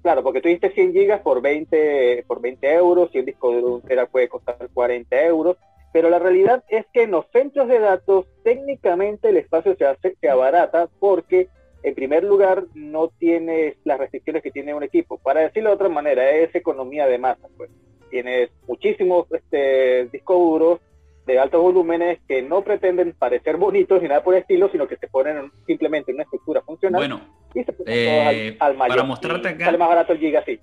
Claro, 0.02 0.24
porque 0.24 0.40
tú 0.40 0.48
diste 0.48 0.70
100 0.70 0.92
gigas 0.92 1.20
por 1.20 1.40
20, 1.40 2.24
por 2.26 2.40
20 2.40 2.74
euros 2.74 3.10
y 3.12 3.20
un 3.20 3.26
disco 3.26 3.52
duro 3.52 3.80
tera 3.86 4.06
puede 4.06 4.28
costar 4.28 4.56
40 4.74 5.22
euros, 5.22 5.56
pero 5.92 6.10
la 6.10 6.18
realidad 6.18 6.64
es 6.66 6.84
que 6.92 7.04
en 7.04 7.12
los 7.12 7.26
centros 7.32 7.68
de 7.68 7.78
datos 7.78 8.26
técnicamente 8.42 9.28
el 9.28 9.36
espacio 9.36 9.76
se, 9.76 9.84
hace, 9.84 10.16
se 10.20 10.28
abarata 10.28 10.88
porque 10.98 11.48
en 11.82 11.94
primer 11.94 12.22
lugar 12.24 12.64
no 12.74 13.08
tienes 13.08 13.76
las 13.84 13.98
restricciones 13.98 14.42
que 14.42 14.50
tiene 14.50 14.74
un 14.74 14.82
equipo. 14.82 15.18
Para 15.18 15.40
decirlo 15.40 15.70
de 15.70 15.74
otra 15.76 15.88
manera, 15.88 16.30
es 16.30 16.54
economía 16.54 17.06
de 17.06 17.18
masa. 17.18 17.48
Pues. 17.56 17.70
Tienes 18.10 18.50
muchísimos 18.68 19.26
este, 19.32 20.06
discos 20.12 20.36
duros 20.38 20.80
de 21.26 21.38
altos 21.38 21.62
volúmenes 21.62 22.18
que 22.28 22.42
no 22.42 22.62
pretenden 22.62 23.14
parecer 23.18 23.56
bonitos 23.56 24.02
ni 24.02 24.08
nada 24.08 24.22
por 24.24 24.34
el 24.34 24.40
estilo, 24.42 24.68
sino 24.70 24.86
que 24.88 24.96
se 24.96 25.06
ponen 25.08 25.36
en- 25.38 25.52
simplemente 25.66 26.10
en 26.10 26.16
una 26.16 26.24
estructura 26.24 26.60
funcional 26.62 26.98
Bueno, 27.00 27.20
y 27.54 27.62
se 27.62 27.74
eh, 27.86 28.56
al, 28.58 28.72
al 28.72 28.76
mayor. 28.78 28.96
para 28.96 29.08
mostrarte 29.08 29.48
acá- 29.48 29.64
Sale 29.66 29.78
más 29.78 29.88
barato 29.88 30.12
el 30.12 30.18
giga 30.18 30.40
así. 30.40 30.58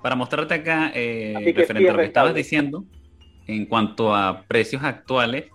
para 0.00 0.14
mostrarte 0.16 0.54
acá, 0.54 0.92
eh, 0.94 1.34
sí 1.38 1.52
referente 1.52 1.84
es 1.88 1.90
a 1.90 1.92
lo 1.94 1.98
que 1.98 2.04
estabas 2.06 2.34
diciendo, 2.34 2.84
en 3.48 3.66
cuanto 3.66 4.14
a 4.14 4.44
precios 4.46 4.82
actuales, 4.84 5.46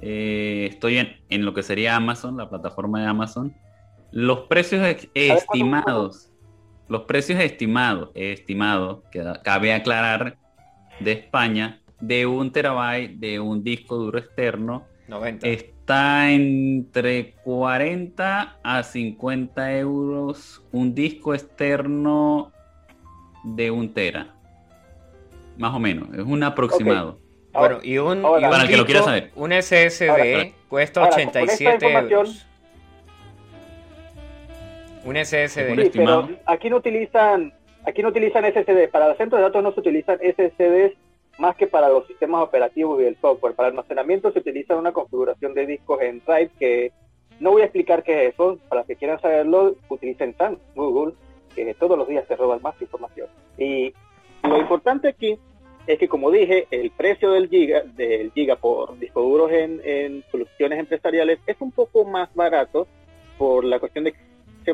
eh, 0.00 0.66
estoy 0.70 0.98
en, 0.98 1.16
en 1.28 1.44
lo 1.44 1.52
que 1.54 1.62
sería 1.62 1.96
Amazon, 1.96 2.36
la 2.38 2.48
plataforma 2.48 3.00
de 3.02 3.06
Amazon. 3.08 3.54
Los 4.12 4.40
precios 4.48 4.84
estimados, 5.14 6.30
los 6.88 7.02
precios 7.02 7.40
estimados, 7.40 8.10
estimados, 8.14 9.02
que 9.12 9.22
cabe 9.44 9.72
aclarar, 9.72 10.36
de 10.98 11.12
España, 11.12 11.80
de 12.00 12.26
un 12.26 12.50
terabyte 12.52 13.18
de 13.18 13.40
un 13.40 13.62
disco 13.62 13.96
duro 13.96 14.18
externo, 14.18 14.84
90. 15.08 15.46
Está 15.46 16.30
entre 16.30 17.32
40 17.44 18.58
a 18.62 18.82
50 18.82 19.76
euros 19.78 20.62
un 20.72 20.94
disco 20.94 21.34
externo 21.34 22.52
de 23.44 23.70
un 23.70 23.92
tera. 23.94 24.34
Más 25.58 25.74
o 25.74 25.78
menos, 25.78 26.08
es 26.14 26.24
un 26.24 26.42
aproximado. 26.42 27.18
Bueno, 27.52 27.78
y 27.82 27.98
un, 27.98 28.24
Ahora- 28.24 28.40
y 28.40 28.44
un 28.44 28.50
Para 28.50 28.62
el 28.62 28.68
que 28.68 28.76
lo 28.76 28.84
quiera 28.84 29.00
disco, 29.00 29.08
saber. 29.10 29.32
un 29.34 29.52
SSD 29.52 30.08
Ahora, 30.10 30.50
cuesta 30.68 31.00
ahora, 31.00 31.10
con 31.12 31.20
esta 31.20 31.38
87 31.42 31.74
información- 31.86 32.12
euros. 32.20 32.46
Un 35.04 35.16
SSD. 35.16 35.82
Sí, 35.82 35.90
pero 35.94 36.28
aquí 36.46 36.70
no 36.70 36.76
utilizan, 36.76 37.52
aquí 37.84 38.02
no 38.02 38.08
utilizan 38.08 38.44
SSD. 38.44 38.88
Para 38.90 39.08
los 39.08 39.16
centros 39.16 39.38
de 39.38 39.44
datos 39.44 39.62
no 39.62 39.72
se 39.72 39.80
utilizan 39.80 40.18
SSDs 40.18 40.96
más 41.38 41.56
que 41.56 41.66
para 41.66 41.88
los 41.88 42.06
sistemas 42.06 42.42
operativos 42.42 43.00
y 43.00 43.06
el 43.06 43.16
software. 43.20 43.54
Para 43.54 43.68
almacenamiento 43.68 44.30
se 44.32 44.40
utiliza 44.40 44.76
una 44.76 44.92
configuración 44.92 45.54
de 45.54 45.66
discos 45.66 46.00
en 46.02 46.22
RAID 46.26 46.50
que 46.58 46.92
no 47.40 47.52
voy 47.52 47.62
a 47.62 47.64
explicar 47.64 48.02
qué 48.02 48.26
es 48.26 48.34
eso. 48.34 48.58
Para 48.68 48.82
los 48.82 48.86
que 48.86 48.96
quieran 48.96 49.20
saberlo, 49.20 49.76
utilicen 49.88 50.36
SAN, 50.36 50.58
Google, 50.74 51.14
que 51.54 51.74
todos 51.74 51.96
los 51.96 52.06
días 52.06 52.26
te 52.28 52.36
roban 52.36 52.60
más 52.62 52.80
información. 52.80 53.28
Y 53.56 53.94
lo 54.42 54.58
importante 54.58 55.08
aquí 55.08 55.38
es 55.86 55.98
que, 55.98 56.08
como 56.08 56.30
dije, 56.30 56.66
el 56.70 56.90
precio 56.90 57.32
del 57.32 57.48
giga, 57.48 57.82
del 57.82 58.30
giga 58.32 58.56
por 58.56 58.98
disco 58.98 59.22
duros 59.22 59.50
en, 59.50 59.80
en 59.82 60.24
soluciones 60.30 60.78
empresariales 60.78 61.40
es 61.46 61.56
un 61.60 61.72
poco 61.72 62.04
más 62.04 62.32
barato 62.34 62.86
por 63.38 63.64
la 63.64 63.80
cuestión 63.80 64.04
de 64.04 64.12
que 64.12 64.18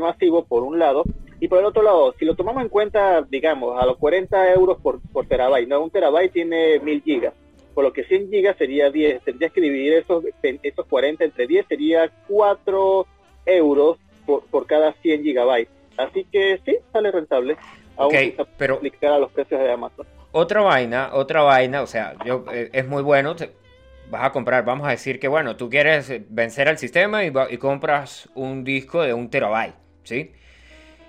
masivo, 0.01 0.45
por 0.45 0.63
un 0.63 0.79
lado, 0.79 1.05
y 1.41 1.49
por 1.49 1.59
el 1.59 1.65
otro 1.67 1.83
lado, 1.83 2.15
si 2.19 2.25
lo 2.25 2.35
tomamos 2.35 2.63
en 2.63 2.69
cuenta, 2.69 3.23
digamos, 3.23 3.81
a 3.81 3.87
los 3.87 3.97
40 3.99 4.53
euros 4.55 4.79
por, 4.81 5.01
por 5.13 5.27
terabyte, 5.27 5.69
¿no? 5.69 5.83
Un 5.83 5.91
terabyte 5.91 6.33
tiene 6.33 6.79
1000 6.81 7.03
gigas, 7.03 7.35
por 7.75 7.85
lo 7.85 7.93
que 7.93 8.05
100 8.05 8.31
gigas 8.31 8.57
sería 8.57 8.91
10, 8.91 9.23
tendrías 9.23 9.53
que 9.53 9.61
dividir 9.61 9.95
esos, 9.95 10.25
esos 10.43 10.87
40 10.87 11.25
entre 11.25 11.47
10, 11.47 11.67
sería 11.67 12.11
4 12.29 13.07
euros 13.47 13.99
por, 14.25 14.45
por 14.47 14.67
cada 14.67 14.93
100 14.95 15.23
gigabytes. 15.23 15.73
Así 15.97 16.25
que 16.31 16.61
sí, 16.65 16.77
sale 16.93 17.11
rentable. 17.11 17.57
Aún 17.97 18.15
Ok, 18.15 18.21
sin 18.21 18.35
pero 18.59 18.81
a 19.15 19.19
los 19.19 19.31
precios 19.33 19.61
de 19.61 19.73
Amazon. 19.73 20.07
otra 20.33 20.61
vaina, 20.61 21.11
otra 21.15 21.43
vaina, 21.43 21.83
o 21.83 21.87
sea, 21.87 22.15
yo, 22.25 22.45
eh, 22.53 22.69
es 22.73 22.87
muy 22.87 23.03
bueno, 23.03 23.35
vas 24.11 24.25
a 24.25 24.33
comprar, 24.33 24.65
vamos 24.65 24.87
a 24.87 24.91
decir 24.91 25.19
que 25.19 25.29
bueno, 25.29 25.57
tú 25.57 25.69
quieres 25.69 26.11
vencer 26.29 26.69
al 26.69 26.79
sistema 26.79 27.25
y, 27.25 27.33
compras 27.59 28.29
un 28.35 28.65
disco 28.65 29.03
de 29.03 29.13
un 29.15 29.31
terabyte, 29.31 29.75
¿sí? 30.05 30.33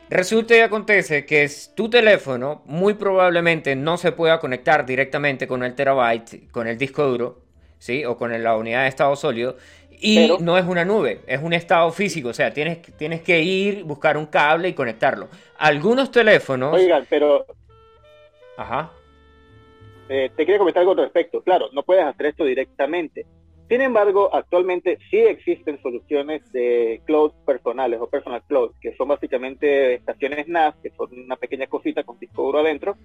Resulta 0.09 0.55
y 0.55 0.59
acontece 0.61 1.25
que 1.25 1.43
es- 1.43 1.73
tu 1.75 1.89
teléfono 1.89 2.61
muy 2.65 2.93
probablemente 2.93 3.75
no 3.75 3.97
se 3.97 4.11
pueda 4.13 4.39
conectar 4.39 4.85
directamente 4.85 5.47
con 5.47 5.63
el 5.63 5.75
terabyte, 5.75 6.49
con 6.51 6.67
el 6.67 6.77
disco 6.77 7.03
duro, 7.05 7.41
¿sí? 7.77 8.05
O 8.05 8.15
con 8.17 8.41
la 8.41 8.55
unidad 8.55 8.83
de 8.83 8.87
estado 8.87 9.15
sólido. 9.15 9.57
Y 9.99 10.15
Pero- 10.15 10.37
no 10.39 10.57
es 10.57 10.65
una 10.65 10.85
nube, 10.85 11.21
es 11.27 11.41
un 11.41 11.53
estado 11.53 11.91
físico, 11.91 12.29
o 12.29 12.33
sea, 12.33 12.53
tienes, 12.53 12.81
tienes 12.97 13.21
que 13.21 13.41
ir, 13.41 13.83
buscar 13.83 14.15
un 14.15 14.27
cable 14.27 14.69
y 14.69 14.73
conectarlo. 14.73 15.27
Algunos 15.57 16.11
teléfonos... 16.11 16.73
Oigan, 16.75 17.05
pero 17.09 17.45
Ajá. 18.57 18.91
Eh, 20.09 20.29
te 20.35 20.45
quería 20.45 20.57
comentar 20.59 20.81
algo 20.81 20.91
al 20.93 20.97
respecto. 20.99 21.41
Claro, 21.41 21.67
no 21.73 21.83
puedes 21.83 22.03
hacer 22.05 22.27
esto 22.27 22.43
directamente. 22.45 23.25
Sin 23.69 23.81
embargo, 23.81 24.33
actualmente 24.33 24.97
sí 25.09 25.17
existen 25.17 25.81
soluciones 25.81 26.49
de 26.53 27.01
cloud 27.05 27.33
personales 27.45 27.99
o 27.99 28.07
personal 28.07 28.41
cloud, 28.47 28.71
que 28.79 28.95
son 28.95 29.09
básicamente 29.09 29.95
estaciones 29.95 30.47
NAS, 30.47 30.75
que 30.81 30.89
son 30.91 31.09
una 31.19 31.35
pequeña 31.35 31.67
cosita 31.67 32.03
con 32.03 32.17
disco 32.17 32.43
duro 32.43 32.59
adentro, 32.59 32.95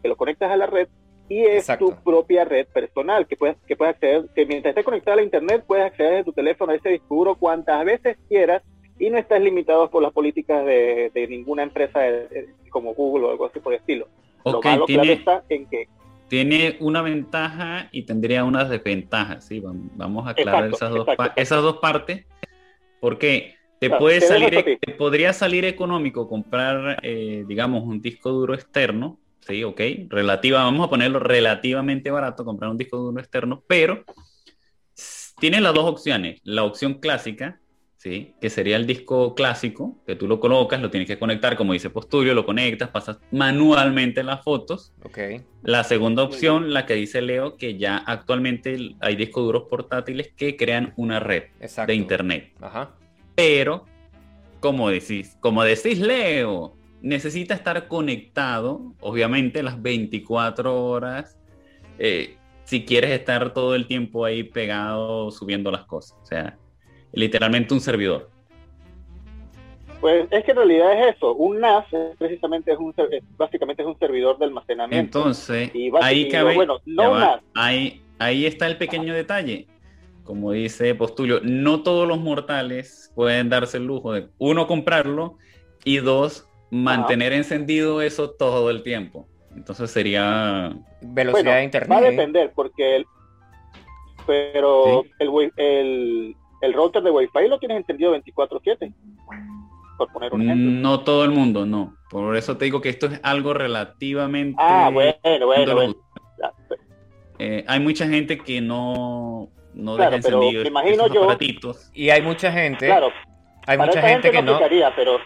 que 0.00 0.08
lo 0.08 0.16
conectas 0.16 0.50
a 0.50 0.56
la 0.56 0.66
red 0.66 0.88
y 1.28 1.40
es 1.40 1.56
Exacto. 1.68 1.88
tu 1.88 2.02
propia 2.02 2.44
red 2.46 2.66
personal 2.68 3.26
que 3.26 3.36
puedes, 3.36 3.56
que 3.66 3.76
puedes 3.76 3.94
acceder, 3.94 4.24
que 4.34 4.46
mientras 4.46 4.70
estés 4.70 4.84
conectado 4.86 5.14
a 5.14 5.16
la 5.16 5.22
internet 5.24 5.64
puedes 5.66 5.84
acceder 5.84 6.12
desde 6.12 6.24
tu 6.24 6.32
teléfono 6.32 6.72
a 6.72 6.76
ese 6.76 6.88
disco 6.90 7.14
duro 7.14 7.34
cuantas 7.34 7.84
veces 7.84 8.16
quieras 8.28 8.62
y 8.98 9.10
no 9.10 9.18
estás 9.18 9.42
limitado 9.42 9.90
por 9.90 10.02
las 10.02 10.12
políticas 10.12 10.64
de, 10.64 11.10
de 11.12 11.26
ninguna 11.28 11.62
empresa 11.64 11.98
de- 12.00 12.28
de- 12.28 12.48
como 12.70 12.94
Google 12.94 13.26
o 13.26 13.30
algo 13.32 13.44
así 13.46 13.58
por 13.60 13.74
el 13.74 13.80
estilo. 13.80 14.06
Lo 14.44 14.62
malo 14.62 14.86
claro 14.86 15.12
está 15.12 15.42
en 15.50 15.66
que 15.66 15.88
tiene 16.28 16.76
una 16.80 17.02
ventaja 17.02 17.88
y 17.92 18.04
tendría 18.04 18.44
unas 18.44 18.68
desventajas, 18.68 19.46
¿sí? 19.46 19.60
Vam- 19.60 19.90
Vamos 19.94 20.26
a 20.26 20.30
aclarar 20.30 20.68
Exacto, 20.70 20.76
esas, 20.76 20.90
dos 20.90 21.00
exacto, 21.00 21.16
pa- 21.16 21.24
exacto. 21.26 21.40
esas 21.42 21.62
dos 21.62 21.76
partes, 21.78 22.26
porque 23.00 23.54
te 23.78 23.88
Claro, 23.88 24.00
puede 24.00 24.20
salir, 24.20 24.78
te 24.80 24.92
podría 24.94 25.32
salir 25.32 25.64
económico 25.64 26.28
comprar, 26.28 26.98
eh, 27.02 27.44
digamos, 27.46 27.84
un 27.84 28.00
disco 28.00 28.30
duro 28.30 28.54
externo, 28.54 29.20
¿sí? 29.40 29.62
Ok, 29.64 29.80
relativa, 30.08 30.64
vamos 30.64 30.86
a 30.86 30.90
ponerlo 30.90 31.18
relativamente 31.20 32.10
barato, 32.10 32.44
comprar 32.44 32.70
un 32.70 32.78
disco 32.78 32.96
duro 32.96 33.20
externo, 33.20 33.62
pero 33.66 34.02
tiene 35.38 35.60
las 35.60 35.74
dos 35.74 35.84
opciones, 35.84 36.40
la 36.44 36.64
opción 36.64 36.94
clásica, 36.94 37.60
¿sí? 38.06 38.34
Que 38.40 38.50
sería 38.50 38.76
el 38.76 38.86
disco 38.86 39.34
clásico, 39.34 39.96
que 40.06 40.14
tú 40.14 40.28
lo 40.28 40.38
colocas, 40.38 40.80
lo 40.80 40.90
tienes 40.90 41.08
que 41.08 41.18
conectar, 41.18 41.56
como 41.56 41.72
dice 41.72 41.90
Postulio, 41.90 42.34
lo 42.34 42.46
conectas, 42.46 42.88
pasas 42.90 43.18
manualmente 43.32 44.22
las 44.22 44.44
fotos, 44.44 44.92
Ok. 45.04 45.18
la 45.64 45.82
segunda 45.82 46.22
opción, 46.22 46.72
la 46.72 46.86
que 46.86 46.94
dice 46.94 47.20
Leo, 47.20 47.56
que 47.56 47.76
ya 47.76 47.96
actualmente 47.96 48.94
hay 49.00 49.16
discos 49.16 49.44
duros 49.44 49.64
portátiles 49.68 50.32
que 50.36 50.56
crean 50.56 50.92
una 50.96 51.18
red 51.18 51.44
Exacto. 51.60 51.90
de 51.90 51.96
internet. 51.96 52.52
Ajá. 52.60 52.94
Pero, 53.34 53.86
como 54.60 54.88
decís, 54.88 55.36
como 55.40 55.64
decís 55.64 55.98
Leo, 55.98 56.76
necesita 57.02 57.54
estar 57.54 57.88
conectado, 57.88 58.94
obviamente, 59.00 59.64
las 59.64 59.82
24 59.82 60.80
horas, 60.84 61.36
eh, 61.98 62.36
si 62.62 62.84
quieres 62.84 63.10
estar 63.10 63.52
todo 63.52 63.74
el 63.74 63.88
tiempo 63.88 64.24
ahí 64.24 64.44
pegado 64.44 65.32
subiendo 65.32 65.72
las 65.72 65.84
cosas. 65.86 66.16
O 66.22 66.26
sea, 66.26 66.56
literalmente 67.12 67.74
un 67.74 67.80
servidor. 67.80 68.30
Pues 70.00 70.28
es 70.30 70.44
que 70.44 70.50
en 70.50 70.56
realidad 70.58 70.92
es 71.08 71.16
eso. 71.16 71.34
Un 71.34 71.60
NAS 71.60 71.86
es 71.92 72.16
precisamente 72.18 72.70
es 72.72 72.78
un 72.78 72.94
básicamente 73.36 73.82
es 73.82 73.88
un 73.88 73.98
servidor 73.98 74.38
de 74.38 74.44
almacenamiento. 74.44 75.18
Entonces, 75.18 75.70
Y 75.74 75.90
ahí 76.02 76.28
cabe, 76.28 76.54
bueno, 76.54 76.78
no 76.84 77.10
va, 77.12 77.18
más. 77.18 77.40
ahí, 77.54 78.02
ahí 78.18 78.44
está 78.46 78.66
el 78.66 78.76
pequeño 78.76 79.14
detalle. 79.14 79.66
Como 80.22 80.52
dice 80.52 80.94
Postulio, 80.94 81.40
no 81.42 81.82
todos 81.82 82.06
los 82.06 82.18
mortales 82.18 83.10
pueden 83.14 83.48
darse 83.48 83.78
el 83.78 83.86
lujo 83.86 84.12
de, 84.12 84.28
uno, 84.38 84.66
comprarlo 84.66 85.38
y 85.84 85.98
dos, 85.98 86.46
mantener 86.70 87.32
encendido 87.32 88.02
eso 88.02 88.30
todo 88.30 88.68
el 88.70 88.82
tiempo. 88.82 89.26
Entonces 89.56 89.90
sería... 89.90 90.76
Velocidad 91.00 91.42
Bueno, 91.44 91.58
de 91.58 91.64
internet. 91.64 91.90
va 91.90 91.96
a 91.98 92.10
depender 92.10 92.52
porque 92.54 92.96
el, 92.96 93.06
pero 94.26 95.02
Sí. 95.04 95.10
el, 95.20 95.28
wi- 95.28 95.52
el, 95.56 96.36
el 96.66 96.74
router 96.74 97.02
de 97.02 97.10
Wi-Fi 97.10 97.48
lo 97.48 97.58
tienes 97.58 97.78
encendido 97.78 98.12
24/7. 98.12 98.92
Por 99.96 100.12
poner 100.12 100.34
un 100.34 100.42
ejemplo. 100.42 100.70
No 100.80 101.00
todo 101.00 101.24
el 101.24 101.30
mundo, 101.30 101.64
no. 101.64 101.96
Por 102.10 102.36
eso 102.36 102.56
te 102.56 102.66
digo 102.66 102.80
que 102.80 102.90
esto 102.90 103.06
es 103.06 103.20
algo 103.22 103.54
relativamente... 103.54 104.56
ah, 104.58 104.90
bueno, 104.92 105.46
bueno, 105.46 105.74
bueno. 105.74 105.94
Eh, 107.38 107.64
hay 107.66 107.80
mucha 107.80 108.06
gente 108.06 108.38
que 108.38 108.60
no, 108.60 109.48
no 109.74 109.96
Claro, 109.96 110.10
deja 110.12 110.22
pero 110.22 110.36
encendidos 110.42 110.64
me 110.64 110.70
imagino 110.70 111.06
yo-. 111.08 111.36
Y 111.94 112.10
hay 112.10 112.22
mucha 112.22 112.50
gente, 112.50 112.86
Claro, 112.86 113.10
hay 113.66 113.78
mucha 113.78 113.98
esa 113.98 114.08
gente 114.08 114.30
que 114.30 114.42
no 114.42 114.52
no, 114.52 114.56
aplicaría, 114.56 114.94
pero 114.94 115.18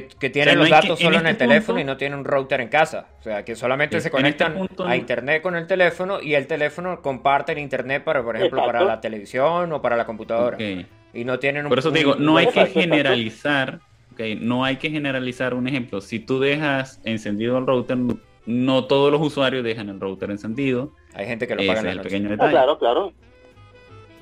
que, 0.00 0.08
que 0.08 0.30
tiene 0.30 0.50
O 0.50 0.52
sea, 0.52 0.56
no 0.56 0.60
los 0.62 0.70
datos 0.70 0.98
solo 0.98 1.18
en, 1.18 1.26
este 1.26 1.44
el 1.44 1.48
teléfono 1.50 1.76
punto- 1.76 1.80
y 1.80 1.84
no 1.84 1.96
tiene 1.96 2.16
un 2.16 2.24
router 2.24 2.60
en 2.60 2.68
casa. 2.68 3.06
O 3.20 3.22
sea, 3.22 3.44
que 3.44 3.54
solamente 3.54 3.96
En- 3.96 4.02
se 4.02 4.08
este 4.08 4.16
conectan 4.16 4.54
punto 4.54 4.84
a 4.86 4.96
internet 4.96 5.42
con 5.42 5.54
el 5.56 5.66
teléfono 5.66 6.20
y 6.20 6.34
el 6.34 6.46
teléfono 6.46 7.00
comparte 7.00 7.52
el 7.52 7.58
internet 7.58 8.02
para, 8.02 8.22
por 8.22 8.36
ejemplo, 8.36 8.58
Exacto. 8.58 8.78
para 8.78 8.84
la 8.84 9.00
televisión 9.00 9.72
o 9.72 9.80
para 9.82 9.96
la 9.96 10.04
computadora. 10.06 10.58
Y 10.60 11.24
no 11.24 11.38
tienen 11.38 11.66
un 11.66 11.68
Por 11.68 11.78
eso 11.78 11.92
te 11.92 11.98
digo, 11.98 12.16
no 12.16 12.36
hay 12.38 12.48
que 12.48 12.66
generalizar, 12.66 13.80
no 14.40 14.64
hay 14.64 14.76
que 14.76 14.90
generalizar 14.90 15.54
un 15.54 15.68
ejemplo. 15.68 16.00
Si 16.00 16.18
tú 16.18 16.40
dejas 16.40 17.00
encendido 17.04 17.56
el 17.58 17.66
router, 17.66 17.98
no 18.46 18.84
todos 18.86 19.12
los 19.12 19.20
usuarios 19.20 19.62
dejan 19.64 19.88
el 19.88 20.00
router 20.00 20.30
encendido. 20.30 20.92
Hay 21.14 21.26
gente 21.26 21.46
que 21.46 21.54
lo 21.54 21.60
Ese 21.62 21.68
paga 21.68 21.80
es 21.80 21.84
en 21.86 21.90
el 21.92 22.00
pequeño 22.00 22.26
ah, 22.26 22.30
detalle. 22.32 22.50
claro, 22.50 22.78
claro. 22.78 23.12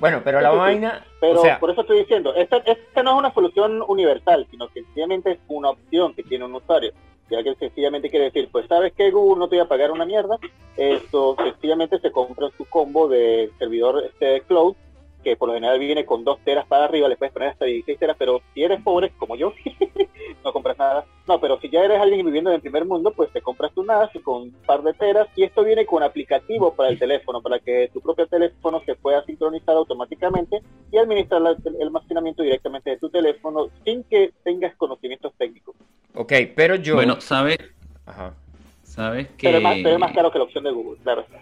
Bueno, 0.03 0.19
pero 0.21 0.41
la 0.41 0.51
Sí, 0.51 0.57
vaina, 0.57 1.05
Pero 1.21 1.39
o 1.39 1.41
sea, 1.41 1.61
por 1.61 1.69
eso 1.69 1.79
estoy 1.79 1.99
diciendo, 1.99 2.35
esta, 2.35 2.57
esta 2.57 3.03
no 3.03 3.11
es 3.11 3.17
una 3.19 3.33
solución 3.33 3.81
universal, 3.87 4.45
sino 4.51 4.67
que 4.67 4.83
sencillamente 4.83 5.31
es 5.31 5.39
una 5.47 5.69
opción 5.69 6.13
que 6.13 6.23
tiene 6.23 6.43
un 6.43 6.53
usuario. 6.55 6.91
Ya 7.29 7.41
que 7.41 7.55
sencillamente 7.55 8.09
quiere 8.09 8.25
decir, 8.25 8.49
pues 8.51 8.67
sabes 8.67 8.91
que 8.91 9.11
Google 9.11 9.39
no 9.39 9.47
te 9.47 9.55
va 9.55 9.63
a 9.63 9.67
pagar 9.69 9.91
una 9.91 10.03
mierda, 10.03 10.37
esto 10.75 11.37
sencillamente 11.41 11.99
se 11.99 12.11
compra 12.11 12.49
su 12.57 12.65
combo 12.65 13.07
de 13.07 13.49
servidor 13.57 14.03
este 14.03 14.41
cloud, 14.41 14.75
que 15.23 15.35
por 15.35 15.47
lo 15.49 15.55
general 15.55 15.79
viene 15.79 16.05
con 16.05 16.23
2 16.23 16.39
teras 16.43 16.65
para 16.67 16.85
arriba, 16.85 17.07
le 17.07 17.15
puedes 17.17 17.33
poner 17.33 17.49
hasta 17.49 17.65
16 17.65 17.97
teras, 17.97 18.15
pero 18.19 18.41
si 18.53 18.63
eres 18.63 18.81
pobre, 18.81 19.11
como 19.17 19.35
yo, 19.35 19.53
no 20.43 20.53
compras 20.53 20.77
nada. 20.77 21.05
No, 21.27 21.39
pero 21.39 21.59
si 21.59 21.69
ya 21.69 21.83
eres 21.83 21.99
alguien 21.99 22.25
viviendo 22.25 22.49
en 22.49 22.55
el 22.55 22.61
primer 22.61 22.85
mundo, 22.85 23.11
pues 23.15 23.31
te 23.31 23.41
compras 23.41 23.71
tu 23.73 23.83
NAS 23.83 24.09
con 24.23 24.41
un 24.43 24.51
par 24.65 24.83
de 24.83 24.93
teras 24.93 25.27
y 25.35 25.43
esto 25.43 25.63
viene 25.63 25.85
con 25.85 26.03
aplicativo 26.03 26.73
para 26.75 26.89
el 26.89 26.99
teléfono, 26.99 27.41
para 27.41 27.59
que 27.59 27.89
tu 27.93 28.01
propio 28.01 28.27
teléfono 28.27 28.81
se 28.85 28.95
pueda 28.95 29.23
sincronizar 29.25 29.75
automáticamente 29.75 30.61
y 30.91 30.97
administrar 30.97 31.41
el 31.65 31.81
almacenamiento 31.81 32.43
directamente 32.43 32.89
de 32.91 32.97
tu 32.97 33.09
teléfono 33.09 33.69
sin 33.85 34.03
que 34.03 34.33
tengas 34.43 34.75
conocimientos 34.75 35.33
técnicos. 35.37 35.75
ok, 36.13 36.33
pero 36.55 36.75
yo... 36.75 36.95
Bueno, 36.95 37.21
¿sabes? 37.21 37.57
Ajá, 38.05 38.33
¿Sabes 38.83 39.27
que, 39.37 39.47
Pero, 39.47 39.57
es 39.57 39.63
más, 39.63 39.75
pero 39.81 39.89
es 39.95 39.99
más 39.99 40.13
caro 40.13 40.29
que 40.31 40.37
la 40.37 40.43
opción 40.43 40.63
de 40.65 40.71
Google, 40.71 40.99
claro 41.01 41.21
está. 41.21 41.39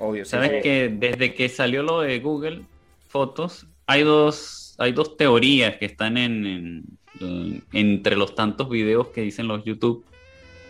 obvio. 0.00 0.24
¿Sabes 0.24 0.50
Eh, 0.54 0.60
que 0.62 0.88
desde 0.88 1.32
que 1.34 1.48
salió 1.48 1.82
lo 1.84 2.00
de 2.00 2.18
Google 2.18 2.62
Fotos, 3.08 3.66
hay 3.86 4.02
dos, 4.02 4.74
hay 4.78 4.92
dos 4.92 5.16
teorías 5.16 5.76
que 5.76 5.86
están 5.86 6.16
en, 6.16 6.46
en- 6.46 6.84
en- 7.20 7.64
entre 7.72 8.16
los 8.16 8.34
tantos 8.34 8.68
videos 8.68 9.08
que 9.08 9.22
dicen 9.22 9.48
los 9.48 9.64
YouTube, 9.64 10.04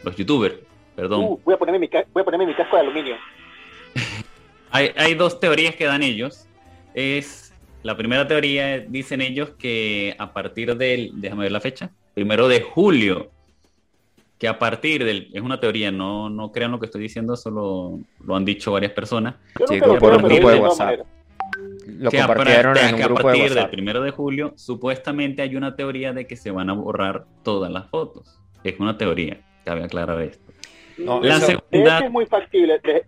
los 0.04 0.16
youtubers, 0.16 0.54
perdón. 0.96 1.24
Uh, 1.24 1.38
voy, 1.44 1.54
a 1.54 1.58
ponerme 1.58 1.78
mi, 1.80 1.88
voy 2.12 2.22
a 2.22 2.24
ponerme 2.24 2.46
mi 2.46 2.54
casco 2.54 2.76
de 2.76 2.82
aluminio. 2.82 3.16
Hay, 4.70 4.90
hay 4.96 5.14
dos 5.14 5.40
teorías 5.40 5.74
que 5.74 5.86
dan 5.86 6.02
ellos. 6.02 6.46
Es 6.92 7.54
la 7.82 7.96
primera 7.96 8.28
teoría, 8.28 8.78
dicen 8.80 9.22
ellos 9.22 9.50
que 9.58 10.14
a 10.18 10.32
partir 10.34 10.76
del, 10.76 11.12
déjame 11.14 11.44
ver 11.44 11.52
la 11.52 11.60
fecha, 11.60 11.90
primero 12.12 12.48
de 12.48 12.60
julio, 12.60 13.30
que 14.38 14.46
a 14.46 14.58
partir 14.58 15.04
del, 15.04 15.30
es 15.32 15.40
una 15.40 15.58
teoría, 15.58 15.90
no, 15.90 16.28
no 16.28 16.52
crean 16.52 16.70
lo 16.70 16.78
que 16.78 16.84
estoy 16.86 17.00
diciendo, 17.00 17.34
solo 17.34 17.98
lo 18.22 18.36
han 18.36 18.44
dicho 18.44 18.70
varias 18.72 18.92
personas. 18.92 19.36
Yo 19.58 19.66
nunca 19.70 19.86
lo 19.86 19.98
pero 19.98 20.18
de 20.18 20.38
de 20.38 20.60
WhatsApp. 20.60 21.00
Lo 21.88 22.10
que 22.10 22.20
a 22.20 22.26
compartieron 22.26 22.76
en 22.76 22.94
un 22.94 22.96
que 22.96 23.02
a 23.04 23.08
de 23.08 23.14
partir 23.14 23.42
WhatsApp. 23.42 23.56
del 23.56 23.70
primero 23.70 24.02
de 24.02 24.10
julio, 24.10 24.52
supuestamente 24.56 25.42
hay 25.42 25.56
una 25.56 25.74
teoría 25.74 26.12
de 26.12 26.26
que 26.26 26.36
se 26.36 26.50
van 26.50 26.68
a 26.70 26.74
borrar 26.74 27.24
todas 27.42 27.70
las 27.72 27.88
fotos. 27.88 28.40
Es 28.62 28.78
una 28.78 28.98
teoría, 28.98 29.40
cabe 29.64 29.84
aclarar 29.84 30.20
esto. 30.20 30.52
No, 30.98 31.20
La 31.22 31.36
eso- 31.38 31.46
segunda, 31.46 31.98
es 32.00 32.10
muy 32.10 32.26
factible. 32.26 32.78
De, 32.80 33.06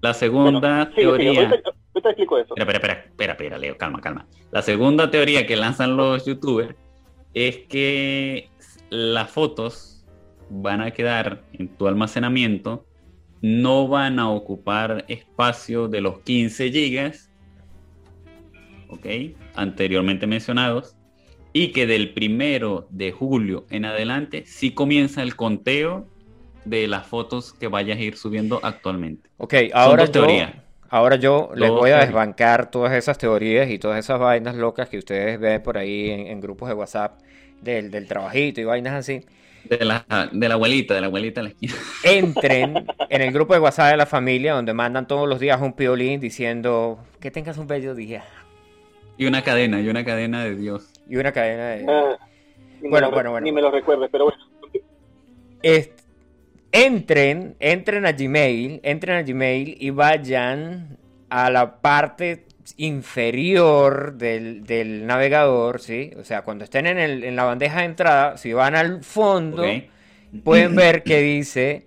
la 0.00 0.12
segunda 0.14 0.60
bueno, 0.60 0.84
sigue, 0.86 0.94
sigue. 0.96 1.06
teoría. 1.06 1.48
Ahorita, 1.48 1.70
ahorita 1.94 2.08
explico 2.10 2.38
eso. 2.38 2.54
Espera, 2.56 2.78
espera, 2.78 2.92
espera, 2.94 3.02
espera, 3.10 3.32
espera, 3.32 3.58
Leo, 3.58 3.76
calma, 3.78 4.00
calma. 4.00 4.26
La 4.50 4.62
segunda 4.62 5.10
teoría 5.10 5.46
que 5.46 5.56
lanzan 5.56 5.96
los 5.96 6.24
youtubers 6.26 6.74
es 7.34 7.58
que 7.68 8.50
las 8.90 9.30
fotos 9.30 10.04
van 10.50 10.80
a 10.80 10.90
quedar 10.90 11.42
en 11.52 11.68
tu 11.68 11.86
almacenamiento, 11.86 12.84
no 13.42 13.86
van 13.88 14.18
a 14.18 14.30
ocupar 14.30 15.04
espacio 15.08 15.88
de 15.88 16.00
los 16.00 16.20
15 16.20 16.70
gigas, 16.70 17.27
ok, 18.88 19.06
anteriormente 19.54 20.26
mencionados, 20.26 20.96
y 21.52 21.72
que 21.72 21.86
del 21.86 22.12
primero 22.12 22.86
de 22.90 23.12
julio 23.12 23.66
en 23.70 23.84
adelante 23.84 24.44
sí 24.46 24.72
comienza 24.72 25.22
el 25.22 25.36
conteo 25.36 26.06
de 26.64 26.86
las 26.86 27.06
fotos 27.06 27.52
que 27.52 27.68
vayas 27.68 27.98
a 27.98 28.00
ir 28.00 28.16
subiendo 28.16 28.60
actualmente. 28.62 29.30
Ok, 29.38 29.54
ahora 29.72 30.04
yo, 30.04 30.26
ahora 30.90 31.16
yo 31.16 31.50
les 31.54 31.70
voy 31.70 31.90
a 31.90 31.98
desbancar 31.98 32.70
todas 32.70 32.92
esas 32.92 33.18
teorías 33.18 33.70
y 33.70 33.78
todas 33.78 33.98
esas 33.98 34.18
vainas 34.18 34.54
locas 34.54 34.88
que 34.88 34.98
ustedes 34.98 35.40
ven 35.40 35.62
por 35.62 35.78
ahí 35.78 36.10
en, 36.10 36.26
en 36.26 36.40
grupos 36.40 36.68
de 36.68 36.74
WhatsApp 36.74 37.20
del, 37.62 37.90
del 37.90 38.06
trabajito 38.06 38.60
y 38.60 38.64
vainas 38.64 38.94
así. 38.94 39.24
De 39.64 39.84
la, 39.84 40.06
de 40.30 40.48
la 40.48 40.54
abuelita, 40.54 40.94
de 40.94 41.00
la 41.00 41.08
abuelita 41.08 41.40
de 41.40 41.44
la 41.44 41.50
esquina. 41.50 41.74
Entren 42.04 42.86
en 43.08 43.22
el 43.22 43.32
grupo 43.32 43.54
de 43.54 43.60
WhatsApp 43.60 43.90
de 43.90 43.96
la 43.96 44.06
familia 44.06 44.54
donde 44.54 44.72
mandan 44.72 45.06
todos 45.06 45.28
los 45.28 45.40
días 45.40 45.60
un 45.60 45.72
piolín 45.72 46.20
diciendo 46.20 47.00
que 47.20 47.30
tengas 47.30 47.58
un 47.58 47.66
bello 47.66 47.94
día 47.94 48.24
Y 49.18 49.26
una 49.26 49.42
cadena, 49.42 49.80
y 49.80 49.88
una 49.88 50.04
cadena 50.04 50.44
de 50.44 50.54
Dios. 50.56 50.90
y 51.08 51.16
una 51.16 51.32
cadena 51.32 51.68
de... 51.70 51.84
Ah, 51.88 52.16
Bueno, 52.80 53.08
lo- 53.08 53.12
bueno, 53.14 53.30
bueno. 53.32 53.44
Ni 53.44 53.52
me 53.52 53.60
lo 53.60 53.70
recuerdes, 53.70 54.08
pero 54.12 54.24
bueno. 54.24 54.38
Est- 55.62 56.00
entren, 56.70 57.56
entren 57.58 58.06
a 58.06 58.12
Gmail, 58.12 58.80
entren 58.84 59.16
a 59.16 59.22
Gmail 59.22 59.76
y 59.80 59.90
vayan 59.90 60.96
a 61.30 61.50
la 61.50 61.80
parte 61.80 62.44
inferior 62.76 64.14
del, 64.14 64.64
del 64.64 65.06
navegador, 65.06 65.80
¿sí? 65.80 66.12
O 66.18 66.24
sea, 66.24 66.42
cuando 66.42 66.64
estén 66.64 66.86
en, 66.86 66.98
el- 66.98 67.24
en 67.24 67.34
la 67.34 67.44
bandeja 67.44 67.80
de 67.80 67.86
entrada, 67.86 68.36
si 68.36 68.52
van 68.52 68.76
al 68.76 69.02
fondo, 69.02 69.64
pueden 70.44 70.76
ver 70.76 71.02
que 71.02 71.20
dice 71.20 71.86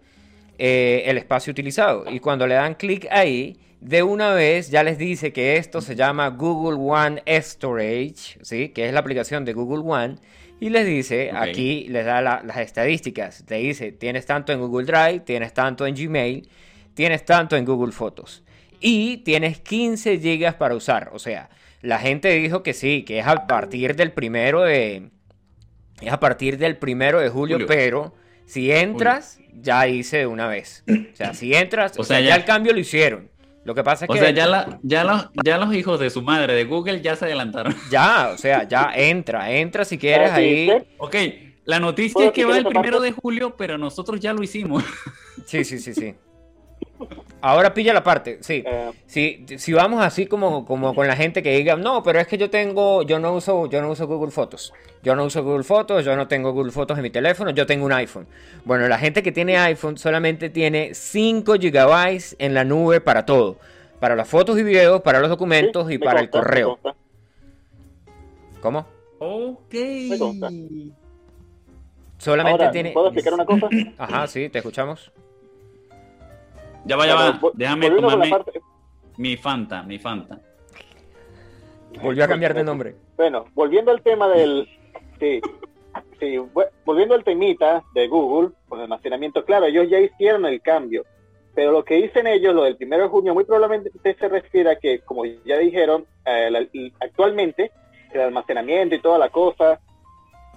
eh, 0.57 1.03
el 1.05 1.17
espacio 1.17 1.51
utilizado. 1.51 2.03
Y 2.11 2.19
cuando 2.19 2.45
le 2.47 2.55
dan 2.55 2.73
clic 2.75 3.07
ahí, 3.11 3.57
de 3.81 4.03
una 4.03 4.33
vez 4.33 4.69
ya 4.69 4.83
les 4.83 4.97
dice 4.97 5.33
que 5.33 5.57
esto 5.57 5.81
se 5.81 5.95
llama 5.95 6.29
Google 6.29 6.77
One 6.79 7.21
Storage, 7.41 8.37
¿sí? 8.41 8.69
que 8.69 8.85
es 8.87 8.93
la 8.93 8.99
aplicación 8.99 9.43
de 9.45 9.53
Google 9.53 9.83
One. 9.85 10.15
Y 10.59 10.69
les 10.69 10.85
dice, 10.85 11.31
aquí 11.33 11.87
les 11.89 12.05
da 12.05 12.21
la- 12.21 12.43
las 12.45 12.57
estadísticas. 12.57 13.43
Te 13.47 13.55
dice, 13.55 13.91
tienes 13.91 14.27
tanto 14.27 14.53
en 14.53 14.59
Google 14.59 14.85
Drive, 14.85 15.21
tienes 15.21 15.53
tanto 15.53 15.87
en 15.87 15.95
Gmail, 15.95 16.47
tienes 16.93 17.25
tanto 17.25 17.55
en 17.57 17.65
Google 17.65 17.91
Fotos. 17.91 18.43
Y 18.79 19.17
tienes 19.17 19.59
15 19.59 20.19
gigas 20.19 20.53
para 20.55 20.75
usar. 20.75 21.09
O 21.13 21.19
sea, 21.19 21.49
la 21.81 21.97
gente 21.97 22.29
dijo 22.29 22.61
que 22.61 22.73
sí, 22.73 23.01
que 23.03 23.17
es 23.19 23.25
a 23.27 23.47
partir 23.47 23.95
del 23.95 24.11
primero 24.11 24.61
de... 24.61 25.09
Es 25.99 26.11
a 26.13 26.19
partir 26.19 26.57
del 26.59 26.77
primero 26.77 27.19
de 27.19 27.29
julio, 27.29 27.55
Julio. 27.57 27.67
pero 27.67 28.13
si 28.45 28.71
entras, 28.71 29.39
ya 29.53 29.87
hice 29.87 30.17
de 30.17 30.27
una 30.27 30.47
vez. 30.47 30.83
O 30.87 31.15
sea, 31.15 31.33
si 31.33 31.53
entras, 31.55 31.97
o, 31.97 32.01
O 32.01 32.03
sea, 32.03 32.17
sea, 32.17 32.23
ya 32.23 32.29
ya- 32.29 32.35
el 32.35 32.45
cambio 32.45 32.73
lo 32.73 32.79
hicieron. 32.79 33.29
Lo 33.63 33.75
que 33.75 33.83
pasa 33.83 34.05
es 34.05 34.09
O 34.09 34.13
que 34.13 34.19
sea, 34.19 34.31
ya, 34.31 34.47
la, 34.47 34.79
ya, 34.81 35.03
los, 35.03 35.29
ya 35.43 35.57
los 35.57 35.73
hijos 35.75 35.99
de 35.99 36.09
su 36.09 36.21
madre 36.21 36.53
de 36.55 36.65
Google 36.65 37.01
ya 37.01 37.15
se 37.15 37.25
adelantaron. 37.25 37.75
ya, 37.91 38.31
o 38.33 38.37
sea, 38.37 38.67
ya 38.67 38.91
entra, 38.95 39.51
entra 39.51 39.85
si 39.85 39.97
quieres 39.97 40.31
Ah, 40.31 40.35
ahí. 40.35 40.71
Ok, 40.97 41.15
la 41.65 41.79
noticia 41.79 42.13
¿Puedo 42.13 42.27
es 42.29 42.33
que 42.33 42.45
va 42.45 42.57
el 42.57 42.65
primero 42.65 42.99
de 42.99 43.11
julio, 43.11 43.55
pero 43.55 43.77
nosotros 43.77 44.19
ya 44.19 44.33
lo 44.33 44.41
hicimos. 44.43 44.83
Sí, 45.45 45.63
sí, 45.63 45.79
sí, 45.79 45.93
sí. 45.93 46.15
Ahora 47.43 47.73
pilla 47.73 47.91
la 47.91 48.03
parte, 48.03 48.37
sí. 48.41 48.63
Eh, 48.65 48.91
Si, 49.07 49.45
si 49.57 49.73
vamos 49.73 50.03
así 50.03 50.27
como, 50.27 50.63
como 50.63 50.93
con 50.93 51.07
la 51.07 51.15
gente 51.15 51.41
que 51.41 51.57
diga, 51.57 51.75
no, 51.75 52.03
pero 52.03 52.19
es 52.19 52.27
que 52.27 52.37
yo 52.37 52.51
tengo, 52.51 53.01
yo 53.01 53.17
no 53.17 53.33
uso, 53.33 53.65
yo 53.65 53.81
no 53.81 53.89
uso 53.89 54.05
Google 54.05 54.31
Fotos. 54.31 54.71
Yo 55.01 55.15
no 55.15 55.25
uso 55.25 55.43
Google 55.43 55.63
Fotos, 55.63 56.05
yo 56.05 56.15
no 56.15 56.27
tengo 56.27 56.53
Google 56.53 56.71
Fotos 56.71 56.97
en 56.97 57.03
mi 57.03 57.09
teléfono, 57.09 57.49
yo 57.49 57.65
tengo 57.65 57.85
un 57.85 57.93
iPhone. 57.93 58.27
Bueno, 58.63 58.87
la 58.87 58.99
gente 58.99 59.23
que 59.23 59.31
tiene 59.31 59.57
iPhone 59.57 59.97
solamente 59.97 60.51
tiene 60.51 60.93
5 60.93 61.55
gigabytes 61.55 62.35
en 62.37 62.53
la 62.53 62.63
nube 62.63 63.01
para 63.01 63.25
todo. 63.25 63.57
Para 63.99 64.15
las 64.15 64.27
fotos 64.27 64.59
y 64.59 64.63
videos, 64.63 65.01
para 65.01 65.19
los 65.19 65.29
documentos 65.29 65.87
sí, 65.87 65.95
y 65.95 65.97
para 65.97 66.19
el 66.19 66.29
consta, 66.29 66.47
correo. 66.47 66.79
¿Cómo? 68.61 68.85
Ok. 69.17 69.73
Solamente 72.19 72.63
Ahora, 72.63 72.71
tiene... 72.71 72.91
¿puedo 72.91 73.07
explicar 73.07 73.33
una 73.33 73.45
cosa? 73.45 73.67
Ajá, 73.97 74.27
sí, 74.27 74.49
te 74.49 74.59
escuchamos. 74.59 75.11
Ya 76.85 76.95
va, 76.95 77.05
ya 77.07 77.15
va. 77.15 77.39
Déjame 77.53 77.89
tomarme 77.91 78.29
parte- 78.29 78.61
mi 79.17 79.37
Fanta, 79.37 79.83
mi 79.83 79.99
Fanta. 79.99 80.39
Volvió 82.01 82.23
a 82.23 82.27
cambiar 82.27 82.53
de 82.53 82.63
nombre. 82.63 82.95
Bueno, 83.17 83.45
volviendo 83.53 83.91
al 83.91 84.01
tema 84.01 84.27
del... 84.29 84.67
Sí, 85.19 85.41
sí, 86.19 86.37
volviendo 86.85 87.13
al 87.15 87.23
temita 87.23 87.83
de 87.93 88.07
Google, 88.07 88.51
con 88.67 88.79
el 88.79 88.83
almacenamiento, 88.83 89.43
claro, 89.45 89.65
ellos 89.65 89.87
ya 89.89 89.99
hicieron 89.99 90.45
el 90.45 90.61
cambio, 90.61 91.05
pero 91.53 91.71
lo 91.71 91.83
que 91.83 91.95
dicen 91.95 92.25
ellos, 92.27 92.55
lo 92.55 92.63
del 92.63 92.77
primero 92.77 93.03
de 93.03 93.09
junio, 93.09 93.33
muy 93.33 93.43
probablemente 93.43 93.91
se 94.17 94.27
refiere 94.29 94.71
a 94.71 94.75
que, 94.79 95.01
como 95.01 95.25
ya 95.25 95.57
dijeron, 95.57 96.05
eh, 96.25 96.49
la- 96.49 96.65
actualmente 97.05 97.71
el 98.13 98.21
almacenamiento 98.21 98.95
y 98.95 99.01
toda 99.01 99.17
la 99.19 99.29
cosa, 99.29 99.79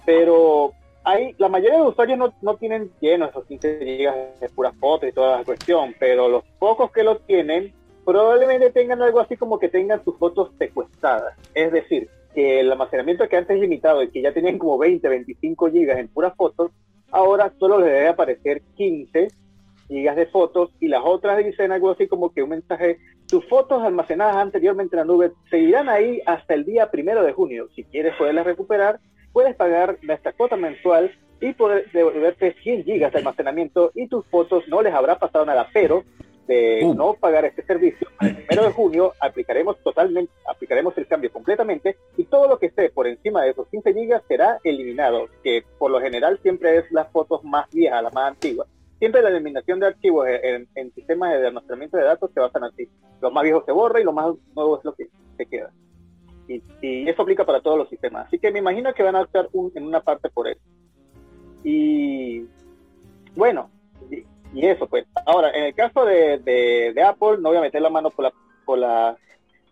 pero 0.05 0.71
hay, 1.05 1.35
la 1.37 1.49
mayoría 1.49 1.77
de 1.77 1.87
usuarios 1.87 2.17
no, 2.17 2.33
no 2.41 2.55
tienen 2.57 2.91
lleno 2.99 3.25
esos 3.25 3.45
15 3.45 3.79
gigas 3.85 4.15
de 4.39 4.49
puras 4.49 4.75
fotos 4.79 5.07
y 5.07 5.13
toda 5.13 5.37
la 5.37 5.43
cuestión, 5.43 5.95
pero 5.99 6.27
los 6.27 6.43
pocos 6.59 6.91
que 6.91 7.03
lo 7.03 7.17
tienen 7.17 7.73
probablemente 8.03 8.71
tengan 8.71 9.01
algo 9.01 9.19
así 9.19 9.37
como 9.37 9.59
que 9.59 9.69
tengan 9.69 10.03
sus 10.03 10.17
fotos 10.17 10.51
secuestradas. 10.57 11.37
Es 11.53 11.71
decir, 11.71 12.09
que 12.33 12.59
el 12.59 12.71
almacenamiento 12.71 13.27
que 13.29 13.37
antes 13.37 13.59
limitado 13.59 14.01
y 14.03 14.09
que 14.09 14.21
ya 14.21 14.33
tenían 14.33 14.57
como 14.57 14.77
20, 14.77 15.07
25 15.07 15.71
gigas 15.71 15.99
en 15.99 16.07
puras 16.07 16.35
fotos, 16.35 16.71
ahora 17.11 17.53
solo 17.59 17.79
les 17.79 17.89
debe 17.89 18.07
aparecer 18.07 18.61
15 18.75 19.27
gigas 19.87 20.15
de 20.15 20.25
fotos 20.25 20.71
y 20.79 20.87
las 20.87 21.01
otras 21.03 21.37
dicen 21.43 21.71
algo 21.71 21.91
así 21.91 22.07
como 22.07 22.33
que 22.33 22.41
un 22.41 22.49
mensaje, 22.49 22.97
tus 23.27 23.47
fotos 23.47 23.83
almacenadas 23.83 24.37
anteriormente 24.37 24.95
en 24.95 24.99
la 24.99 25.05
nube 25.05 25.31
seguirán 25.49 25.87
ahí 25.87 26.19
hasta 26.25 26.55
el 26.55 26.65
día 26.65 26.89
primero 26.89 27.23
de 27.23 27.33
junio. 27.33 27.69
Si 27.75 27.83
quieres 27.83 28.15
poderlas 28.15 28.45
recuperar, 28.45 28.99
puedes 29.35 29.53
pagar 29.57 29.97
nuestra 30.01 30.31
cuota 30.31 30.55
mensual 30.55 31.11
y 31.41 31.51
poder 31.51 31.91
devolverte 31.91 32.55
100 32.63 32.85
gigas 32.85 33.11
de 33.11 33.17
almacenamiento 33.19 33.91
y 33.93 34.07
tus 34.07 34.25
fotos 34.27 34.63
no 34.69 34.81
les 34.81 34.93
habrá 34.93 35.19
pasado 35.19 35.45
nada, 35.45 35.67
pero 35.73 36.05
de 36.47 36.85
Uh. 36.85 36.93
no 36.93 37.15
pagar 37.15 37.43
este 37.43 37.61
servicio, 37.65 38.07
el 38.21 38.33
primero 38.45 38.63
de 38.63 38.71
junio 38.71 39.11
aplicaremos 39.19 39.77
totalmente, 39.83 40.31
aplicaremos 40.49 40.97
el 40.97 41.05
cambio 41.07 41.33
completamente 41.33 41.97
y 42.15 42.23
todo 42.23 42.47
lo 42.47 42.57
que 42.59 42.67
esté 42.67 42.89
por 42.91 43.07
encima 43.07 43.41
de 43.41 43.49
esos 43.49 43.67
15 43.67 43.93
gigas 43.93 44.23
será 44.25 44.59
eliminado, 44.63 45.27
que 45.43 45.65
por 45.77 45.91
lo 45.91 45.99
general 45.99 46.39
siempre 46.41 46.77
es 46.77 46.89
las 46.93 47.11
fotos 47.11 47.43
más 47.43 47.69
viejas, 47.71 48.01
las 48.03 48.13
más 48.13 48.29
antiguas. 48.29 48.69
Siempre 48.99 49.21
la 49.21 49.27
eliminación 49.27 49.81
de 49.81 49.87
archivos 49.87 50.29
en, 50.29 50.65
en 50.75 50.93
sistemas 50.93 51.37
de 51.37 51.47
almacenamiento 51.47 51.97
de 51.97 52.03
datos 52.03 52.31
se 52.33 52.39
basan 52.39 52.63
así. 52.63 52.87
Lo 53.19 53.31
más 53.31 53.43
viejo 53.43 53.63
se 53.65 53.73
borra 53.73 53.99
y 53.99 54.05
lo 54.05 54.13
más 54.13 54.33
nuevo 54.55 54.77
es 54.77 54.85
lo 54.85 54.93
que 54.93 55.09
se 55.35 55.45
queda. 55.45 55.73
Y, 56.47 56.61
y 56.81 57.09
eso 57.09 57.23
aplica 57.23 57.45
para 57.45 57.61
todos 57.61 57.77
los 57.77 57.89
sistemas. 57.89 58.27
Así 58.27 58.37
que 58.39 58.51
me 58.51 58.59
imagino 58.59 58.93
que 58.93 59.03
van 59.03 59.15
a 59.15 59.21
optar 59.21 59.49
un- 59.53 59.71
en 59.75 59.85
una 59.85 60.01
parte 60.01 60.29
por 60.29 60.47
eso. 60.47 60.61
Y 61.63 62.45
bueno, 63.35 63.69
y, 64.11 64.23
y 64.53 64.65
eso 64.65 64.87
pues. 64.87 65.05
Ahora, 65.25 65.51
en 65.51 65.63
el 65.65 65.73
caso 65.73 66.05
de, 66.05 66.93
Apple, 67.05 67.37
no 67.39 67.49
voy 67.49 67.57
a 67.57 67.61
meter 67.61 67.81
la 67.81 67.89
mano 67.89 68.09
por 68.11 68.23
la, 68.25 68.33
por 68.65 68.77
la 68.77 69.17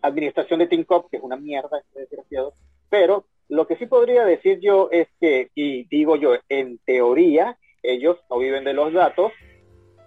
administración 0.02 0.58
de 0.58 0.66
ThinkUp, 0.66 1.08
que 1.10 1.18
es 1.18 1.22
una 1.22 1.36
mierda, 1.36 1.78
este 1.78 2.00
desgraciado. 2.00 2.54
Pero 2.90 3.24
lo 3.48 3.66
que 3.66 3.76
sí 3.76 3.86
podría 3.86 4.24
decir 4.24 4.58
yo 4.60 4.88
es 4.90 5.08
que, 5.20 5.50
y 5.54 5.84
digo 5.84 6.16
yo, 6.16 6.34
en 6.48 6.78
teoría, 6.78 7.56
ellos 7.82 8.16
no 8.30 8.38
viven 8.38 8.64
de 8.64 8.72
los 8.72 8.92
datos, 8.92 9.32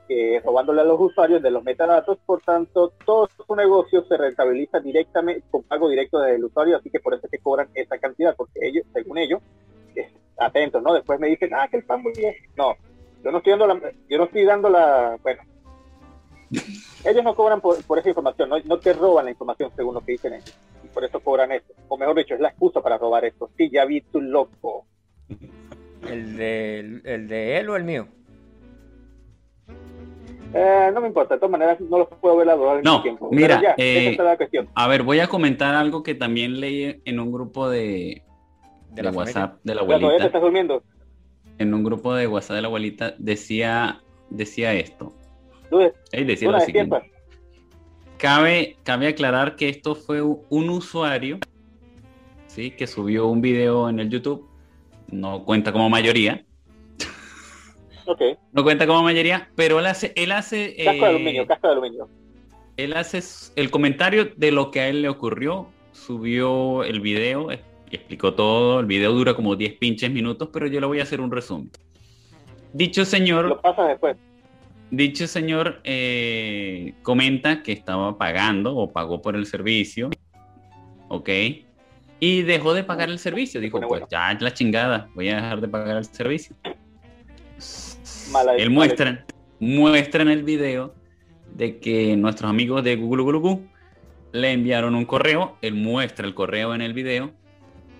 eh, 0.10 0.41
robándole 0.43 0.82
a 0.82 0.86
los 0.86 0.99
usuarios 0.99 1.41
de 1.41 1.51
los 1.51 1.64
metadatos, 1.64 2.18
por 2.26 2.41
tanto, 2.41 2.93
todo 3.05 3.30
su 3.45 3.55
negocio 3.55 4.03
se 4.05 4.18
rentabiliza 4.18 4.80
directamente 4.80 5.43
con 5.51 5.64
pago 5.64 5.89
directo 5.89 6.20
desde 6.20 6.36
el 6.36 6.45
usuario, 6.45 6.78
así 6.78 6.89
que 6.89 6.99
por 6.99 7.14
eso 7.14 7.26
es 7.26 7.32
que 7.32 7.39
cobran 7.39 7.68
esa 7.74 7.97
cantidad, 7.97 8.36
porque 8.36 8.60
ellos, 8.62 8.86
según 8.93 9.18
ellos, 9.18 9.41
eh, 9.95 10.10
atentos, 10.38 10.82
¿no? 10.82 10.93
Después 10.93 11.20
me 11.20 11.28
dicen, 11.28 11.53
ah, 11.53 11.68
que 11.70 11.78
el 11.78 11.84
pan 11.84 12.01
muy 12.01 12.14
bien. 12.14 12.34
No, 12.55 12.76
yo 13.24 13.32
no 13.32 13.38
estoy 13.39 13.51
dando 13.51 13.68
la, 13.68 13.91
yo 14.10 14.18
no 14.18 14.24
estoy 14.24 14.45
dando 14.45 14.70
la, 14.70 15.18
bueno, 15.22 15.41
ellos 17.05 17.24
no 17.24 17.36
cobran 17.36 17.60
por, 17.60 17.84
por 17.86 17.99
esa 17.99 18.10
información, 18.10 18.49
no, 18.49 18.58
no 18.60 18.80
te 18.80 18.93
roban 18.93 19.26
la 19.26 19.32
información 19.32 19.72
según 19.76 19.95
lo 19.95 20.01
que 20.01 20.14
dicen 20.14 20.34
ellos, 20.34 20.58
y 20.84 20.88
por 20.88 21.03
eso 21.03 21.20
cobran 21.20 21.51
esto, 21.51 21.74
o 21.88 21.97
mejor 21.97 22.16
dicho, 22.16 22.34
es 22.34 22.39
la 22.39 22.49
excusa 22.49 22.82
para 22.82 22.97
robar 22.97 23.26
esto. 23.26 23.49
Sí, 23.58 23.70
ya 23.70 23.86
vi 23.86 24.01
tu 24.01 24.22
loco. 24.22 24.86
¿El 26.08 26.38
de, 26.38 27.01
el 27.03 27.28
de 27.28 27.58
él 27.58 27.70
o 27.70 27.76
el 27.76 27.84
mío? 27.84 28.08
Eh, 30.54 30.91
no 30.93 31.02
me 31.02 31.08
importa, 31.08 31.36
de 31.36 31.39
todas 31.39 31.52
maneras 31.52 31.80
no 31.82 32.00
los 32.00 32.08
puedo 32.22 32.38
ver 32.38 32.50
a 32.50 32.56
dos 32.56 32.70
al 32.78 32.84
No, 32.84 32.91
mismo 32.91 33.04
tiempo. 33.04 33.30
mira, 33.32 33.62
ya, 33.62 33.76
eh, 33.78 34.12
esa 34.14 34.24
es 34.24 34.30
la 34.30 34.38
cuestión. 34.38 34.70
A 34.76 34.88
ver, 34.88 35.04
voy 35.04 35.20
a 35.20 35.28
comentar 35.28 35.76
algo 35.76 36.04
que 36.04 36.16
también 36.16 36.60
leí 36.60 37.02
en 37.06 37.20
un 37.20 37.32
grupo 37.32 37.70
de, 37.70 38.24
¿De 38.89 38.95
de 38.95 39.04
la 39.04 39.12
WhatsApp 39.12 39.60
de 39.64 39.76
la 39.76 39.86
te 39.86 39.93
abuelita. 39.93 40.26
estás 40.26 40.41
durmiendo. 40.41 40.84
En 41.60 41.74
un 41.74 41.84
grupo 41.84 42.14
de 42.14 42.28
WhatsApp 42.28 42.56
de 42.56 42.62
la 42.62 42.68
abuelita 42.68 43.16
decía, 43.18 44.02
decía 44.30 44.74
esto. 44.74 45.14
Él 46.12 46.28
decía 46.28 46.50
lo 46.52 46.60
siguiente. 46.62 47.12
Cabe, 48.18 48.78
cabe 48.84 49.08
aclarar 49.10 49.56
que 49.56 49.70
esto 49.70 49.93
fue 49.95 50.22
un 50.22 50.70
usuario, 50.70 51.38
¿sí? 52.48 52.72
Que 52.72 52.88
subió 52.88 53.28
un 53.28 53.41
video 53.41 53.89
en 53.89 54.00
el 54.00 54.10
YouTube. 54.10 54.48
No 55.12 55.43
cuenta 55.45 55.72
como 55.72 55.89
mayoría. 55.89 56.43
Ok, 58.08 58.22
No 58.53 58.64
cuenta 58.64 58.88
como 58.88 59.03
mayoría, 59.03 59.49
pero 59.55 59.80
él 59.80 59.86
hace, 59.86 60.14
él 60.16 60.32
hace, 60.32 60.76
casco 60.78 60.91
de 60.91 60.97
eh, 60.99 61.05
aluminio, 61.05 61.45
casco 61.45 61.68
de 61.68 61.74
aluminio. 61.74 62.10
él 62.78 62.93
hace 62.95 63.22
el 63.55 63.70
comentario 63.70 64.32
de 64.36 64.51
lo 64.51 64.72
que 64.72 64.80
a 64.80 64.88
él 64.88 65.01
le 65.01 65.10
ocurrió, 65.10 65.68
subió 65.91 66.84
el 66.84 67.01
video, 67.01 67.51
eh, 67.51 67.62
explicó 67.91 68.34
todo, 68.34 68.80
el 68.80 68.86
video 68.86 69.12
dura 69.12 69.34
como 69.34 69.55
10 69.58 69.74
pinches 69.74 70.10
minutos, 70.12 70.49
pero 70.53 70.68
yo 70.68 70.80
le 70.80 70.88
voy 70.88 70.99
a 71.01 71.03
hacer 71.03 71.20
un 71.20 71.32
resumen. 71.32 71.70
Dicho 72.74 73.03
señor, 73.05 73.45
Lo 73.45 73.62
pasas 73.62 73.88
después. 73.89 74.16
dicho 74.91 75.28
señor 75.28 75.82
eh, 75.84 76.93
comenta 77.03 77.62
que 77.64 77.74
estaba 77.74 78.18
pagando 78.18 78.76
o 78.76 78.91
pagó 78.91 79.22
por 79.22 79.36
el 79.36 79.45
servicio, 79.45 80.10
¿ok? 81.10 81.30
Y 82.20 82.41
dejó 82.43 82.74
de 82.74 82.84
pagar 82.84 83.10
el 83.10 83.20
servicio, 83.20 83.60
dijo, 83.62 83.78
Bueno, 83.78 83.88
pues 83.89 84.01
bueno. 84.01 84.08
ya 84.12 84.32
es 84.32 84.41
la 84.41 84.53
chingada, 84.53 85.10
voy 85.14 85.30
a 85.30 85.36
dejar 85.36 85.62
de 85.62 85.68
pagar 85.68 85.97
el 85.97 86.05
servicio. 86.05 86.55
Mala- 88.32 88.55
Él 88.55 88.69
muestra, 88.69 89.25
muestra 89.59 90.21
en 90.21 90.30
el 90.30 90.43
video 90.43 90.93
de 91.55 91.80
que 91.80 92.15
nuestros 92.17 92.49
amigos 92.49 92.84
de 92.84 92.95
Google 92.95 93.23
Google 93.23 93.39
Google 93.39 93.67
le 94.34 94.51
enviaron 94.51 94.95
un 94.95 95.05
correo, 95.05 95.57
él 95.61 95.73
muestra 95.75 96.28
el 96.28 96.34
correo 96.34 96.75
en 96.75 96.82
el 96.82 96.93
video, 96.93 97.32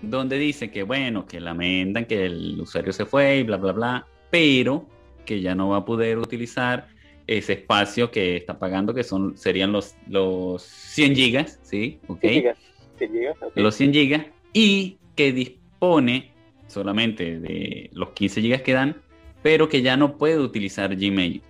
donde 0.02 0.38
dice 0.38 0.70
que 0.70 0.82
bueno, 0.82 1.26
que 1.26 1.40
lamentan 1.40 2.04
que 2.04 2.26
el 2.26 2.60
usuario 2.60 2.92
se 2.92 3.06
fue 3.06 3.38
y 3.38 3.42
bla, 3.42 3.56
bla, 3.56 3.72
bla, 3.72 4.06
pero 4.30 4.86
que 5.24 5.40
ya 5.40 5.54
no 5.54 5.70
va 5.70 5.78
a 5.78 5.84
poder 5.84 6.18
utilizar 6.18 6.88
ese 7.26 7.54
espacio 7.54 8.10
que 8.10 8.36
está 8.36 8.58
pagando, 8.58 8.94
que 8.94 9.04
son 9.04 9.36
serían 9.36 9.72
los, 9.72 9.96
los 10.08 10.62
100 10.62 11.14
gigas, 11.16 11.58
¿sí? 11.62 11.98
¿Ok? 12.06 12.20
Si 12.22 12.28
llegas, 12.28 12.58
si 12.98 13.06
llegas, 13.08 13.36
ok. 13.42 13.52
los 13.56 13.74
100 13.74 13.92
gigas 13.92 14.26
y 14.52 14.98
que 15.16 15.32
dispone 15.32 16.30
solamente 16.68 17.40
de 17.40 17.90
los 17.92 18.10
15 18.10 18.40
gigas 18.40 18.62
que 18.62 18.72
dan, 18.72 18.96
pero 19.42 19.68
que 19.68 19.82
ya 19.82 19.96
no 19.96 20.16
puede 20.16 20.38
utilizar 20.38 20.94
Gmail. 20.94 21.42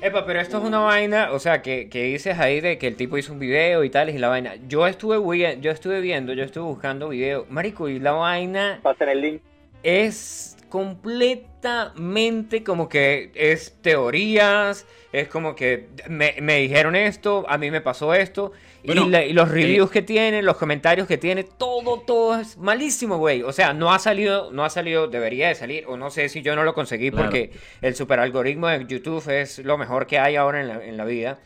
Epa, 0.00 0.26
pero 0.26 0.38
esto 0.38 0.58
es 0.58 0.64
una 0.64 0.80
vaina, 0.80 1.32
o 1.32 1.38
sea, 1.38 1.62
que, 1.62 1.88
que 1.88 2.02
dices 2.02 2.38
ahí 2.38 2.60
de 2.60 2.76
que 2.76 2.88
el 2.88 2.96
tipo 2.96 3.16
hizo 3.16 3.32
un 3.32 3.38
video 3.38 3.84
y 3.84 3.90
tal, 3.90 4.10
y 4.10 4.18
la 4.18 4.28
vaina. 4.28 4.56
Yo 4.68 4.86
estuve, 4.86 5.16
yo 5.60 5.70
estuve 5.70 6.02
viendo, 6.02 6.34
yo 6.34 6.44
estuve 6.44 6.64
buscando 6.64 7.08
video. 7.08 7.46
Marico, 7.48 7.88
y 7.88 7.98
la 7.98 8.12
vaina 8.12 8.80
Pasen 8.82 9.08
el 9.08 9.20
link. 9.22 9.42
Es 9.84 10.56
completamente 10.68 12.64
como 12.64 12.88
que 12.88 13.30
es 13.34 13.76
teorías, 13.80 14.86
es 15.12 15.28
como 15.28 15.54
que 15.54 15.88
me, 16.08 16.34
me 16.40 16.58
dijeron 16.58 16.96
esto, 16.96 17.44
a 17.48 17.58
mí 17.58 17.70
me 17.70 17.80
pasó 17.80 18.12
esto, 18.14 18.52
Bueno, 18.84 19.06
y, 19.06 19.10
la- 19.10 19.24
y 19.24 19.32
los 19.32 19.48
eh, 19.50 19.52
reviews 19.52 19.90
que 19.90 20.02
tiene, 20.02 20.42
los 20.42 20.56
comentarios 20.56 21.06
que 21.06 21.16
tiene, 21.16 21.44
todo, 21.44 22.00
todo 22.00 22.40
es 22.40 22.56
malísimo, 22.58 23.18
güey. 23.18 23.42
O 23.42 23.52
sea, 23.52 23.72
no 23.72 23.92
ha 23.92 23.98
salido, 23.98 24.50
no 24.50 24.64
ha 24.64 24.70
salido, 24.70 25.06
debería 25.06 25.48
de 25.48 25.54
salir, 25.54 25.84
o 25.86 25.96
no 25.96 26.10
sé 26.10 26.28
si 26.28 26.42
yo 26.42 26.56
no 26.56 26.64
lo 26.64 26.74
conseguí 26.74 27.10
Claro. 27.10 27.26
porque 27.26 27.52
el 27.80 27.94
super 27.94 28.18
algoritmo 28.18 28.66
de 28.68 28.84
YouTube 28.86 29.26
es 29.30 29.60
lo 29.60 29.78
mejor 29.78 30.06
que 30.06 30.18
hay 30.18 30.34
ahora 30.36 30.60
en 30.60 30.68
la, 30.68 30.84
en 30.84 30.96
la 30.96 31.04
vida. 31.04 31.38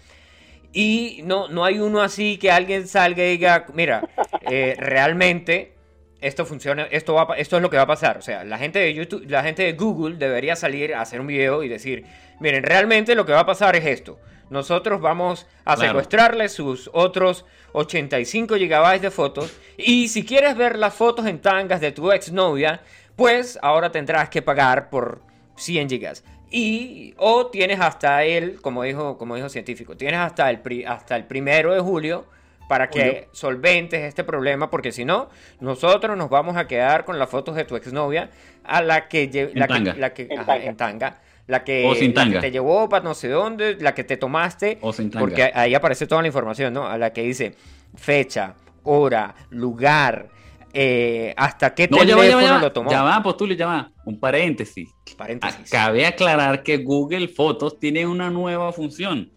Y 0.72 1.20
no, 1.24 1.48
no 1.48 1.64
hay 1.64 1.78
uno 1.80 2.00
así 2.02 2.38
que 2.38 2.50
alguien 2.50 2.86
salga 2.88 3.24
y 3.24 3.30
diga, 3.30 3.66
mira, 3.74 4.08
eh, 4.50 4.74
realmente 4.78 5.72
esto 6.20 6.44
funciona, 6.46 6.84
esto, 6.90 7.14
va, 7.14 7.34
esto 7.36 7.56
es 7.56 7.62
lo 7.62 7.70
que 7.70 7.76
va 7.76 7.84
a 7.84 7.86
pasar. 7.86 8.18
O 8.18 8.22
sea, 8.22 8.44
la 8.44 8.58
gente 8.58 8.78
de 8.78 8.92
YouTube, 8.94 9.24
la 9.28 9.42
gente 9.42 9.62
de 9.62 9.72
Google 9.74 10.16
debería 10.16 10.56
salir 10.56 10.94
a 10.94 11.00
hacer 11.00 11.20
un 11.20 11.26
video 11.28 11.62
y 11.62 11.68
decir, 11.68 12.04
miren, 12.40 12.62
realmente 12.62 13.14
lo 13.14 13.24
que 13.26 13.32
va 13.32 13.40
a 13.40 13.46
pasar 13.46 13.76
es 13.76 13.84
esto. 13.86 14.18
Nosotros 14.50 15.00
vamos 15.00 15.46
a 15.64 15.74
Claro. 15.74 15.90
secuestrarle 15.90 16.48
sus 16.48 16.88
otros 16.94 17.44
85 17.72 18.56
gigabytes 18.56 19.02
de 19.02 19.10
fotos. 19.10 19.52
Y 19.76 20.08
si 20.08 20.24
quieres 20.24 20.56
ver 20.56 20.78
las 20.78 20.94
fotos 20.94 21.26
en 21.26 21.38
tangas 21.40 21.80
de 21.80 21.92
tu 21.92 22.10
exnovia, 22.12 22.80
pues 23.16 23.58
ahora 23.62 23.90
tendrás 23.92 24.28
que 24.30 24.40
pagar 24.42 24.90
por 24.90 25.20
100 25.56 25.88
gigas. 25.90 26.24
Y, 26.50 27.14
o 27.18 27.48
tienes 27.48 27.78
hasta 27.80 28.24
el, 28.24 28.60
como 28.62 28.82
dijo, 28.82 29.18
como 29.18 29.36
dijo 29.36 29.50
científico, 29.50 29.96
tienes 29.98 30.18
hasta 30.20 30.48
el, 30.48 30.60
pri- 30.60 30.84
hasta 30.84 31.14
el 31.16 31.24
primero 31.24 31.74
de 31.74 31.80
julio 31.80 32.24
para 32.68 32.90
que 32.90 33.28
solventes 33.32 34.02
este 34.04 34.24
problema, 34.24 34.70
porque 34.70 34.92
si 34.92 35.04
no, 35.04 35.30
nosotros 35.60 36.16
nos 36.16 36.28
vamos 36.28 36.56
a 36.56 36.66
quedar 36.66 37.04
con 37.04 37.18
las 37.18 37.28
fotos 37.30 37.56
de 37.56 37.64
tu 37.64 37.76
exnovia 37.76 38.30
a 38.64 38.82
la 38.82 39.08
que, 39.08 39.22
En 39.24 39.58
la 39.58 39.66
que, 39.66 39.74
tanga. 39.74 39.94
la 39.94 40.14
que- 40.14 40.22
En 40.30 40.38
ajá, 40.38 40.46
tanga. 40.46 40.64
en 40.66 40.76
tanga, 40.76 41.20
la 41.46 41.64
que, 41.64 41.86
O 41.86 41.94
sin 41.94 42.14
la 42.14 42.24
que 42.24 42.30
tanga. 42.30 42.40
te 42.40 42.50
llevó 42.50 42.88
para 42.88 43.02
no 43.04 43.14
sé 43.14 43.28
dónde, 43.28 43.76
la 43.80 43.94
que 43.94 44.04
te 44.04 44.16
tomaste, 44.18 44.78
O 44.82 44.92
sin 44.92 45.10
tanga. 45.10 45.20
porque 45.20 45.50
ahí 45.54 45.74
aparece 45.74 46.06
toda 46.06 46.20
la 46.22 46.28
información, 46.28 46.74
¿no? 46.74 46.86
A 46.86 46.98
la 46.98 47.12
que 47.12 47.22
dice 47.22 47.54
fecha, 47.96 48.54
hora, 48.82 49.34
lugar, 49.50 50.28
eh, 50.74 51.32
hasta 51.38 51.74
qué 51.74 51.88
No, 51.88 51.96
teléfono 51.96 52.24
ya 52.28 52.36
va, 52.36 52.42
ya 52.42 52.52
va. 52.52 52.58
lo 52.60 52.72
tomó. 52.72 52.90
Ya 52.90 53.02
va, 53.02 53.22
Postulio, 53.22 53.56
ya 53.56 53.66
va. 53.66 53.90
Un 54.04 54.20
paréntesis. 54.20 54.90
Paréntesis. 55.16 55.70
Cabe 55.70 56.04
aclarar 56.06 56.62
que 56.62 56.76
Google 56.76 57.28
Fotos 57.28 57.78
tiene 57.80 58.06
una 58.06 58.28
nueva 58.30 58.70
función 58.72 59.32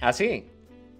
¿Ah, 0.00 0.12
sí? 0.12 0.46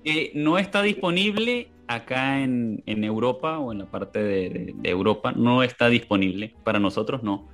Que 0.05 0.33
no 0.35 0.59
está 0.59 0.83
disponible 0.83 1.69
acá 1.87 2.41
en, 2.43 2.83
en 2.87 3.05
Europa 3.05 3.59
o 3.59 3.73
en 3.73 3.79
la 3.79 3.87
parte 3.87 4.23
de, 4.23 4.49
de- 4.51 4.73
de 4.77 4.89
Europa. 4.91 5.33
No 5.33 5.63
está 5.63 5.89
disponible. 5.89 6.55
Para 6.65 6.79
nosotros 6.79 7.23
no. 7.23 7.49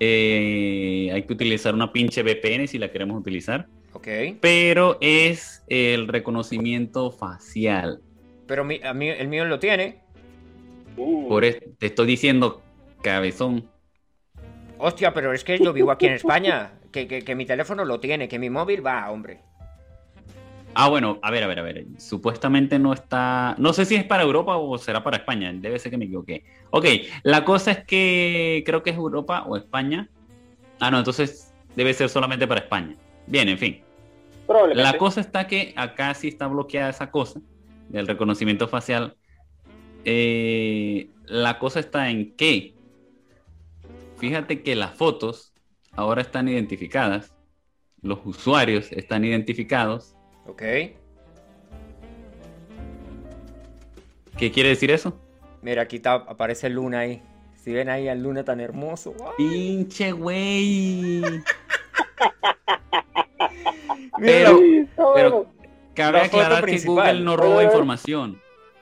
Eh, 0.00 1.10
hay 1.12 1.22
que 1.22 1.32
utilizar 1.32 1.74
una 1.74 1.92
pinche 1.92 2.22
VPN 2.22 2.66
si 2.66 2.78
la 2.78 2.90
queremos 2.90 3.20
utilizar. 3.20 3.68
Ok. 3.92 4.08
Pero 4.40 4.98
es 5.00 5.64
el 5.68 6.08
reconocimiento 6.08 7.10
facial. 7.12 8.00
Pero 8.46 8.64
mi- 8.64 8.80
a 8.82 8.92
mí, 8.94 9.08
el 9.08 9.28
mío 9.28 9.44
lo 9.44 9.58
tiene. 9.58 10.00
Uh, 10.96 11.28
Por 11.28 11.44
eso 11.44 11.60
te 11.78 11.86
estoy 11.86 12.06
diciendo, 12.06 12.62
cabezón. 13.02 13.68
Hostia, 14.78 15.14
pero 15.14 15.32
es 15.32 15.44
que 15.44 15.58
yo 15.58 15.72
vivo 15.72 15.90
aquí 15.92 16.06
en 16.06 16.14
España. 16.14 16.72
Que, 16.90 17.06
que- 17.06 17.22
que 17.22 17.34
mi 17.34 17.46
teléfono 17.46 17.84
lo 17.86 18.00
tiene, 18.00 18.28
que 18.28 18.38
mi 18.38 18.50
móvil 18.50 18.84
va, 18.84 19.08
hombre. 19.10 19.40
Ah, 20.74 20.88
bueno, 20.88 21.18
a 21.22 21.30
ver, 21.30 21.44
a 21.44 21.46
ver, 21.46 21.58
a 21.58 21.62
ver. 21.62 21.84
Supuestamente 21.98 22.78
no 22.78 22.92
está. 22.92 23.54
No 23.58 23.72
sé 23.72 23.84
si 23.84 23.94
es 23.94 24.04
para 24.04 24.22
Europa 24.22 24.56
o 24.56 24.78
será 24.78 25.04
para 25.04 25.18
España. 25.18 25.52
Debe 25.52 25.78
ser 25.78 25.90
que 25.90 25.98
me 25.98 26.06
equivoqué. 26.06 26.44
Ok, 26.70 26.86
la 27.22 27.44
cosa 27.44 27.72
es 27.72 27.84
que 27.84 28.62
creo 28.64 28.82
que 28.82 28.90
es 28.90 28.96
Europa 28.96 29.44
o 29.46 29.56
España. 29.56 30.08
Ah, 30.80 30.90
no, 30.90 30.98
entonces 30.98 31.52
debe 31.76 31.92
ser 31.92 32.08
solamente 32.08 32.46
para 32.46 32.60
España. 32.60 32.96
Bien, 33.26 33.48
en 33.48 33.58
fin. 33.58 33.82
La 34.74 34.98
cosa 34.98 35.20
está 35.20 35.46
que 35.46 35.72
acá 35.76 36.12
sí 36.14 36.28
está 36.28 36.46
bloqueada 36.46 36.90
esa 36.90 37.10
cosa 37.10 37.40
del 37.88 38.06
reconocimiento 38.06 38.68
facial. 38.68 39.16
Eh, 40.04 41.08
la 41.26 41.58
cosa 41.58 41.80
está 41.80 42.10
en 42.10 42.34
que, 42.34 42.74
fíjate 44.18 44.62
que 44.62 44.74
las 44.74 44.94
fotos 44.94 45.52
ahora 45.92 46.22
están 46.22 46.48
identificadas, 46.48 47.34
los 48.02 48.18
usuarios 48.24 48.90
están 48.92 49.24
identificados. 49.24 50.16
Ok. 50.46 50.62
¿Qué 54.36 54.50
quiere 54.50 54.70
decir 54.70 54.90
eso? 54.90 55.18
Mira, 55.60 55.82
aquí 55.82 55.96
está, 55.96 56.14
aparece 56.14 56.68
Luna 56.68 57.00
ahí. 57.00 57.22
Si 57.54 57.72
ven 57.72 57.88
ahí 57.88 58.08
al 58.08 58.22
Luna 58.22 58.44
tan 58.44 58.60
hermoso. 58.60 59.14
Pinche 59.36 60.12
güey. 60.12 61.22
Pero, 64.18 64.60
pero 65.14 65.46
cabe 65.94 66.18
La 66.18 66.24
foto 66.26 66.36
aclarar 66.36 66.58
que 66.60 66.70
principal. 66.70 66.94
Google 67.16 67.20
no 67.24 67.36
roba 67.36 67.64
información. 67.64 68.40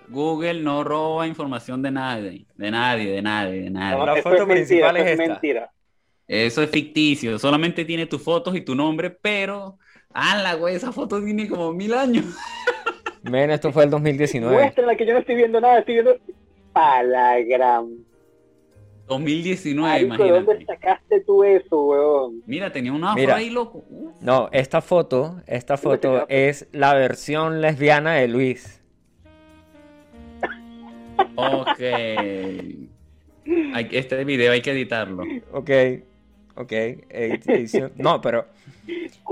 Google 0.09 0.61
no 0.61 0.85
roba 0.85 1.27
información 1.27 1.81
de 1.83 1.91
nadie, 1.93 2.47
de 2.57 2.71
nadie, 2.71 3.11
de 3.13 3.23
nadie, 3.23 3.63
de 3.63 3.71
nadie. 3.71 3.99
No, 3.99 4.07
La 4.07 4.17
foto 4.23 4.43
es 4.43 4.45
principal 4.45 4.97
es 4.99 5.07
es 5.07 5.11
esta. 5.13 5.27
mentira. 5.33 5.71
Eso 6.27 6.63
es 6.63 6.71
ficticio, 6.71 7.39
solamente 7.39 7.85
tiene 7.85 8.07
tus 8.07 8.23
fotos 8.23 8.55
y 8.55 8.61
tu 8.61 8.75
nombre, 8.75 9.11
pero. 9.11 9.79
¡Hala, 10.13 10.55
güey! 10.55 10.75
Esa 10.77 10.93
foto 10.93 11.23
tiene 11.23 11.49
como 11.49 11.73
mil 11.73 11.95
años. 11.95 12.25
Ven, 13.23 13.51
esto 13.51 13.73
fue 13.73 13.85
el 13.85 13.91
2019. 13.91 14.55
Muéstrenla 14.55 14.97
que 14.97 15.07
yo 15.07 15.13
no 15.13 15.19
estoy 15.21 15.35
viendo 15.37 15.61
nada, 15.61 15.79
estoy 15.81 15.95
viendo 15.95 16.17
palagram. 16.73 17.89
2019, 19.07 20.07
Marico, 20.07 20.25
¿de 20.25 20.31
dónde 20.31 20.53
imagínate. 20.53 20.67
sacaste 20.67 21.21
tú 21.23 21.43
eso, 21.43 21.83
weón? 21.85 22.43
Mira, 22.47 22.73
tenía 22.73 22.93
un 22.93 23.03
afro 23.05 23.21
Mira. 23.21 23.35
ahí, 23.37 23.51
loco. 23.51 23.85
Uf. 23.91 24.15
No, 24.21 24.49
esta 24.53 24.81
foto, 24.81 25.43
esta 25.49 25.77
foto 25.77 26.27
es 26.29 26.69
la 26.73 26.95
versión 26.95 27.61
lesbiana 27.61 28.15
de 28.15 28.29
Luis. 28.29 28.81
Ok. 31.37 31.81
Hay 31.81 32.89
que- 33.89 33.99
este 33.99 34.25
video 34.25 34.53
hay 34.53 34.63
que 34.63 34.71
editarlo. 34.71 35.25
Ok, 35.53 35.71
ok. 36.55 36.71
edi- 36.73 37.43
edición- 37.47 37.93
No, 37.97 38.21
pero, 38.21 38.47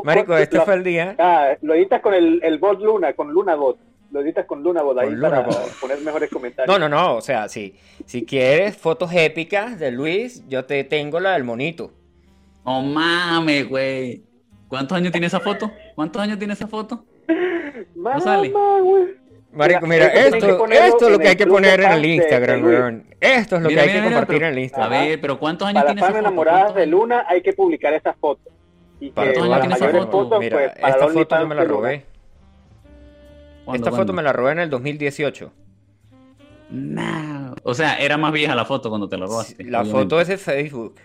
Marico, 0.04 0.36
este 0.36 0.56
Lo- 0.56 0.64
fue 0.64 0.74
el 0.74 0.84
día. 0.84 1.14
Ah, 1.18 1.48
lo 1.62 1.74
editas 1.74 2.00
con 2.00 2.14
el, 2.14 2.40
el 2.42 2.58
bot 2.58 2.80
Luna, 2.80 3.12
con 3.14 3.32
Luna 3.32 3.54
Bot. 3.54 3.78
Lo 4.10 4.20
editas 4.20 4.46
con 4.46 4.62
Luna 4.62 4.82
Bot 4.82 4.98
ahí 4.98 5.08
Con 5.10 5.20
para 5.20 5.42
Lunabot. 5.42 5.70
poner 5.80 6.00
mejores 6.00 6.30
comentarios. 6.30 6.78
No, 6.78 6.88
no, 6.88 6.94
no, 6.94 7.16
o 7.16 7.20
sea, 7.20 7.48
si, 7.48 7.74
si 8.06 8.24
quieres 8.24 8.76
fotos 8.76 9.12
épicas 9.12 9.78
de 9.78 9.90
Luis, 9.90 10.42
yo 10.48 10.64
te 10.64 10.82
tengo 10.84 11.20
la 11.20 11.32
del 11.32 11.44
monito. 11.44 11.92
¡Oh, 12.64 12.80
mames, 12.82 13.68
güey! 13.68 14.22
¿Cuántos 14.68 14.96
años 14.96 15.12
tiene 15.12 15.26
esa 15.26 15.40
foto? 15.40 15.70
¿Cuántos 15.94 16.20
años 16.22 16.38
tiene 16.38 16.54
esa 16.54 16.66
foto? 16.66 17.04
Mamá, 17.94 18.20
sale. 18.20 18.52
Marico, 19.52 19.86
Mira, 19.86 20.06
esto, 20.08 20.36
esto 20.36 21.06
es 21.06 21.12
lo 21.12 21.18
que 21.18 21.28
hay 21.28 21.36
que 21.36 21.46
poner 21.46 21.80
en 21.80 21.90
el 21.92 22.04
Instagram, 22.04 22.64
weón. 22.64 23.04
Esto 23.18 23.56
es 23.56 23.62
lo 23.62 23.68
Mira, 23.70 23.82
que 23.84 23.88
hay 23.90 23.94
mira, 23.96 24.08
que 24.08 24.14
compartir 24.14 24.36
pero- 24.36 24.46
en 24.46 24.52
el 24.52 24.58
A 24.58 24.62
Instagram. 24.62 24.90
ver, 25.06 25.20
pero 25.20 25.38
¿cuántos 25.38 25.68
años 25.68 25.82
Para 25.82 25.86
las 25.86 25.94
tiene 25.94 26.00
esa 26.06 26.08
foto? 26.12 26.18
enamoradas 26.28 26.60
¿Cuántos 26.64 26.76
de? 26.80 26.86
Luna 26.86 27.24
hay 27.28 27.40
que 27.42 27.52
publicar 27.54 27.92
esas 27.94 28.16
fotos. 28.16 28.52
Y 29.00 29.10
que 29.10 29.20
Mira, 29.20 30.56
pues, 30.56 30.80
para 30.80 30.88
esta 30.88 31.08
foto 31.08 31.38
yo 31.38 31.46
me 31.46 31.54
la 31.54 31.64
robé. 31.64 32.04
¿Cuándo, 33.64 33.86
Esta 33.86 33.96
foto 33.96 34.12
me 34.12 34.22
la 34.22 34.32
robé 34.32 34.52
en 34.52 34.58
el 34.60 34.70
2018. 34.70 35.52
No. 36.70 37.54
O 37.62 37.74
sea, 37.74 37.96
era 37.98 38.16
más 38.16 38.32
vieja 38.32 38.54
la 38.54 38.64
foto 38.64 38.88
cuando 38.88 39.08
te 39.08 39.16
la 39.16 39.26
robaste. 39.26 39.62
La 39.64 39.80
obviamente. 39.82 40.04
foto 40.04 40.20
es 40.20 40.28
de 40.28 40.38
Facebook. 40.38 40.96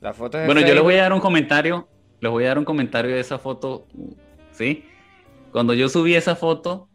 La 0.00 0.12
foto 0.12 0.38
es 0.38 0.42
de 0.42 0.46
Bueno, 0.46 0.60
yo 0.60 0.74
les 0.74 0.82
voy 0.82 0.94
a 0.94 1.02
dar 1.02 1.12
un 1.12 1.20
comentario. 1.20 1.88
Les 2.20 2.30
voy 2.30 2.44
a 2.44 2.48
dar 2.48 2.58
un 2.58 2.64
comentario 2.64 3.14
de 3.14 3.20
esa 3.20 3.38
foto. 3.38 3.86
¿Sí? 4.52 4.84
Cuando 5.52 5.74
yo 5.74 5.88
subí 5.88 6.14
esa 6.14 6.36
foto, 6.36 6.88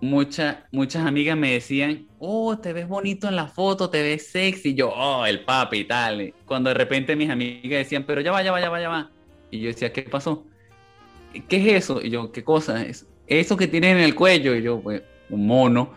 mucha- 0.00 0.66
muchas 0.72 1.04
amigas 1.06 1.36
me 1.36 1.52
decían, 1.52 2.06
oh, 2.18 2.58
te 2.58 2.72
ves 2.72 2.88
bonito 2.88 3.28
en 3.28 3.36
la 3.36 3.46
foto, 3.48 3.90
te 3.90 4.02
ves 4.02 4.28
sexy. 4.30 4.70
Y 4.70 4.74
yo, 4.74 4.90
oh, 4.90 5.26
el 5.26 5.44
papi 5.44 5.78
y 5.78 5.84
tal. 5.84 6.34
Cuando 6.46 6.70
de 6.70 6.74
repente 6.74 7.14
mis 7.16 7.30
amigas 7.30 7.78
decían, 7.78 8.04
pero 8.04 8.20
ya 8.20 8.32
va, 8.32 8.42
ya 8.42 8.52
va, 8.52 8.60
ya 8.60 8.70
va, 8.70 8.80
ya 8.80 8.88
va. 8.88 9.10
Y 9.50 9.60
yo 9.60 9.68
decía, 9.68 9.92
¿qué 9.92 10.02
pasó? 10.02 10.44
¿Qué 11.48 11.56
es 11.56 11.84
eso? 11.84 12.00
Y 12.02 12.10
yo, 12.10 12.32
¿qué 12.32 12.42
cosa 12.42 12.82
es? 12.84 13.06
Eso 13.26 13.56
que 13.56 13.66
tiene 13.66 13.90
en 13.90 13.98
el 13.98 14.14
cuello. 14.14 14.54
Y 14.54 14.62
yo, 14.62 14.80
pues, 14.80 15.02
un 15.30 15.46
mono. 15.46 15.94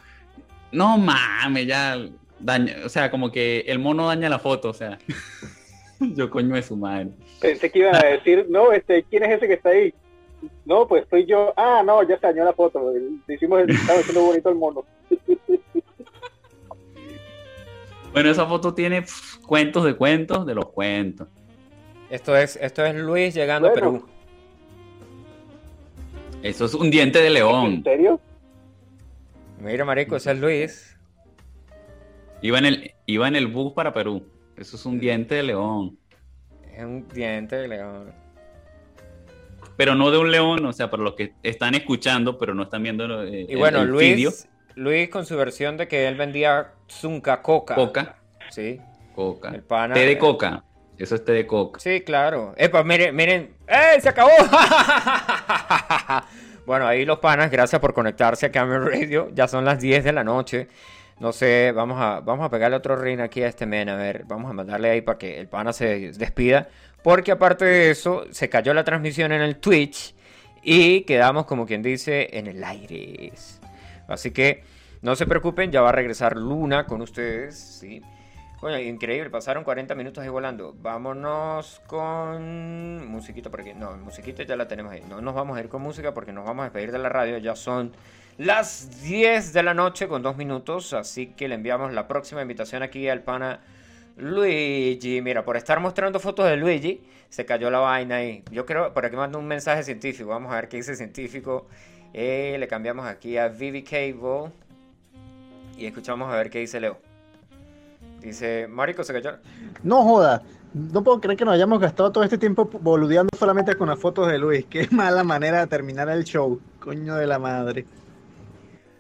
No 0.72 0.98
mames, 0.98 1.68
ya 1.68 1.98
daña, 2.40 2.76
o 2.86 2.90
sea, 2.90 3.10
como 3.10 3.32
que 3.32 3.62
el 3.68 3.80
mono 3.80 4.08
daña 4.08 4.30
la 4.30 4.40
foto, 4.40 4.70
o 4.70 4.74
sea. 4.74 4.98
yo 6.00 6.30
coño 6.30 6.56
de 6.56 6.64
su 6.64 6.78
madre. 6.78 7.10
Pensé 7.40 7.72
que 7.72 7.80
iban 7.80 7.96
a 7.96 8.00
decir, 8.06 8.46
no, 8.50 8.72
este, 8.72 9.04
¿quién 9.04 9.24
es 9.24 9.38
ese 9.38 9.48
que 9.48 9.54
está 9.54 9.70
ahí? 9.70 9.94
No, 10.66 10.88
pues 10.88 11.06
soy 11.10 11.26
yo. 11.26 11.54
Ah, 11.58 11.82
no, 11.86 12.02
ya 12.04 12.18
se 12.20 12.28
dañó 12.28 12.46
la 12.46 12.54
foto. 12.54 12.94
Hicimos 13.28 13.62
el, 13.62 13.72
estaba 13.72 14.00
haciendo 14.00 14.24
bonito 14.24 14.50
el 14.50 14.56
mono. 14.56 14.86
Bueno, 18.12 18.32
esa 18.32 18.48
foto 18.48 18.74
tiene 18.74 19.06
cuentos 19.46 19.86
de 19.86 19.94
cuentos 19.94 20.44
de 20.46 20.56
los 20.56 20.70
cuentos. 20.70 21.28
Esto 22.10 22.36
es, 22.36 22.56
esto 22.62 22.84
es 22.86 22.96
Luis 22.96 23.34
llegando 23.34 23.70
Bueno. 23.70 23.88
a 23.88 23.92
Perú. 23.92 24.06
Eso 26.42 26.66
es 26.66 26.74
un 26.74 26.90
diente 26.90 27.20
de 27.20 27.28
¿En 27.28 27.34
león. 27.34 27.82
serio? 27.84 28.20
Mira, 29.60 29.84
marico, 29.86 30.16
ese 30.16 30.32
es 30.32 30.40
Luis. 30.40 30.98
Iba 32.42 32.58
en 32.60 32.66
el, 32.66 32.92
iba 33.06 33.28
en 33.28 33.36
el 33.36 33.48
bus 33.48 33.74
para 33.74 33.94
Perú. 33.94 34.26
Eso 34.56 34.78
es 34.78 34.86
un 34.86 35.00
diente 35.00 35.36
de 35.36 35.44
león. 35.44 35.98
Es 36.74 36.84
un 36.84 37.08
diente 37.10 37.58
de 37.58 37.68
león. 37.68 38.14
Pero 39.76 39.96
no 39.96 40.12
de 40.12 40.18
un 40.18 40.32
león, 40.32 40.66
o 40.66 40.74
sea, 40.74 40.90
para 40.90 41.04
los 41.04 41.14
que 41.16 41.34
están 41.44 41.76
escuchando, 41.76 42.38
pero 42.38 42.54
no 42.54 42.64
están 42.64 42.84
viendo 42.84 43.24
eh, 43.24 43.46
Y 43.48 43.54
el- 43.54 43.58
bueno, 43.58 43.82
el 43.82 43.90
Luis, 43.90 44.16
vídeo. 44.16 44.32
Luis 44.76 45.10
con 45.10 45.26
su 45.26 45.36
versión 45.38 45.78
de 45.78 45.88
que 45.88 46.08
él 46.08 46.16
vendía 46.16 46.74
Zunca 46.90 47.42
Coca. 47.42 47.76
Coca, 47.76 48.18
Sí, 48.50 48.80
coca. 49.14 49.50
el 49.50 49.62
pana. 49.64 49.94
Té 49.94 50.06
de 50.06 50.18
coca. 50.18 50.64
Eso 51.00 51.16
es 51.16 51.24
té 51.24 51.32
de 51.32 51.48
coca. 51.48 51.80
Sí, 51.80 52.02
claro. 52.02 52.54
Epa, 52.58 52.84
miren, 52.84 53.16
miren. 53.16 53.56
¡Eh! 53.66 54.02
¡Se 54.02 54.10
acabó! 54.10 54.32
bueno, 56.66 56.86
ahí 56.86 57.06
los 57.06 57.20
panas, 57.20 57.50
gracias 57.50 57.80
por 57.80 57.94
conectarse 57.94 58.48
a 58.48 58.52
Camera 58.52 58.82
Radio. 58.82 59.30
Ya 59.34 59.48
son 59.48 59.64
las 59.64 59.80
10 59.80 60.04
de 60.04 60.12
la 60.12 60.26
noche. 60.26 60.68
No 61.22 61.32
sé, 61.32 61.72
vamos 61.74 62.02
a, 62.02 62.20
vamos 62.20 62.46
a 62.46 62.50
pegarle 62.50 62.76
otro 62.76 62.98
ring 62.98 63.22
aquí 63.22 63.42
a 63.42 63.48
este 63.48 63.66
men. 63.66 63.88
A 63.88 63.96
ver, 63.96 64.26
vamos 64.26 64.52
a 64.52 64.54
mandarle 64.54 64.90
ahí 64.90 65.02
para 65.02 65.18
que 65.18 65.40
el 65.40 65.48
pana 65.48 65.72
se 65.72 66.12
despida. 66.12 66.68
Porque 67.02 67.32
aparte 67.32 67.64
de 67.64 67.92
eso, 67.92 68.26
se 68.32 68.50
cayó 68.50 68.74
la 68.74 68.84
transmisión 68.84 69.32
en 69.32 69.42
el 69.42 69.56
Twitch. 69.56 70.14
Y 70.64 71.02
quedamos, 71.02 71.46
como 71.46 71.66
quien 71.66 71.82
dice, 71.82 72.28
en 72.34 72.48
el 72.48 72.62
aire. 72.62 73.32
Así 74.10 74.32
que 74.32 74.64
no 75.02 75.16
se 75.16 75.26
preocupen, 75.26 75.72
ya 75.72 75.82
va 75.82 75.90
a 75.90 75.94
regresar 75.94 76.36
Luna 76.36 76.86
con 76.86 77.02
ustedes. 77.02 77.58
Sí. 77.58 78.02
Bueno, 78.62 78.78
increíble, 78.78 79.30
pasaron 79.30 79.64
40 79.64 79.96
minutos 79.96 80.22
ahí 80.22 80.30
volando. 80.30 80.76
Vámonos 80.82 81.82
con 81.88 83.08
musiquita 83.08 83.50
por 83.50 83.62
aquí. 83.62 83.74
No, 83.74 83.96
musiquita 83.96 84.44
ya 84.44 84.58
la 84.58 84.68
tenemos 84.68 84.92
ahí. 84.92 85.02
No 85.08 85.22
nos 85.22 85.34
vamos 85.34 85.58
a 85.58 85.62
ir 85.62 85.70
con 85.70 85.82
música 85.82 86.14
porque 86.14 86.34
nos 86.34 86.46
vamos 86.46 86.64
a 86.64 86.66
despedir 86.66 86.92
de 86.92 86.98
la 86.98 87.08
radio. 87.08 87.38
Ya 87.38 87.56
son 87.56 87.94
las 88.38 89.02
10 89.02 89.54
de 89.54 89.64
la 89.64 89.74
noche 89.74 90.10
con 90.10 90.22
dos 90.24 90.36
minutos. 90.36 90.92
Así 90.92 91.28
que 91.28 91.48
le 91.48 91.56
enviamos 91.56 91.94
la 91.94 92.10
próxima 92.10 92.42
invitación 92.42 92.84
aquí 92.84 93.08
al 93.08 93.22
pana 93.22 93.62
Luigi. 94.18 95.22
Mira, 95.22 95.46
por 95.46 95.56
estar 95.56 95.80
mostrando 95.80 96.20
fotos 96.20 96.50
de 96.50 96.58
Luigi, 96.58 97.02
se 97.30 97.46
cayó 97.46 97.72
la 97.72 97.80
vaina 97.80 98.18
ahí. 98.18 98.44
Yo 98.52 98.66
creo, 98.66 98.94
por 98.94 99.06
aquí 99.06 99.16
mando 99.16 99.40
un 99.40 99.48
mensaje 99.48 99.84
científico. 99.84 100.32
Vamos 100.32 100.52
a 100.52 100.56
ver 100.56 100.68
qué 100.68 100.76
dice 100.76 100.98
científico. 100.98 101.66
Eh, 102.14 102.58
le 102.60 102.68
cambiamos 102.68 103.06
aquí 103.06 103.38
a 103.38 103.48
Vivi 103.48 103.84
Cable. 103.84 104.52
Y 105.78 105.86
escuchamos 105.86 106.30
a 106.30 106.36
ver 106.36 106.50
qué 106.50 106.60
dice 106.60 106.82
Leo. 106.82 107.09
Dice, 108.22 108.68
Marico 108.68 109.04
se 109.04 109.14
cayó. 109.14 109.38
No 109.84 110.04
joda, 110.04 110.42
no 110.74 111.04
puedo 111.04 111.20
creer 111.22 111.38
que 111.38 111.46
nos 111.46 111.54
hayamos 111.54 111.80
gastado 111.80 112.12
todo 112.12 112.24
este 112.24 112.38
tiempo 112.38 112.66
boludeando 112.66 113.30
solamente 113.38 113.76
con 113.76 113.90
las 113.90 114.00
fotos 114.00 114.28
de 114.28 114.38
Luis. 114.38 114.66
Qué 114.70 114.88
mala 114.92 115.24
manera 115.24 115.60
de 115.62 115.68
terminar 115.68 116.10
el 116.10 116.24
show. 116.26 116.60
Coño 116.80 117.16
de 117.16 117.28
la 117.28 117.40
madre. 117.40 117.86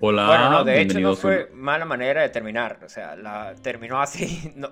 Hola, 0.01 0.28
Bueno, 0.28 0.49
no, 0.49 0.63
de 0.63 0.82
hecho 0.82 0.99
no 0.99 1.15
fue 1.15 1.51
mala 1.53 1.84
manera 1.86 2.22
de 2.22 2.30
terminar. 2.30 2.80
O 2.86 2.89
sea, 2.89 3.15
la 3.15 3.53
terminó 3.61 4.01
así. 4.01 4.53
No- 4.55 4.70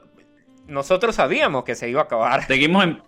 nosotros 0.67 1.15
sabíamos 1.15 1.63
que 1.63 1.75
se 1.75 1.89
iba 1.89 2.01
a 2.01 2.03
acabar. 2.05 2.45
Seguimos 2.45 2.83
en... 2.83 3.01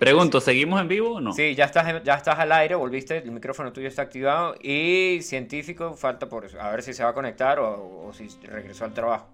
Pregunto, 0.00 0.40
¿seguimos 0.40 0.80
en 0.80 0.88
vivo 0.88 1.14
o 1.14 1.20
no? 1.20 1.32
Sí, 1.32 1.54
ya 1.54 1.66
estás, 1.66 2.02
ya 2.02 2.14
estás 2.14 2.36
al 2.40 2.50
aire, 2.50 2.74
volviste, 2.74 3.18
el 3.18 3.30
micrófono 3.30 3.72
tuyo 3.72 3.86
está 3.86 4.02
activado. 4.02 4.56
Y 4.60 5.20
científico, 5.22 5.94
falta 5.94 6.28
por 6.28 6.44
a 6.58 6.70
ver 6.70 6.82
si 6.82 6.92
se 6.92 7.04
va 7.04 7.10
a 7.10 7.14
conectar 7.14 7.60
o, 7.60 8.06
o 8.08 8.12
si 8.12 8.26
regresó 8.42 8.84
al 8.84 8.92
trabajo. 8.92 9.28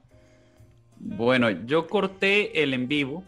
Bueno, 1.03 1.51
yo 1.51 1.87
corté 1.87 2.63
el 2.63 2.75
en 2.75 2.87
vivo. 2.89 3.25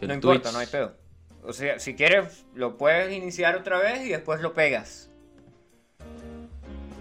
No 0.00 0.14
importa, 0.14 0.52
no 0.52 0.58
hay 0.58 0.66
pedo. 0.68 0.94
O 1.42 1.52
sea, 1.52 1.78
si 1.78 1.94
quieres, 1.94 2.46
lo 2.54 2.76
puedes 2.78 3.12
iniciar 3.12 3.56
otra 3.56 3.78
vez 3.78 4.04
y 4.06 4.10
después 4.10 4.40
lo 4.40 4.54
pegas. 4.54 5.10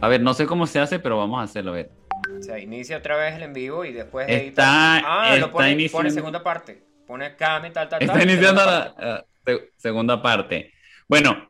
A 0.01 0.07
ver, 0.07 0.21
no 0.21 0.33
sé 0.33 0.45
cómo 0.45 0.67
se 0.67 0.79
hace, 0.79 0.99
pero 0.99 1.17
vamos 1.17 1.39
a 1.39 1.43
hacerlo. 1.43 1.71
A 1.71 1.75
ver. 1.75 1.91
O 2.39 2.41
sea, 2.41 2.59
inicia 2.59 2.97
otra 2.97 3.17
vez 3.17 3.35
el 3.35 3.43
en 3.43 3.53
vivo 3.53 3.85
y 3.85 3.93
después 3.93 4.27
Está- 4.27 4.41
edita. 4.43 4.63
Ah, 5.05 5.29
lo 5.31 5.35
está 5.45 5.51
pone, 5.51 5.71
iniciando- 5.71 5.97
pone 5.97 6.11
segunda 6.11 6.43
parte. 6.43 6.83
Pone 7.05 7.35
cam 7.35 7.65
y 7.65 7.71
tal, 7.71 7.87
tal, 7.89 8.01
Está 8.01 8.13
tal, 8.13 8.23
iniciando 8.23 8.61
segunda 8.61 8.79
la 8.85 8.95
parte. 8.95 9.23
eh, 9.23 9.25
se- 9.45 9.71
segunda 9.77 10.21
parte. 10.21 10.73
Bueno, 11.07 11.49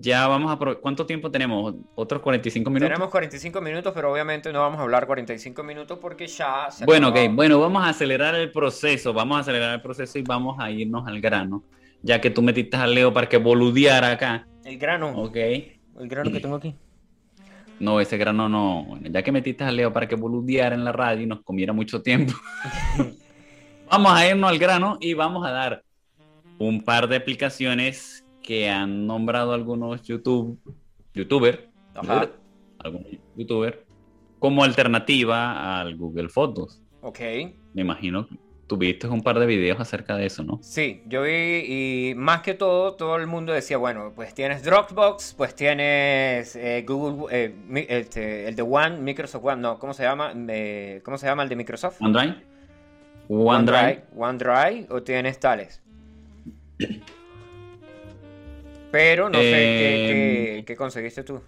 ya 0.00 0.26
vamos 0.28 0.50
a... 0.52 0.58
pro- 0.58 0.80
¿Cuánto 0.80 1.06
tiempo 1.06 1.30
tenemos? 1.30 1.74
¿Otros 1.94 2.22
45 2.22 2.70
minutos? 2.70 2.88
Tenemos 2.88 3.10
45 3.10 3.60
minutos, 3.60 3.92
pero 3.94 4.12
obviamente 4.12 4.52
no 4.52 4.60
vamos 4.60 4.78
a 4.78 4.82
hablar 4.82 5.06
45 5.06 5.62
minutos 5.62 5.98
porque 6.00 6.26
ya 6.26 6.70
se 6.70 6.84
Bueno, 6.84 7.08
ok, 7.08 7.16
acabó. 7.16 7.34
bueno, 7.36 7.60
vamos 7.60 7.84
a 7.84 7.88
acelerar 7.90 8.34
el 8.34 8.50
proceso, 8.52 9.12
vamos 9.12 9.36
a 9.36 9.40
acelerar 9.40 9.74
el 9.74 9.82
proceso 9.82 10.18
y 10.18 10.22
vamos 10.22 10.56
a 10.60 10.70
irnos 10.70 11.06
al 11.06 11.20
grano, 11.20 11.64
ya 12.02 12.20
que 12.20 12.30
tú 12.30 12.42
metiste 12.42 12.76
a 12.76 12.86
Leo 12.86 13.12
para 13.12 13.28
que 13.28 13.36
boludeara 13.38 14.12
acá, 14.12 14.46
El 14.64 14.78
grano, 14.78 15.10
ok. 15.22 15.36
el 15.36 16.08
grano 16.08 16.30
que 16.32 16.40
tengo 16.40 16.56
aquí. 16.56 16.74
No, 17.80 18.00
ese 18.00 18.16
grano 18.16 18.48
no, 18.48 18.84
bueno, 18.84 19.08
ya 19.10 19.22
que 19.22 19.32
metiste 19.32 19.64
a 19.64 19.72
Leo 19.72 19.92
para 19.92 20.06
que 20.08 20.14
boludeara 20.14 20.74
en 20.74 20.84
la 20.84 20.92
radio 20.92 21.22
y 21.22 21.26
nos 21.26 21.42
comiera 21.42 21.72
mucho 21.72 22.02
tiempo, 22.02 22.32
vamos 23.90 24.12
a 24.12 24.26
irnos 24.28 24.50
al 24.50 24.58
grano 24.58 24.96
y 25.00 25.14
vamos 25.14 25.46
a 25.46 25.50
dar 25.50 25.84
un 26.58 26.82
par 26.84 27.08
de 27.08 27.16
aplicaciones 27.16 28.23
que 28.44 28.68
han 28.68 29.06
nombrado 29.06 29.54
algunos 29.54 30.02
YouTube, 30.02 30.60
youtuber, 31.14 31.70
Ajá. 31.94 32.30
algunos 32.78 33.08
youtuber, 33.34 33.84
como 34.38 34.62
alternativa 34.62 35.80
al 35.80 35.96
Google 35.96 36.28
Fotos. 36.28 36.82
Ok. 37.00 37.20
Me 37.72 37.82
imagino 37.82 38.28
que 38.28 38.36
tuviste 38.66 39.08
un 39.08 39.22
par 39.22 39.38
de 39.38 39.46
videos 39.46 39.80
acerca 39.80 40.16
de 40.16 40.26
eso, 40.26 40.42
¿no? 40.42 40.58
Sí, 40.62 41.02
yo 41.06 41.22
vi 41.22 41.30
y 41.30 42.14
más 42.16 42.42
que 42.42 42.54
todo, 42.54 42.94
todo 42.94 43.16
el 43.16 43.26
mundo 43.26 43.52
decía, 43.52 43.78
bueno, 43.78 44.12
pues 44.14 44.34
tienes 44.34 44.62
Dropbox, 44.62 45.34
pues 45.36 45.54
tienes 45.54 46.54
eh, 46.54 46.84
Google, 46.86 47.26
eh, 47.30 47.86
este, 47.88 48.46
el 48.46 48.54
de 48.56 48.62
One, 48.62 48.98
Microsoft 48.98 49.44
One, 49.44 49.62
no, 49.62 49.78
¿cómo 49.78 49.94
se 49.94 50.02
llama? 50.02 50.32
Eh, 50.48 51.00
¿Cómo 51.02 51.16
se 51.16 51.26
llama 51.26 51.42
el 51.42 51.48
de 51.48 51.56
Microsoft? 51.56 52.00
OneDrive. 52.02 52.36
OneDrive. 53.28 54.04
OneDrive 54.14 54.86
o 54.90 55.02
tienes 55.02 55.40
tales. 55.40 55.82
Pero 58.94 59.28
no 59.28 59.38
sé 59.38 59.42
qué, 59.42 59.94
Eh, 59.96 60.54
qué- 60.58 60.64
qué 60.66 60.76
conseguiste 60.76 61.24
tú. 61.24 61.42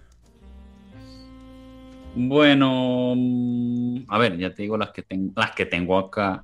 Bueno, 2.16 3.14
mm, 3.16 3.98
a 4.08 4.18
ver, 4.18 4.36
ya 4.36 4.52
te 4.52 4.62
digo 4.62 4.76
las 4.76 4.90
que 4.90 5.02
tengo, 5.02 5.32
las 5.36 5.52
que 5.52 5.64
tengo 5.64 5.96
acá. 5.96 6.42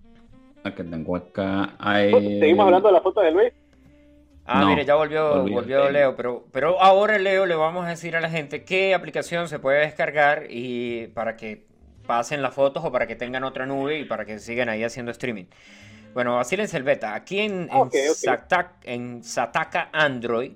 Las 0.62 0.74
que 0.74 0.84
tengo 0.84 1.16
acá. 1.16 1.74
Hay- 1.80 2.38
Seguimos 2.38 2.66
hablando 2.66 2.86
de 2.86 2.94
la 2.94 3.00
foto 3.00 3.20
de 3.20 3.32
Luis. 3.32 3.52
Ah, 4.46 4.60
No, 4.60 4.68
mire, 4.68 4.84
ya 4.84 4.94
volvió, 4.94 5.42
volvió 5.48 5.90
Leo, 5.90 6.14
pero, 6.14 6.46
pero 6.52 6.80
ahora 6.80 7.18
Leo 7.18 7.46
le 7.46 7.56
vamos 7.56 7.84
a 7.84 7.88
decir 7.88 8.14
a 8.14 8.20
la 8.20 8.30
gente 8.30 8.62
qué 8.62 8.94
aplicación 8.94 9.48
se 9.48 9.58
puede 9.58 9.80
descargar 9.80 10.46
y 10.50 11.08
para 11.08 11.36
que 11.36 11.66
pasen 12.06 12.42
las 12.42 12.54
fotos 12.54 12.84
o 12.84 12.92
para 12.92 13.08
que 13.08 13.16
tengan 13.16 13.42
otra 13.42 13.66
nube 13.66 13.98
y 13.98 14.04
para 14.04 14.24
que 14.24 14.38
sigan 14.38 14.68
ahí 14.68 14.84
haciendo 14.84 15.10
streaming. 15.10 15.46
Bueno, 16.14 16.36
vacílense 16.36 16.76
el 16.76 16.82
beta. 16.82 17.14
Aquí 17.14 17.40
en, 17.40 17.62
en, 17.62 17.68
Ok, 17.70 17.94
ok. 18.10 18.16
Sata- 18.16 18.72
en 18.84 19.24
Sataka 19.24 19.88
Android, 19.92 20.52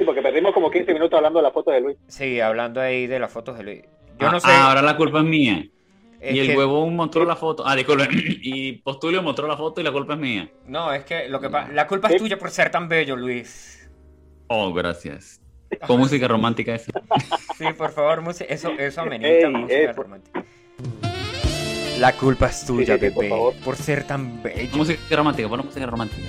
Sí, 0.00 0.06
porque 0.06 0.22
perdimos 0.22 0.54
como 0.54 0.70
15 0.70 0.94
minutos 0.94 1.14
hablando 1.14 1.40
de 1.40 1.42
la 1.42 1.50
foto 1.50 1.70
de 1.72 1.80
Luis. 1.82 1.98
sí, 2.08 2.40
hablando 2.40 2.80
ahí 2.80 3.06
de 3.06 3.18
las 3.18 3.30
fotos 3.30 3.58
de 3.58 3.64
Luis. 3.64 3.82
Yo 4.18 4.28
Ah, 4.28 4.32
no 4.32 4.40
sé. 4.40 4.46
ah, 4.50 4.68
ahora 4.68 4.80
la 4.80 4.96
culpa 4.96 5.18
es 5.18 5.24
mía. 5.26 5.66
es 6.20 6.34
y 6.34 6.38
el 6.40 6.46
que- 6.48 6.56
huevón 6.56 6.96
mostró 6.96 7.26
la 7.26 7.36
foto. 7.36 7.66
Ah, 7.66 7.76
disculpe. 7.76 8.08
Y 8.42 8.72
Postulio 8.78 9.22
mostró 9.22 9.46
la 9.46 9.58
foto 9.58 9.80
y 9.82 9.84
la 9.84 9.92
culpa 9.92 10.14
es 10.14 10.18
mía. 10.20 10.50
No, 10.66 10.90
es 10.92 11.04
que 11.04 11.28
lo 11.28 11.38
que 11.38 11.50
pa- 11.50 11.68
la 11.68 11.86
culpa 11.86 12.08
es 12.08 12.16
tuya 12.16 12.38
por 12.38 12.50
ser 12.50 12.70
tan 12.70 12.88
bello, 12.88 13.14
Luis. 13.14 13.90
Oh, 14.46 14.72
gracias. 14.72 15.40
Con 15.86 15.98
música 16.00 16.26
romántica 16.26 16.74
esa. 16.74 16.92
Sí, 17.58 17.66
por 17.76 17.90
favor, 17.92 18.22
música- 18.22 18.52
eso, 18.52 18.70
eso 18.78 19.02
amerita 19.02 19.28
Ey, 19.28 19.46
música 19.52 19.92
por- 19.94 20.04
romántica. 20.06 20.44
La 21.98 22.12
culpa 22.14 22.46
es 22.46 22.64
tuya, 22.64 22.96
sí, 22.98 23.06
sí, 23.06 23.10
por 23.10 23.22
bebé, 23.24 23.28
favor. 23.28 23.54
por 23.62 23.76
ser 23.76 24.04
tan 24.06 24.42
bello. 24.42 24.74
música 24.78 25.14
romántica, 25.16 25.48
pon 25.50 25.60
música 25.66 25.84
romántica. 25.84 26.22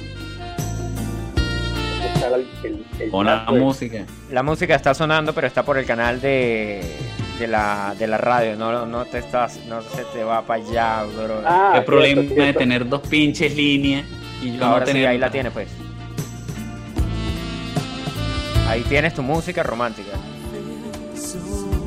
Está 2.24 2.36
el- 2.36 2.48
el- 2.64 2.86
el 3.00 3.10
Pon 3.10 3.26
la 3.26 3.46
música. 3.50 4.06
La 4.30 4.44
música 4.44 4.76
está 4.76 4.94
sonando, 4.94 5.34
pero 5.34 5.48
está 5.48 5.64
por 5.64 5.78
el 5.78 5.86
canal 5.86 6.22
de, 6.22 6.82
de, 7.40 7.48
la, 7.48 7.96
de 7.98 8.06
la 8.08 8.18
radio. 8.18 8.56
No, 8.56 8.86
no 8.86 9.06
te 9.06 9.18
estás, 9.20 9.60
no 9.68 9.82
se 9.82 10.04
te 10.06 10.24
va 10.24 10.44
para 10.44 10.64
allá, 10.64 11.04
bro. 11.04 11.42
Ah, 11.46 11.74
el 11.78 11.84
problema 11.84 12.22
cierto, 12.22 12.44
de 12.44 12.54
tener 12.54 12.88
dos 12.88 13.02
pinches 13.08 13.56
líneas 13.56 14.06
y 14.42 14.56
yo 14.58 14.66
Ahora 14.66 14.86
no 14.86 14.92
sí, 14.92 15.06
ahí 15.06 15.18
la 15.18 15.32
tienes, 15.32 15.52
pues. 15.52 15.68
Ahí 18.68 18.82
tienes 18.84 19.14
tu 19.14 19.22
música 19.24 19.64
romántica. 19.64 20.12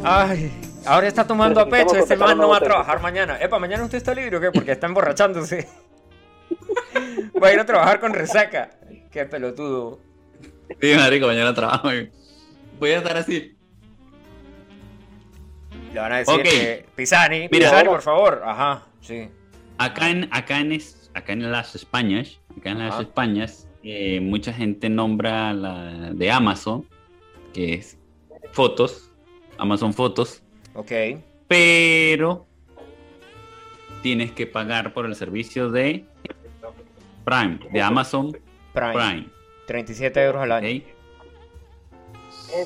Ay, 0.03 0.53
ahora 0.85 1.07
está 1.07 1.27
tomando 1.27 1.61
a 1.61 1.69
pecho. 1.69 1.91
Ese 1.97 1.99
contratar 2.01 2.29
man 2.29 2.39
no 2.39 2.49
va 2.49 2.59
a 2.59 2.61
trabajar 2.61 3.01
mañana. 3.01 3.39
Epa, 3.41 3.59
¿mañana 3.59 3.85
usted 3.85 3.99
está 3.99 4.15
libre 4.15 4.37
o 4.37 4.41
qué? 4.41 4.51
Porque 4.51 4.73
está 4.73 4.87
emborrachándose. 4.87 5.69
Va 7.43 7.49
a 7.49 7.53
ir 7.53 7.59
a 7.61 7.65
trabajar 7.67 8.01
con 8.01 8.13
resaca. 8.13 8.71
Qué 9.11 9.25
pelotudo. 9.25 9.99
Sí, 10.81 10.95
marico, 10.97 11.27
mañana 11.27 11.55
trabajo. 11.55 11.89
Voy 12.79 12.91
a 12.91 12.99
estar 12.99 13.17
así. 13.17 13.57
Le 15.93 16.01
van 16.01 16.13
a 16.13 16.17
decir 16.19 16.35
Ok. 16.35 16.43
que 16.43 16.87
Pisani, 16.97 17.49
Mira. 17.51 17.71
Pisani, 17.71 17.89
por 17.89 18.03
favor. 18.03 18.43
Ajá, 18.45 18.87
sí. 19.01 19.29
Acá 19.79 20.11
en, 20.11 20.29
acá 20.33 20.61
en, 20.61 20.73
es- 20.73 21.11
acá 21.15 21.33
en 21.33 21.51
las 21.53 21.75
Españas, 21.75 22.41
acá 22.59 22.71
en 22.71 22.79
las. 22.81 23.01
Españas, 23.01 23.69
eh, 23.83 24.21
mucha 24.21 24.53
gente 24.53 24.89
nombra 24.89 25.53
la 25.53 26.11
de 26.13 26.31
Amazon, 26.31 26.87
que 27.53 27.75
es 27.75 27.97
fotos, 28.53 29.11
Amazon 29.59 29.93
Fotos, 29.95 30.43
Ok. 30.75 30.91
pero 31.49 32.47
tienes 34.03 34.33
que 34.33 34.47
pagar 34.47 34.93
por 34.93 35.07
el 35.07 35.15
servicio 35.15 35.71
de 35.71 36.05
Prime, 37.25 37.59
de 37.73 37.81
Amazon 37.83 38.33
Prime. 38.73 38.93
Prime. 38.93 39.27
37 39.67 40.23
euros 40.25 40.43
al 40.43 40.53
año. 40.53 40.83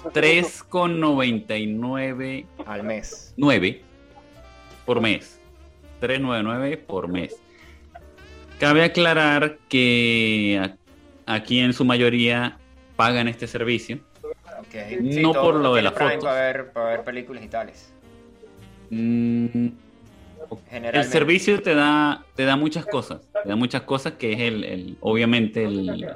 ¿ok? 0.05 0.12
3,99 0.12 2.44
Al 2.66 2.82
mes. 2.82 3.32
9 3.36 3.80
por 4.84 5.01
mes. 5.01 5.38
399 6.01 6.76
por 6.78 7.09
mes. 7.09 7.36
Cabe 8.61 8.82
aclarar 8.84 9.59
que 9.68 10.61
aquí 11.26 11.61
en 11.61 11.72
su 11.72 11.84
mayoría 11.84 12.59
pagan 12.96 13.28
este 13.28 13.46
servicio. 13.46 14.01
Ok. 14.22 14.74
No 15.01 15.32
todo 15.32 15.42
por 15.42 15.55
lo 15.57 15.74
de 15.74 15.82
las 15.82 15.92
fotos. 15.94 16.24
Para 16.24 16.40
ver, 16.40 16.72
para 16.72 16.90
ver 16.90 17.05
películas 17.05 17.44
y 17.44 17.49
tales. 17.49 17.92
Mm, 18.90 19.68
el 20.72 21.05
servicio 21.05 21.62
te 21.62 21.74
da, 21.74 22.24
te 22.34 22.44
da 22.44 22.57
muchas 22.57 22.86
cosas. 22.86 23.20
Te 23.42 23.49
da 23.49 23.57
muchas 23.57 23.82
cosas 23.82 24.14
que 24.14 24.32
es 24.32 24.40
el, 24.40 24.64
el- 24.64 24.96
obviamente 25.01 25.64
el, 25.64 26.09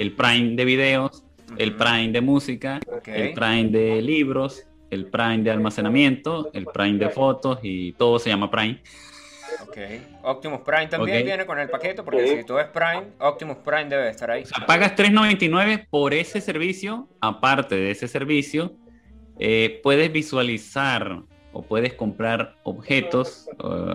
el 0.00 0.12
Prime 0.12 0.56
de 0.56 0.64
videos, 0.64 1.22
el. 1.58 1.76
Prime 1.76 2.08
de 2.08 2.22
música, 2.22 2.80
el 3.04 3.34
Prime 3.34 3.68
de 3.68 4.00
libros, 4.00 4.66
el 4.90 5.06
Prime 5.06 5.38
de 5.42 5.50
almacenamiento, 5.50 6.50
el 6.54 6.64
Prime 6.64 6.98
de 6.98 7.10
fotos 7.10 7.58
y 7.62 7.92
todo 7.92 8.18
se 8.18 8.30
llama 8.30 8.50
Prime. 8.50 8.80
Ok. 9.62 9.76
Optimus 10.22 10.60
Prime 10.60 10.86
también 10.86 11.26
viene 11.26 11.44
con 11.44 11.58
el 11.58 11.68
paquete, 11.68 12.02
porque 12.02 12.38
si 12.38 12.44
tú 12.44 12.54
ves 12.54 12.68
Prime, 12.68 13.08
Optimus 13.18 13.58
Prime 13.58 13.90
debe 13.90 14.08
estar 14.08 14.30
ahí. 14.30 14.44
O 14.44 14.46
sea, 14.46 14.64
pagas 14.64 14.96
3.99 14.96 15.86
por 15.90 16.14
ese 16.14 16.40
servicio. 16.40 17.06
Aparte 17.20 17.74
de 17.74 17.90
ese 17.90 18.08
servicio, 18.08 18.74
eh, 19.38 19.80
puedes 19.82 20.10
visualizar 20.10 21.24
o 21.52 21.62
puedes 21.62 21.92
comprar 21.92 22.56
objetos, 22.62 23.48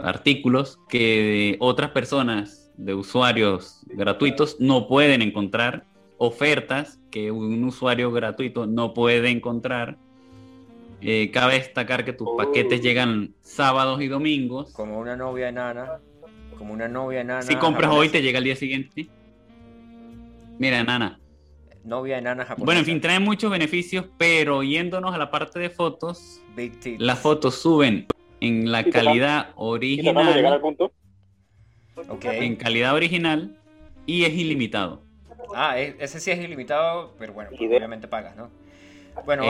artículos 0.03 0.77
que 0.87 1.55
otras 1.59 1.89
personas 1.91 2.71
de 2.77 2.93
usuarios 2.93 3.81
gratuitos 3.87 4.57
no 4.59 4.87
pueden 4.87 5.21
encontrar, 5.21 5.85
ofertas 6.17 6.99
que 7.11 7.31
un 7.31 7.63
usuario 7.63 8.11
gratuito 8.11 8.65
no 8.65 8.93
puede 8.93 9.29
encontrar. 9.29 9.97
Eh, 11.01 11.29
cabe 11.31 11.55
destacar 11.55 12.05
que 12.05 12.13
tus 12.13 12.29
paquetes 12.37 12.81
llegan 12.81 13.35
sábados 13.41 14.01
y 14.01 14.07
domingos. 14.07 14.73
Como 14.73 14.99
una 14.99 15.15
novia 15.15 15.49
enana. 15.49 15.99
Como 16.57 16.73
una 16.73 16.87
novia 16.87 17.21
enana. 17.21 17.41
Si 17.41 17.55
compras 17.55 17.91
hoy, 17.91 18.09
te 18.09 18.21
llega 18.21 18.37
al 18.39 18.43
día 18.43 18.55
siguiente. 18.55 19.07
Mira, 20.57 20.83
Nana, 20.83 21.19
Novia 21.85 22.17
enana 22.17 22.43
japonesa. 22.43 22.65
Bueno, 22.65 22.79
en 22.79 22.85
fin, 22.85 22.99
trae 22.99 23.19
muchos 23.19 23.51
beneficios, 23.51 24.05
pero 24.17 24.63
yéndonos 24.63 25.13
a 25.13 25.17
la 25.19 25.29
parte 25.29 25.59
de 25.59 25.69
fotos, 25.69 26.41
las 26.97 27.19
fotos 27.19 27.55
suben 27.55 28.07
en 28.41 28.71
la 28.71 28.83
calidad 28.83 29.53
Y 29.81 30.01
llegar 30.01 30.17
al 30.17 30.29
original, 30.29 30.61
punto. 30.61 30.91
Ok. 32.09 32.25
en 32.25 32.55
calidad 32.55 32.95
original 32.95 33.55
y 34.05 34.23
es 34.23 34.33
ilimitado. 34.33 35.04
Ah, 35.57 35.79
e- 35.79 35.95
ese 35.99 36.19
sí 36.19 36.31
es 36.31 36.39
ilimitado, 36.39 37.13
pero 37.17 37.31
bueno, 37.33 37.49
Y 37.53 37.67
de- 37.67 37.77
obviamente 37.77 38.07
pagas, 38.07 38.35
¿no? 38.35 38.49
Bueno, 39.25 39.43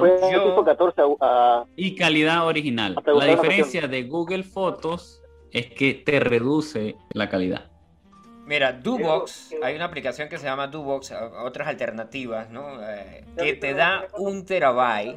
resto. 0.00 0.30
Yo- 0.30 0.42
114 0.42 1.00
a, 1.00 1.04
a- 1.20 1.64
Y 1.76 1.94
calidad 1.96 2.46
original. 2.46 2.94
La 3.06 3.12
la 3.14 3.24
diferencia 3.26 3.88
de 3.88 4.02
Google 4.02 4.42
Fotos 4.42 5.22
es 5.50 5.66
que 5.70 5.94
te 5.94 6.20
reduce 6.20 6.96
la 7.14 7.30
calidad. 7.30 7.70
Mira, 8.44 8.72
Dubox, 8.72 9.54
hay 9.62 9.76
una 9.76 9.86
aplicación 9.86 10.28
que 10.28 10.36
se 10.36 10.44
llama 10.44 10.66
Dubox, 10.66 11.12
otras 11.44 11.68
alternativas, 11.68 12.50
¿no? 12.50 12.82
Eh, 12.82 13.24
que 13.38 13.54
te 13.54 13.72
da 13.72 14.08
un 14.18 14.44
terabyte, 14.44 15.16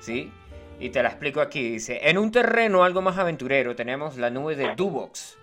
¿sí? 0.00 0.30
Y 0.80 0.88
te 0.90 1.02
la 1.02 1.10
explico 1.10 1.40
aquí. 1.40 1.72
Dice, 1.72 2.00
en 2.08 2.16
un 2.18 2.30
terreno 2.30 2.84
algo 2.84 3.02
más 3.02 3.18
aventurero 3.18 3.76
tenemos 3.76 4.16
la 4.16 4.30
nube 4.30 4.56
de 4.56 4.74
Dubox, 4.74 5.36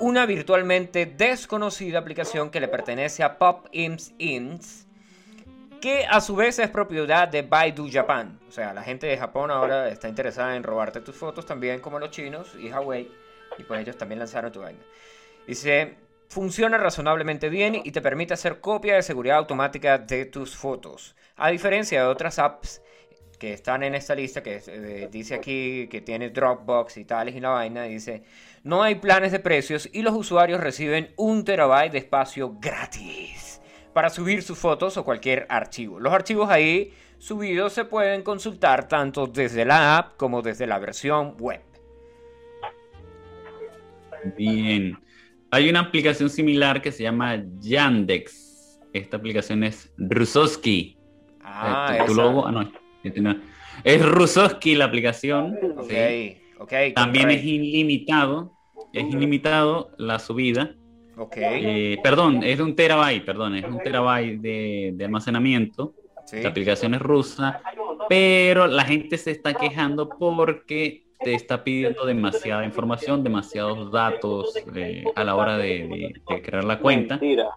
una 0.00 0.26
virtualmente 0.26 1.06
desconocida 1.06 1.98
aplicación 1.98 2.50
que 2.50 2.60
le 2.60 2.68
pertenece 2.68 3.22
a 3.22 3.38
Pop 3.38 3.66
Imps 3.72 4.12
Inc., 4.18 4.62
que 5.80 6.06
a 6.08 6.20
su 6.20 6.36
vez 6.36 6.58
es 6.60 6.70
propiedad 6.70 7.26
de 7.26 7.42
Baidu 7.42 7.88
Japan. 7.90 8.38
O 8.48 8.52
sea, 8.52 8.72
la 8.72 8.82
gente 8.82 9.08
de 9.08 9.18
Japón 9.18 9.50
ahora 9.50 9.88
está 9.88 10.08
interesada 10.08 10.54
en 10.54 10.62
robarte 10.62 11.00
tus 11.00 11.16
fotos 11.16 11.44
también 11.44 11.80
como 11.80 11.98
los 11.98 12.10
chinos 12.10 12.54
y 12.54 12.70
Huawei, 12.70 13.10
y 13.58 13.64
pues 13.64 13.80
ellos 13.80 13.98
también 13.98 14.20
lanzaron 14.20 14.52
tu 14.52 14.60
vaina. 14.60 14.78
Dice, 15.46 15.96
funciona 16.28 16.78
razonablemente 16.78 17.48
bien 17.48 17.74
y 17.74 17.90
te 17.90 18.00
permite 18.00 18.32
hacer 18.32 18.60
copia 18.60 18.94
de 18.94 19.02
seguridad 19.02 19.38
automática 19.38 19.98
de 19.98 20.24
tus 20.26 20.56
fotos. 20.56 21.16
A 21.36 21.50
diferencia 21.50 22.00
de 22.02 22.06
otras 22.06 22.38
apps 22.38 22.80
que 23.40 23.52
están 23.52 23.82
en 23.82 23.96
esta 23.96 24.14
lista, 24.14 24.40
que 24.40 24.62
eh, 24.64 25.08
dice 25.10 25.34
aquí 25.34 25.88
que 25.88 26.00
tiene 26.00 26.30
Dropbox 26.30 26.96
y 26.96 27.04
tales 27.04 27.34
y 27.34 27.40
la 27.40 27.48
vaina, 27.48 27.82
dice, 27.82 28.22
no 28.64 28.82
hay 28.82 28.96
planes 28.96 29.32
de 29.32 29.40
precios 29.40 29.88
y 29.92 30.02
los 30.02 30.14
usuarios 30.14 30.60
reciben 30.60 31.12
un 31.16 31.44
terabyte 31.44 31.92
de 31.92 31.98
espacio 31.98 32.56
gratis 32.60 33.60
para 33.92 34.08
subir 34.08 34.42
sus 34.42 34.58
fotos 34.58 34.96
o 34.96 35.04
cualquier 35.04 35.46
archivo. 35.48 35.98
Los 35.98 36.12
archivos 36.12 36.48
ahí 36.48 36.92
subidos 37.18 37.72
se 37.72 37.84
pueden 37.84 38.22
consultar 38.22 38.88
tanto 38.88 39.26
desde 39.26 39.64
la 39.64 39.98
app 39.98 40.16
como 40.16 40.42
desde 40.42 40.66
la 40.66 40.78
versión 40.78 41.36
web. 41.38 41.60
Bien. 44.36 44.98
Hay 45.50 45.68
una 45.68 45.80
aplicación 45.80 46.30
similar 46.30 46.80
que 46.80 46.92
se 46.92 47.02
llama 47.02 47.42
Yandex. 47.58 48.80
Esta 48.92 49.16
aplicación 49.16 49.64
es 49.64 49.92
Rusowski. 49.98 50.96
Ah, 51.42 51.96
Eh, 51.98 52.04
tu, 52.06 52.14
logo, 52.14 52.46
ah, 52.46 52.52
no, 52.52 52.62
no. 52.62 53.40
Es 53.84 54.04
Rusowski 54.04 54.76
la 54.76 54.84
aplicación. 54.86 55.58
Ok, 55.76 55.90
sí. 55.90 56.41
Ok. 56.62 56.72
También 56.94 57.30
es 57.30 57.44
ilimitado. 57.44 58.52
Es 58.92 59.04
ilimitado 59.04 59.90
la 59.98 60.18
subida. 60.18 60.74
Ok, 61.16 61.34
Eh, 61.38 61.98
perdón, 62.02 62.42
es 62.42 62.56
de 62.58 62.62
un 62.64 62.74
terabyte, 62.74 63.24
perdón, 63.24 63.54
es 63.56 63.64
un 63.64 63.78
terabyte 63.80 64.40
de, 64.40 64.92
de 64.94 65.04
almacenamiento. 65.04 65.94
sí. 66.26 66.42
La 66.42 66.48
aplicación 66.50 66.94
es 66.94 67.00
rusa, 67.02 67.60
pero 68.08 68.66
la 68.66 68.84
gente 68.84 69.18
se 69.18 69.30
está 69.30 69.54
quejando 69.54 70.08
porque 70.08 71.04
te 71.22 71.34
está 71.34 71.62
pidiendo 71.62 72.04
demasiada 72.06 72.64
información, 72.64 73.22
demasiados 73.22 73.92
datos 73.92 74.54
eh, 74.74 75.04
a 75.14 75.22
la 75.24 75.36
hora 75.36 75.56
de, 75.58 75.86
de- 75.86 76.14
de 76.28 76.42
crear 76.42 76.64
la 76.64 76.78
cuenta. 76.78 77.14
Mentira. 77.16 77.48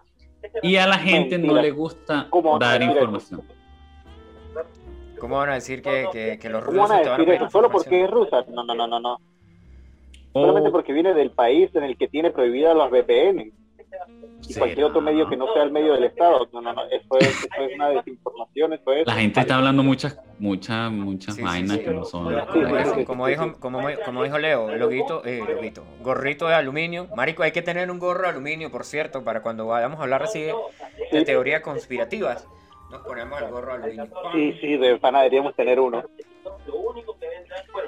Y 0.62 0.76
a 0.76 0.86
la 0.86 0.98
gente 0.98 1.38
no 1.38 1.54
le 1.60 1.70
gusta 1.72 2.28
¿Cómo 2.30 2.58
dar 2.58 2.80
información. 2.82 3.42
¿Cómo 5.20 5.36
van 5.36 5.50
a 5.50 5.54
decir 5.54 5.82
que, 5.82 6.06
que, 6.12 6.38
que 6.38 6.48
los 6.48 6.64
¿Cómo 6.64 6.78
van 6.82 6.88
rusos 6.90 7.00
a 7.00 7.02
te 7.02 7.08
van 7.08 7.14
a 7.14 7.18
decir 7.18 7.26
pedir 7.26 7.42
eso? 7.42 7.50
¿Solo 7.50 7.70
porque 7.70 8.04
es 8.04 8.10
rusa? 8.10 8.44
No, 8.48 8.64
no, 8.64 8.74
no, 8.74 8.86
no, 8.86 9.00
no. 9.00 9.18
Solamente 10.32 10.68
O- 10.68 10.72
porque 10.72 10.92
viene 10.92 11.14
del 11.14 11.30
país 11.30 11.70
en 11.74 11.84
el 11.84 11.96
que 11.96 12.08
tiene 12.08 12.30
prohibidas 12.30 12.76
las 12.76 12.90
VPN. 12.90 13.52
Y 14.48 14.52
Sí, 14.52 14.58
cualquier 14.58 14.84
otro 14.84 15.00
medio 15.00 15.26
que 15.28 15.36
no 15.36 15.52
sea 15.54 15.62
el 15.62 15.72
medio 15.72 15.94
del 15.94 16.04
Estado. 16.04 16.46
No, 16.52 16.60
no, 16.60 16.72
no. 16.72 16.82
Eso 16.90 17.18
es, 17.18 17.26
eso 17.28 17.62
es 17.68 17.74
una 17.74 17.88
desinformación. 17.88 18.74
Eso 18.74 18.92
es. 18.92 19.06
La 19.06 19.14
gente 19.14 19.40
está 19.40 19.56
hablando 19.56 19.82
muchas, 19.82 20.20
muchas, 20.38 20.92
muchas 20.92 21.34
Sí, 21.34 21.40
sí, 21.40 21.46
vainas 21.46 21.78
sí. 21.78 21.82
que 21.84 21.90
no 21.90 22.04
son. 22.04 22.24
Como, 22.24 22.94
Sí, 22.94 23.04
como 23.06 23.24
sí, 23.26 23.30
dijo, 23.32 23.44
sí. 23.44 23.50
como 23.58 23.88
dijo, 23.88 24.00
como, 24.04 24.22
dijo 24.22 24.38
Leo, 24.38 24.76
loguito, 24.76 25.24
eh, 25.24 25.42
loguito, 25.48 25.82
gorrito 26.02 26.46
de 26.46 26.54
aluminio. 26.54 27.08
Marico, 27.16 27.42
hay 27.42 27.52
que 27.52 27.62
tener 27.62 27.90
un 27.90 27.98
gorro 27.98 28.22
de 28.24 28.28
aluminio, 28.28 28.70
por 28.70 28.84
cierto, 28.84 29.24
para 29.24 29.40
cuando 29.42 29.66
vayamos 29.66 29.98
a 29.98 30.02
hablar 30.02 30.22
así 30.22 30.42
de, 30.42 30.54
de 31.10 31.18
Sí. 31.20 31.24
teorías 31.24 31.62
conspirativas. 31.62 32.46
Nos 32.90 33.02
ponemos 33.02 33.40
el 33.42 33.50
gorro 33.50 33.72
aluminio. 33.72 34.08
Sí, 34.32 34.52
sí, 34.60 34.76
de 34.76 34.96
pana 34.98 35.18
deberíamos 35.20 35.54
tener 35.54 35.80
uno. 35.80 36.04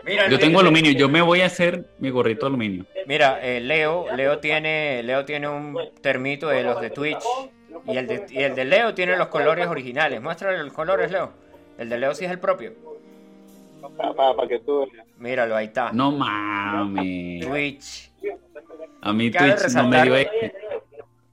Mira, 0.04 0.28
Yo 0.28 0.38
tengo 0.38 0.60
aluminio, 0.60 0.92
yo 0.92 1.08
me 1.08 1.20
voy 1.20 1.42
a 1.42 1.46
hacer 1.46 1.86
mi 1.98 2.10
gorrito 2.10 2.46
de 2.46 2.48
aluminio. 2.48 2.86
Mira, 3.06 3.40
eh, 3.42 3.60
Leo, 3.60 4.06
Leo 4.14 4.38
tiene, 4.38 5.02
Leo 5.02 5.24
tiene 5.24 5.48
un 5.48 5.78
termito 6.00 6.48
de 6.48 6.62
los 6.62 6.80
de 6.80 6.90
Twitch 6.90 7.24
y 7.86 7.96
el 7.96 8.06
de, 8.06 8.26
y 8.30 8.42
el 8.42 8.54
de 8.54 8.64
Leo 8.64 8.94
tiene 8.94 9.16
los 9.16 9.28
colores 9.28 9.66
originales. 9.66 10.20
Muéstrale 10.20 10.62
los 10.62 10.72
colores, 10.72 11.10
Leo. 11.10 11.32
El 11.78 11.88
de 11.88 11.98
Leo 11.98 12.14
sí 12.14 12.24
es 12.24 12.30
el 12.30 12.38
propio. 12.38 12.72
Para 13.96 14.48
que 14.48 14.58
tú. 14.60 14.88
Míralo, 15.18 15.56
ahí 15.56 15.66
está. 15.66 15.92
No 15.92 16.10
mames. 16.10 17.46
Twitch. 17.46 18.10
A 19.00 19.12
mí 19.12 19.30
Cabe 19.30 19.54
Twitch 19.54 19.74
no 19.74 19.88
me 19.88 20.02
dio 20.02 20.16
este. 20.16 20.54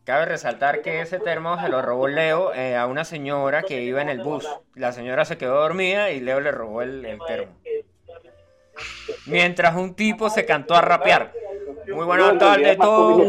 Cabe 0.06 0.26
resaltar 0.26 0.82
que 0.82 1.02
ese 1.02 1.19
termo 1.19 1.60
se 1.60 1.68
lo 1.68 1.82
robó 1.82 2.07
Leo 2.07 2.53
eh, 2.53 2.76
a 2.77 2.86
una 2.86 3.03
señora 3.06 3.64
que 3.64 3.82
iba 3.82 4.02
en 4.02 4.10
el 4.10 4.22
bus. 4.22 4.48
La 4.76 4.91
señora 4.91 5.26
se 5.26 5.38
quedó 5.38 5.56
dormida 5.61 6.11
y 6.11 6.19
Leo 6.22 6.40
le 6.41 6.52
robó 6.52 6.82
el, 6.84 7.03
el 7.06 7.18
termo. 7.27 7.53
Mientras 9.26 9.76
un 9.76 9.95
tipo 9.95 10.30
se 10.30 10.45
cantó 10.45 10.76
a 10.76 10.82
rapear. 10.82 11.34
Muy 11.91 12.06
buenas 12.06 12.38
tardes, 12.38 12.69
que 12.72 12.76
todos. 12.77 13.27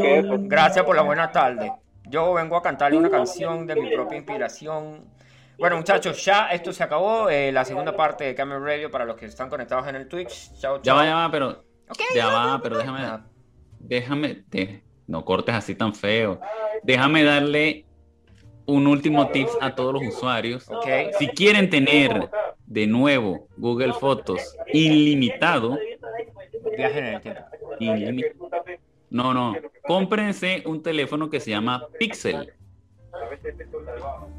Gracias 0.49 0.85
por 0.85 0.97
la 0.97 1.03
buena 1.03 1.31
tarde. 1.33 1.73
Yo 2.05 2.33
vengo 2.35 2.57
a 2.57 2.63
cantarle 2.63 2.99
una 2.99 3.11
canción 3.11 3.67
de 3.67 3.75
mi 3.77 3.91
propia 3.95 4.19
inspiración. 4.19 5.05
Bueno, 5.59 5.77
muchachos, 5.77 6.23
ya 6.25 6.49
esto 6.51 6.73
se 6.73 6.83
acabó. 6.83 7.31
eh, 7.31 7.51
la 7.53 7.65
segunda 7.65 7.97
parte 7.97 8.25
de 8.25 8.35
Camel 8.35 8.63
Radio 8.63 8.91
para 8.91 9.05
los 9.07 9.17
que 9.17 9.27
están 9.27 9.49
conectados 9.49 9.87
en 9.89 9.97
el 9.97 10.09
Twitch. 10.09 10.53
Chao, 10.61 10.77
Ya 10.79 10.83
chao. 10.83 10.97
va, 10.99 11.05
ya 11.07 11.15
va, 11.15 11.31
pero. 11.31 11.65
Ya 12.15 12.27
va, 12.27 12.61
pero 12.63 12.77
déjame. 12.79 13.01
Déjame. 13.79 14.45
de- 14.49 14.83
no 15.07 15.25
cortes 15.25 15.55
así 15.55 15.75
tan 15.75 15.95
feo. 15.95 16.41
Déjame 16.83 17.23
darle 17.25 17.85
un 18.67 18.87
último 18.87 19.29
tips 19.29 19.57
a 19.61 19.75
todos 19.75 19.95
los 19.95 20.03
usuarios. 20.15 20.69
Si 21.19 21.29
quieren 21.29 21.71
tener 21.71 22.29
de 22.67 22.87
nuevo 22.87 23.47
Google 23.57 23.93
Fotos 23.93 24.57
ilimitado, 24.73 25.79
ilimi- 27.81 28.25
no, 29.11 29.33
no, 29.33 29.55
cómprense 29.87 30.63
un 30.67 30.83
teléfono 30.83 31.31
que 31.31 31.39
se 31.41 31.51
llama 31.51 31.87
Pixel. 31.99 32.53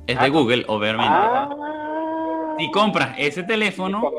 Es 0.07 0.19
de 0.19 0.29
Google, 0.29 0.65
obviamente. 0.67 1.09
Ah, 1.09 2.55
Si 2.59 2.69
compras 2.71 3.15
ese 3.17 3.43
teléfono, 3.43 4.11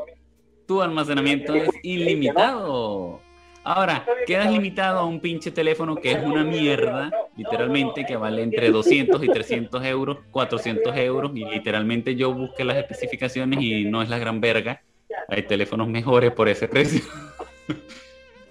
tu 0.66 0.80
almacenamiento 0.80 1.54
es 1.54 1.68
ilimitado. 1.82 3.20
Ahora, 3.68 4.02
quedas 4.26 4.50
limitado 4.50 5.00
a 5.00 5.04
un 5.04 5.20
pinche 5.20 5.50
teléfono 5.50 5.94
que 5.96 6.12
es 6.12 6.24
una 6.24 6.42
mierda, 6.42 7.10
literalmente, 7.36 8.06
que 8.06 8.16
vale 8.16 8.42
entre 8.42 8.70
200 8.70 9.22
y 9.22 9.28
300 9.28 9.84
euros, 9.84 10.18
400 10.30 10.96
euros, 10.96 11.32
y 11.34 11.44
literalmente 11.44 12.16
yo 12.16 12.32
busqué 12.32 12.64
las 12.64 12.78
especificaciones 12.78 13.60
y 13.60 13.84
no 13.84 14.00
es 14.00 14.08
la 14.08 14.16
gran 14.16 14.40
verga. 14.40 14.80
Hay 15.28 15.42
teléfonos 15.42 15.86
mejores 15.86 16.32
por 16.32 16.48
ese 16.48 16.66
precio. 16.66 17.02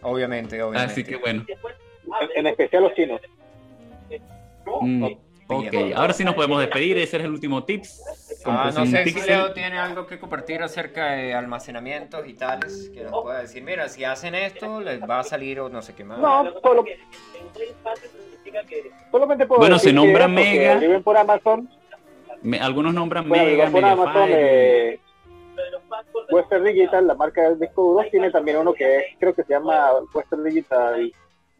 Obviamente, 0.03 0.61
obviamente. 0.61 0.93
Así 0.93 1.03
que 1.03 1.15
bueno. 1.15 1.43
en, 1.49 2.29
en 2.35 2.47
especial 2.47 2.83
los 2.83 2.93
chinos. 2.93 3.19
Mm, 4.81 5.03
ok, 5.47 5.73
ahora 5.95 6.13
sí 6.13 6.23
nos 6.23 6.35
podemos 6.35 6.59
despedir. 6.59 6.95
Ese 6.99 7.17
es 7.17 7.23
el 7.23 7.31
último 7.31 7.63
tips. 7.63 8.26
Ah, 8.45 8.71
no 8.73 8.85
sé 8.85 9.05
si. 9.05 9.21
Leo 9.21 9.51
tiene 9.53 9.77
algo 9.79 10.05
que 10.05 10.19
compartir 10.19 10.61
acerca 10.61 11.11
de 11.11 11.33
almacenamientos 11.33 12.27
y 12.27 12.33
tales, 12.33 12.89
que 12.93 13.03
nos 13.03 13.21
pueda 13.23 13.39
decir, 13.39 13.63
mira, 13.63 13.87
si 13.89 14.03
hacen 14.03 14.35
esto, 14.35 14.79
les 14.81 15.01
va 15.01 15.19
a 15.19 15.23
salir 15.23 15.59
o 15.59 15.69
no 15.69 15.81
sé 15.81 15.93
qué 15.95 16.03
más. 16.03 16.19
No, 16.19 16.43
solo, 16.61 16.85
solamente 19.11 19.45
puedo 19.45 19.59
Bueno, 19.59 19.75
decir 19.75 19.89
se 19.89 19.93
nombra 19.95 20.25
que 20.27 20.31
Mega. 20.31 20.75
Viven 20.75 21.03
por 21.03 21.17
Amazon. 21.17 21.69
Me- 22.41 22.59
algunos 22.59 22.93
nombran 22.93 23.27
Bueno, 23.27 23.43
Mega, 23.45 23.69
por 23.69 23.83
Amazon. 23.85 24.29
Eh, 24.29 24.99
Western 26.29 26.63
Digital, 26.65 27.07
la 27.07 27.15
marca 27.15 27.41
del 27.49 27.59
disco 27.59 27.81
duro, 27.93 28.07
tiene 28.11 28.29
también 28.29 28.57
uno 28.57 28.73
que 28.73 28.97
es, 28.97 29.05
creo 29.19 29.33
que 29.33 29.43
se 29.43 29.53
llama 29.53 29.89
Western 30.13 30.43
Digital 30.43 31.11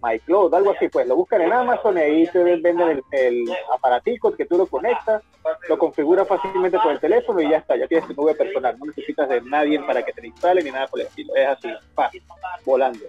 MyCloud, 0.02 0.54
algo 0.54 0.72
así, 0.72 0.90
pues 0.90 1.08
lo 1.08 1.16
buscan 1.16 1.42
en 1.42 1.54
Amazon 1.54 1.98
y 1.98 2.02
ahí 2.02 2.28
te 2.28 2.44
venden 2.44 2.80
el, 2.82 3.04
el 3.12 3.46
aparatico 3.74 4.36
que 4.36 4.46
tú 4.46 4.58
lo 4.58 4.68
conectas, 4.68 5.24
lo 5.68 5.78
configuras 5.78 6.28
fácilmente 6.28 6.78
por 6.80 6.92
el 6.92 7.00
teléfono 7.00 7.42
y 7.42 7.50
ya 7.50 7.58
está, 7.58 7.76
ya 7.76 7.88
tienes 7.88 8.08
tu 8.08 8.14
nube 8.14 8.36
personal, 8.36 8.78
no 8.78 8.86
necesitas 8.86 9.28
de 9.30 9.42
nadie 9.42 9.80
para 9.82 10.04
que 10.04 10.14
te 10.14 10.22
lo 10.22 10.28
instale 10.28 10.64
ni 10.64 10.72
nada 10.72 10.88
por 10.88 11.00
el 11.00 11.08
estilo, 11.08 11.36
es 11.36 11.48
así, 11.48 11.70
pa, 11.96 12.12
volando. 12.66 13.06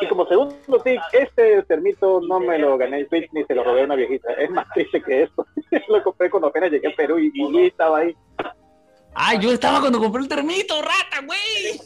Y 0.00 0.08
como 0.08 0.26
segundo 0.26 0.82
tip, 0.82 1.00
este 1.12 1.62
termito 1.62 2.20
no 2.20 2.40
me 2.40 2.58
lo 2.58 2.76
gané 2.76 3.00
en 3.00 3.08
Twitch 3.08 3.30
ni 3.32 3.44
se 3.44 3.54
lo 3.54 3.62
robé 3.62 3.82
a 3.82 3.84
una 3.84 3.94
viejita, 3.94 4.32
es 4.34 4.50
más 4.50 4.66
triste 4.74 5.02
que 5.02 5.24
esto, 5.24 5.46
lo 5.88 6.02
compré 6.02 6.30
cuando 6.30 6.48
apenas 6.48 6.70
llegué 6.70 6.88
a 6.88 6.96
Perú 6.96 7.18
y, 7.18 7.30
y 7.34 7.48
Luis 7.50 7.70
estaba 7.72 7.98
ahí. 7.98 8.16
¡Ay, 9.14 9.38
yo 9.40 9.52
estaba 9.52 9.80
cuando 9.80 9.98
compré 9.98 10.22
el 10.22 10.28
termito, 10.28 10.80
rata, 10.80 11.24
güey! 11.26 11.80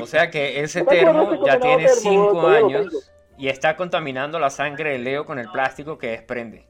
O 0.00 0.06
sea 0.06 0.30
que 0.30 0.60
ese 0.60 0.84
termo 0.84 1.44
ya 1.44 1.58
tiene 1.58 1.84
termo, 1.84 2.00
5 2.00 2.32
todavía 2.32 2.60
lo 2.60 2.66
años. 2.66 3.11
Y 3.42 3.48
está 3.48 3.74
contaminando 3.74 4.38
la 4.38 4.50
sangre 4.50 4.92
de 4.92 4.98
Leo 5.00 5.26
con 5.26 5.40
el 5.40 5.48
plástico 5.48 5.98
que 5.98 6.10
desprende. 6.10 6.64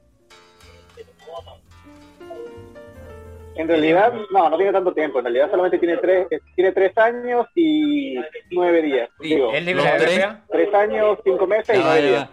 En 3.55 3.67
realidad, 3.67 4.11
no, 4.31 4.49
no 4.49 4.57
tiene 4.57 4.71
tanto 4.71 4.91
tiempo. 4.91 5.19
En 5.19 5.25
realidad 5.25 5.51
solamente 5.51 5.77
tiene 5.77 5.97
tres, 5.97 6.27
tiene 6.55 6.71
tres 6.71 6.97
años 6.97 7.45
y 7.53 8.15
nueve 8.49 8.81
días. 8.81 9.07
Digo, 9.19 9.53
¿Es 9.53 9.63
libre 9.63 9.83
tres- 9.99 10.17
BPA? 10.17 10.41
tres 10.49 10.73
años, 10.73 11.19
cinco 11.23 11.45
meses 11.45 11.75
y 11.77 11.79
nueve 11.79 12.01
ya 12.01 12.07
días. 12.07 12.29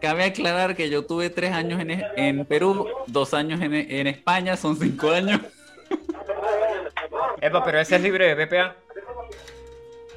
Cabe 0.00 0.22
aclarar 0.22 0.76
que 0.76 0.88
yo 0.88 1.04
tuve 1.04 1.28
tres 1.28 1.50
años 1.50 1.80
en, 1.80 1.90
en 1.90 2.44
Perú, 2.46 2.86
dos 3.08 3.34
años 3.34 3.60
en, 3.60 3.74
en 3.74 4.06
España, 4.06 4.56
son 4.56 4.76
cinco 4.76 5.10
años. 5.10 5.40
Epa, 7.40 7.64
pero 7.64 7.80
ese 7.80 7.96
es 7.96 8.02
libre 8.02 8.32
de 8.32 8.44
BPA. 8.46 8.76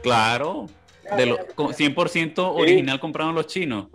Claro, 0.03 0.67
de 1.17 1.25
lo, 1.25 1.37
con 1.55 1.67
100% 1.73 2.33
original 2.55 2.99
comprado 2.99 3.29
en 3.31 3.35
los 3.35 3.47
chinos. 3.47 3.87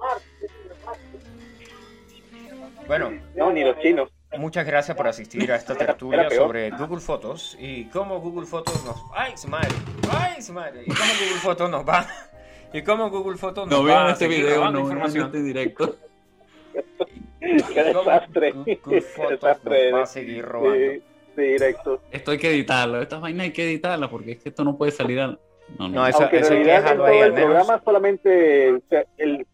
Bueno, 2.87 3.11
No, 3.37 3.53
ni 3.53 3.63
los 3.65 3.79
chinos. 3.81 4.09
muchas 4.39 4.67
gracias 4.67 4.97
por 4.97 5.07
asistir 5.09 5.51
a 5.53 5.57
esta 5.57 5.75
tertulia 5.75 6.31
sobre 6.31 6.71
Google 6.71 7.01
Fotos 7.01 7.57
y 7.61 7.85
cómo 7.87 8.21
Google 8.21 8.47
Fotos 8.47 8.83
nos... 8.85 8.97
¡Ay, 9.15 9.33
su 9.37 9.49
madre! 9.49 9.69
¡Ay, 10.11 10.41
su 10.43 10.53
madre! 10.53 10.83
Y 10.87 10.91
cómo 10.91 11.11
Google 11.21 11.41
Fotos 11.41 11.71
nos 11.71 11.87
va... 11.89 12.07
Y 12.71 12.83
cómo 12.83 13.09
Google 13.09 13.39
Fotos 13.39 13.67
nos 13.67 13.79
No 13.79 13.83
va 13.87 13.95
vean 13.95 14.07
a 14.09 14.13
este 14.13 14.29
video, 14.29 14.63
no 14.67 14.73
vean 14.73 14.79
información. 14.85 15.27
este 15.27 15.43
directo. 15.43 15.97
Qué 17.41 17.83
desastre. 17.83 18.51
Google 18.53 18.77
Qué 18.91 19.01
Fotos 19.01 19.31
desastre. 19.31 19.91
nos 19.91 20.01
va 20.01 20.03
a 20.03 20.07
seguir 20.07 20.45
robando. 20.45 20.77
Sí, 20.77 21.03
sí, 21.35 21.43
directo. 21.43 22.03
Esto 22.11 22.31
hay 22.31 22.37
que 22.39 22.51
editarlo, 22.51 23.01
estas 23.01 23.23
vainas 23.23 23.45
hay 23.45 23.53
que 23.53 23.65
editarlas 23.65 24.11
porque 24.11 24.33
es 24.33 24.43
que 24.43 24.51
esto 24.51 24.65
no 24.65 24.77
puede 24.77 24.93
salir 24.93 25.19
al... 25.19 25.41
No, 25.79 25.89
no. 25.89 25.95
No, 25.97 26.07
eso, 26.07 26.21
Aunque 26.23 26.39
en 26.39 26.45
realidad 26.45 26.77
en 26.77 26.83
dejarlo 26.83 27.05
todo 27.05 27.13
ahí 27.13 27.19
el 27.19 27.25
al 27.25 27.33
menos. 27.33 27.45
programa 27.47 27.83
solamente, 27.85 28.73
o 28.73 28.81
sea, 28.89 29.05
el, 29.19 29.47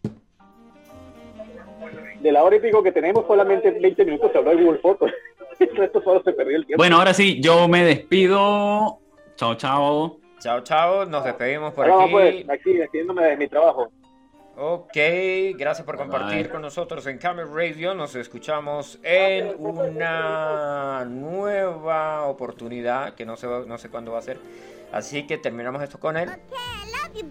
de 2.21 2.31
la 2.31 2.43
hora 2.43 2.55
y 2.55 2.59
pico 2.59 2.81
que 2.81 2.91
tenemos, 2.91 3.25
solamente 3.27 3.71
20 3.71 4.05
minutos 4.05 4.31
se 4.31 4.37
habló 4.37 4.51
de 4.51 4.63
Google 4.63 4.79
Fotos. 4.79 5.11
El 5.59 5.73
resto 5.75 6.01
solo 6.03 6.21
se 6.23 6.33
perdió 6.33 6.57
el 6.57 6.65
tiempo. 6.65 6.81
Bueno, 6.81 6.97
ahora 6.97 7.13
sí, 7.13 7.39
yo 7.41 7.67
me 7.69 7.85
despido. 7.85 8.97
Chao, 9.37 9.55
chao. 9.55 10.17
Chao, 10.39 10.59
chao, 10.61 11.05
nos 11.05 11.23
despedimos 11.23 11.73
por 11.73 11.89
Ahora 11.89 12.03
aquí. 12.03 12.11
pues, 12.11 12.49
aquí, 12.49 12.73
despidiéndome 12.73 13.23
de 13.23 13.37
mi 13.37 13.47
trabajo. 13.47 13.89
Ok, 14.57 14.95
gracias 15.57 15.85
por 15.85 15.97
compartir 15.97 16.43
Bye. 16.43 16.49
con 16.49 16.61
nosotros 16.61 17.05
en 17.07 17.17
Camel 17.17 17.47
Radio. 17.53 17.93
Nos 17.93 18.15
escuchamos 18.15 18.97
en 19.03 19.53
una 19.59 21.03
nueva 21.03 22.23
oportunidad 22.23 23.15
que 23.15 23.25
no 23.25 23.35
sé, 23.35 23.47
no 23.47 23.77
sé 23.77 23.89
cuándo 23.89 24.13
va 24.13 24.19
a 24.19 24.21
ser. 24.21 24.39
Así 24.93 25.27
que 25.27 25.37
terminamos 25.37 25.83
esto 25.83 25.99
con 25.99 26.15
él. 26.15 26.29
Okay, 26.29 27.23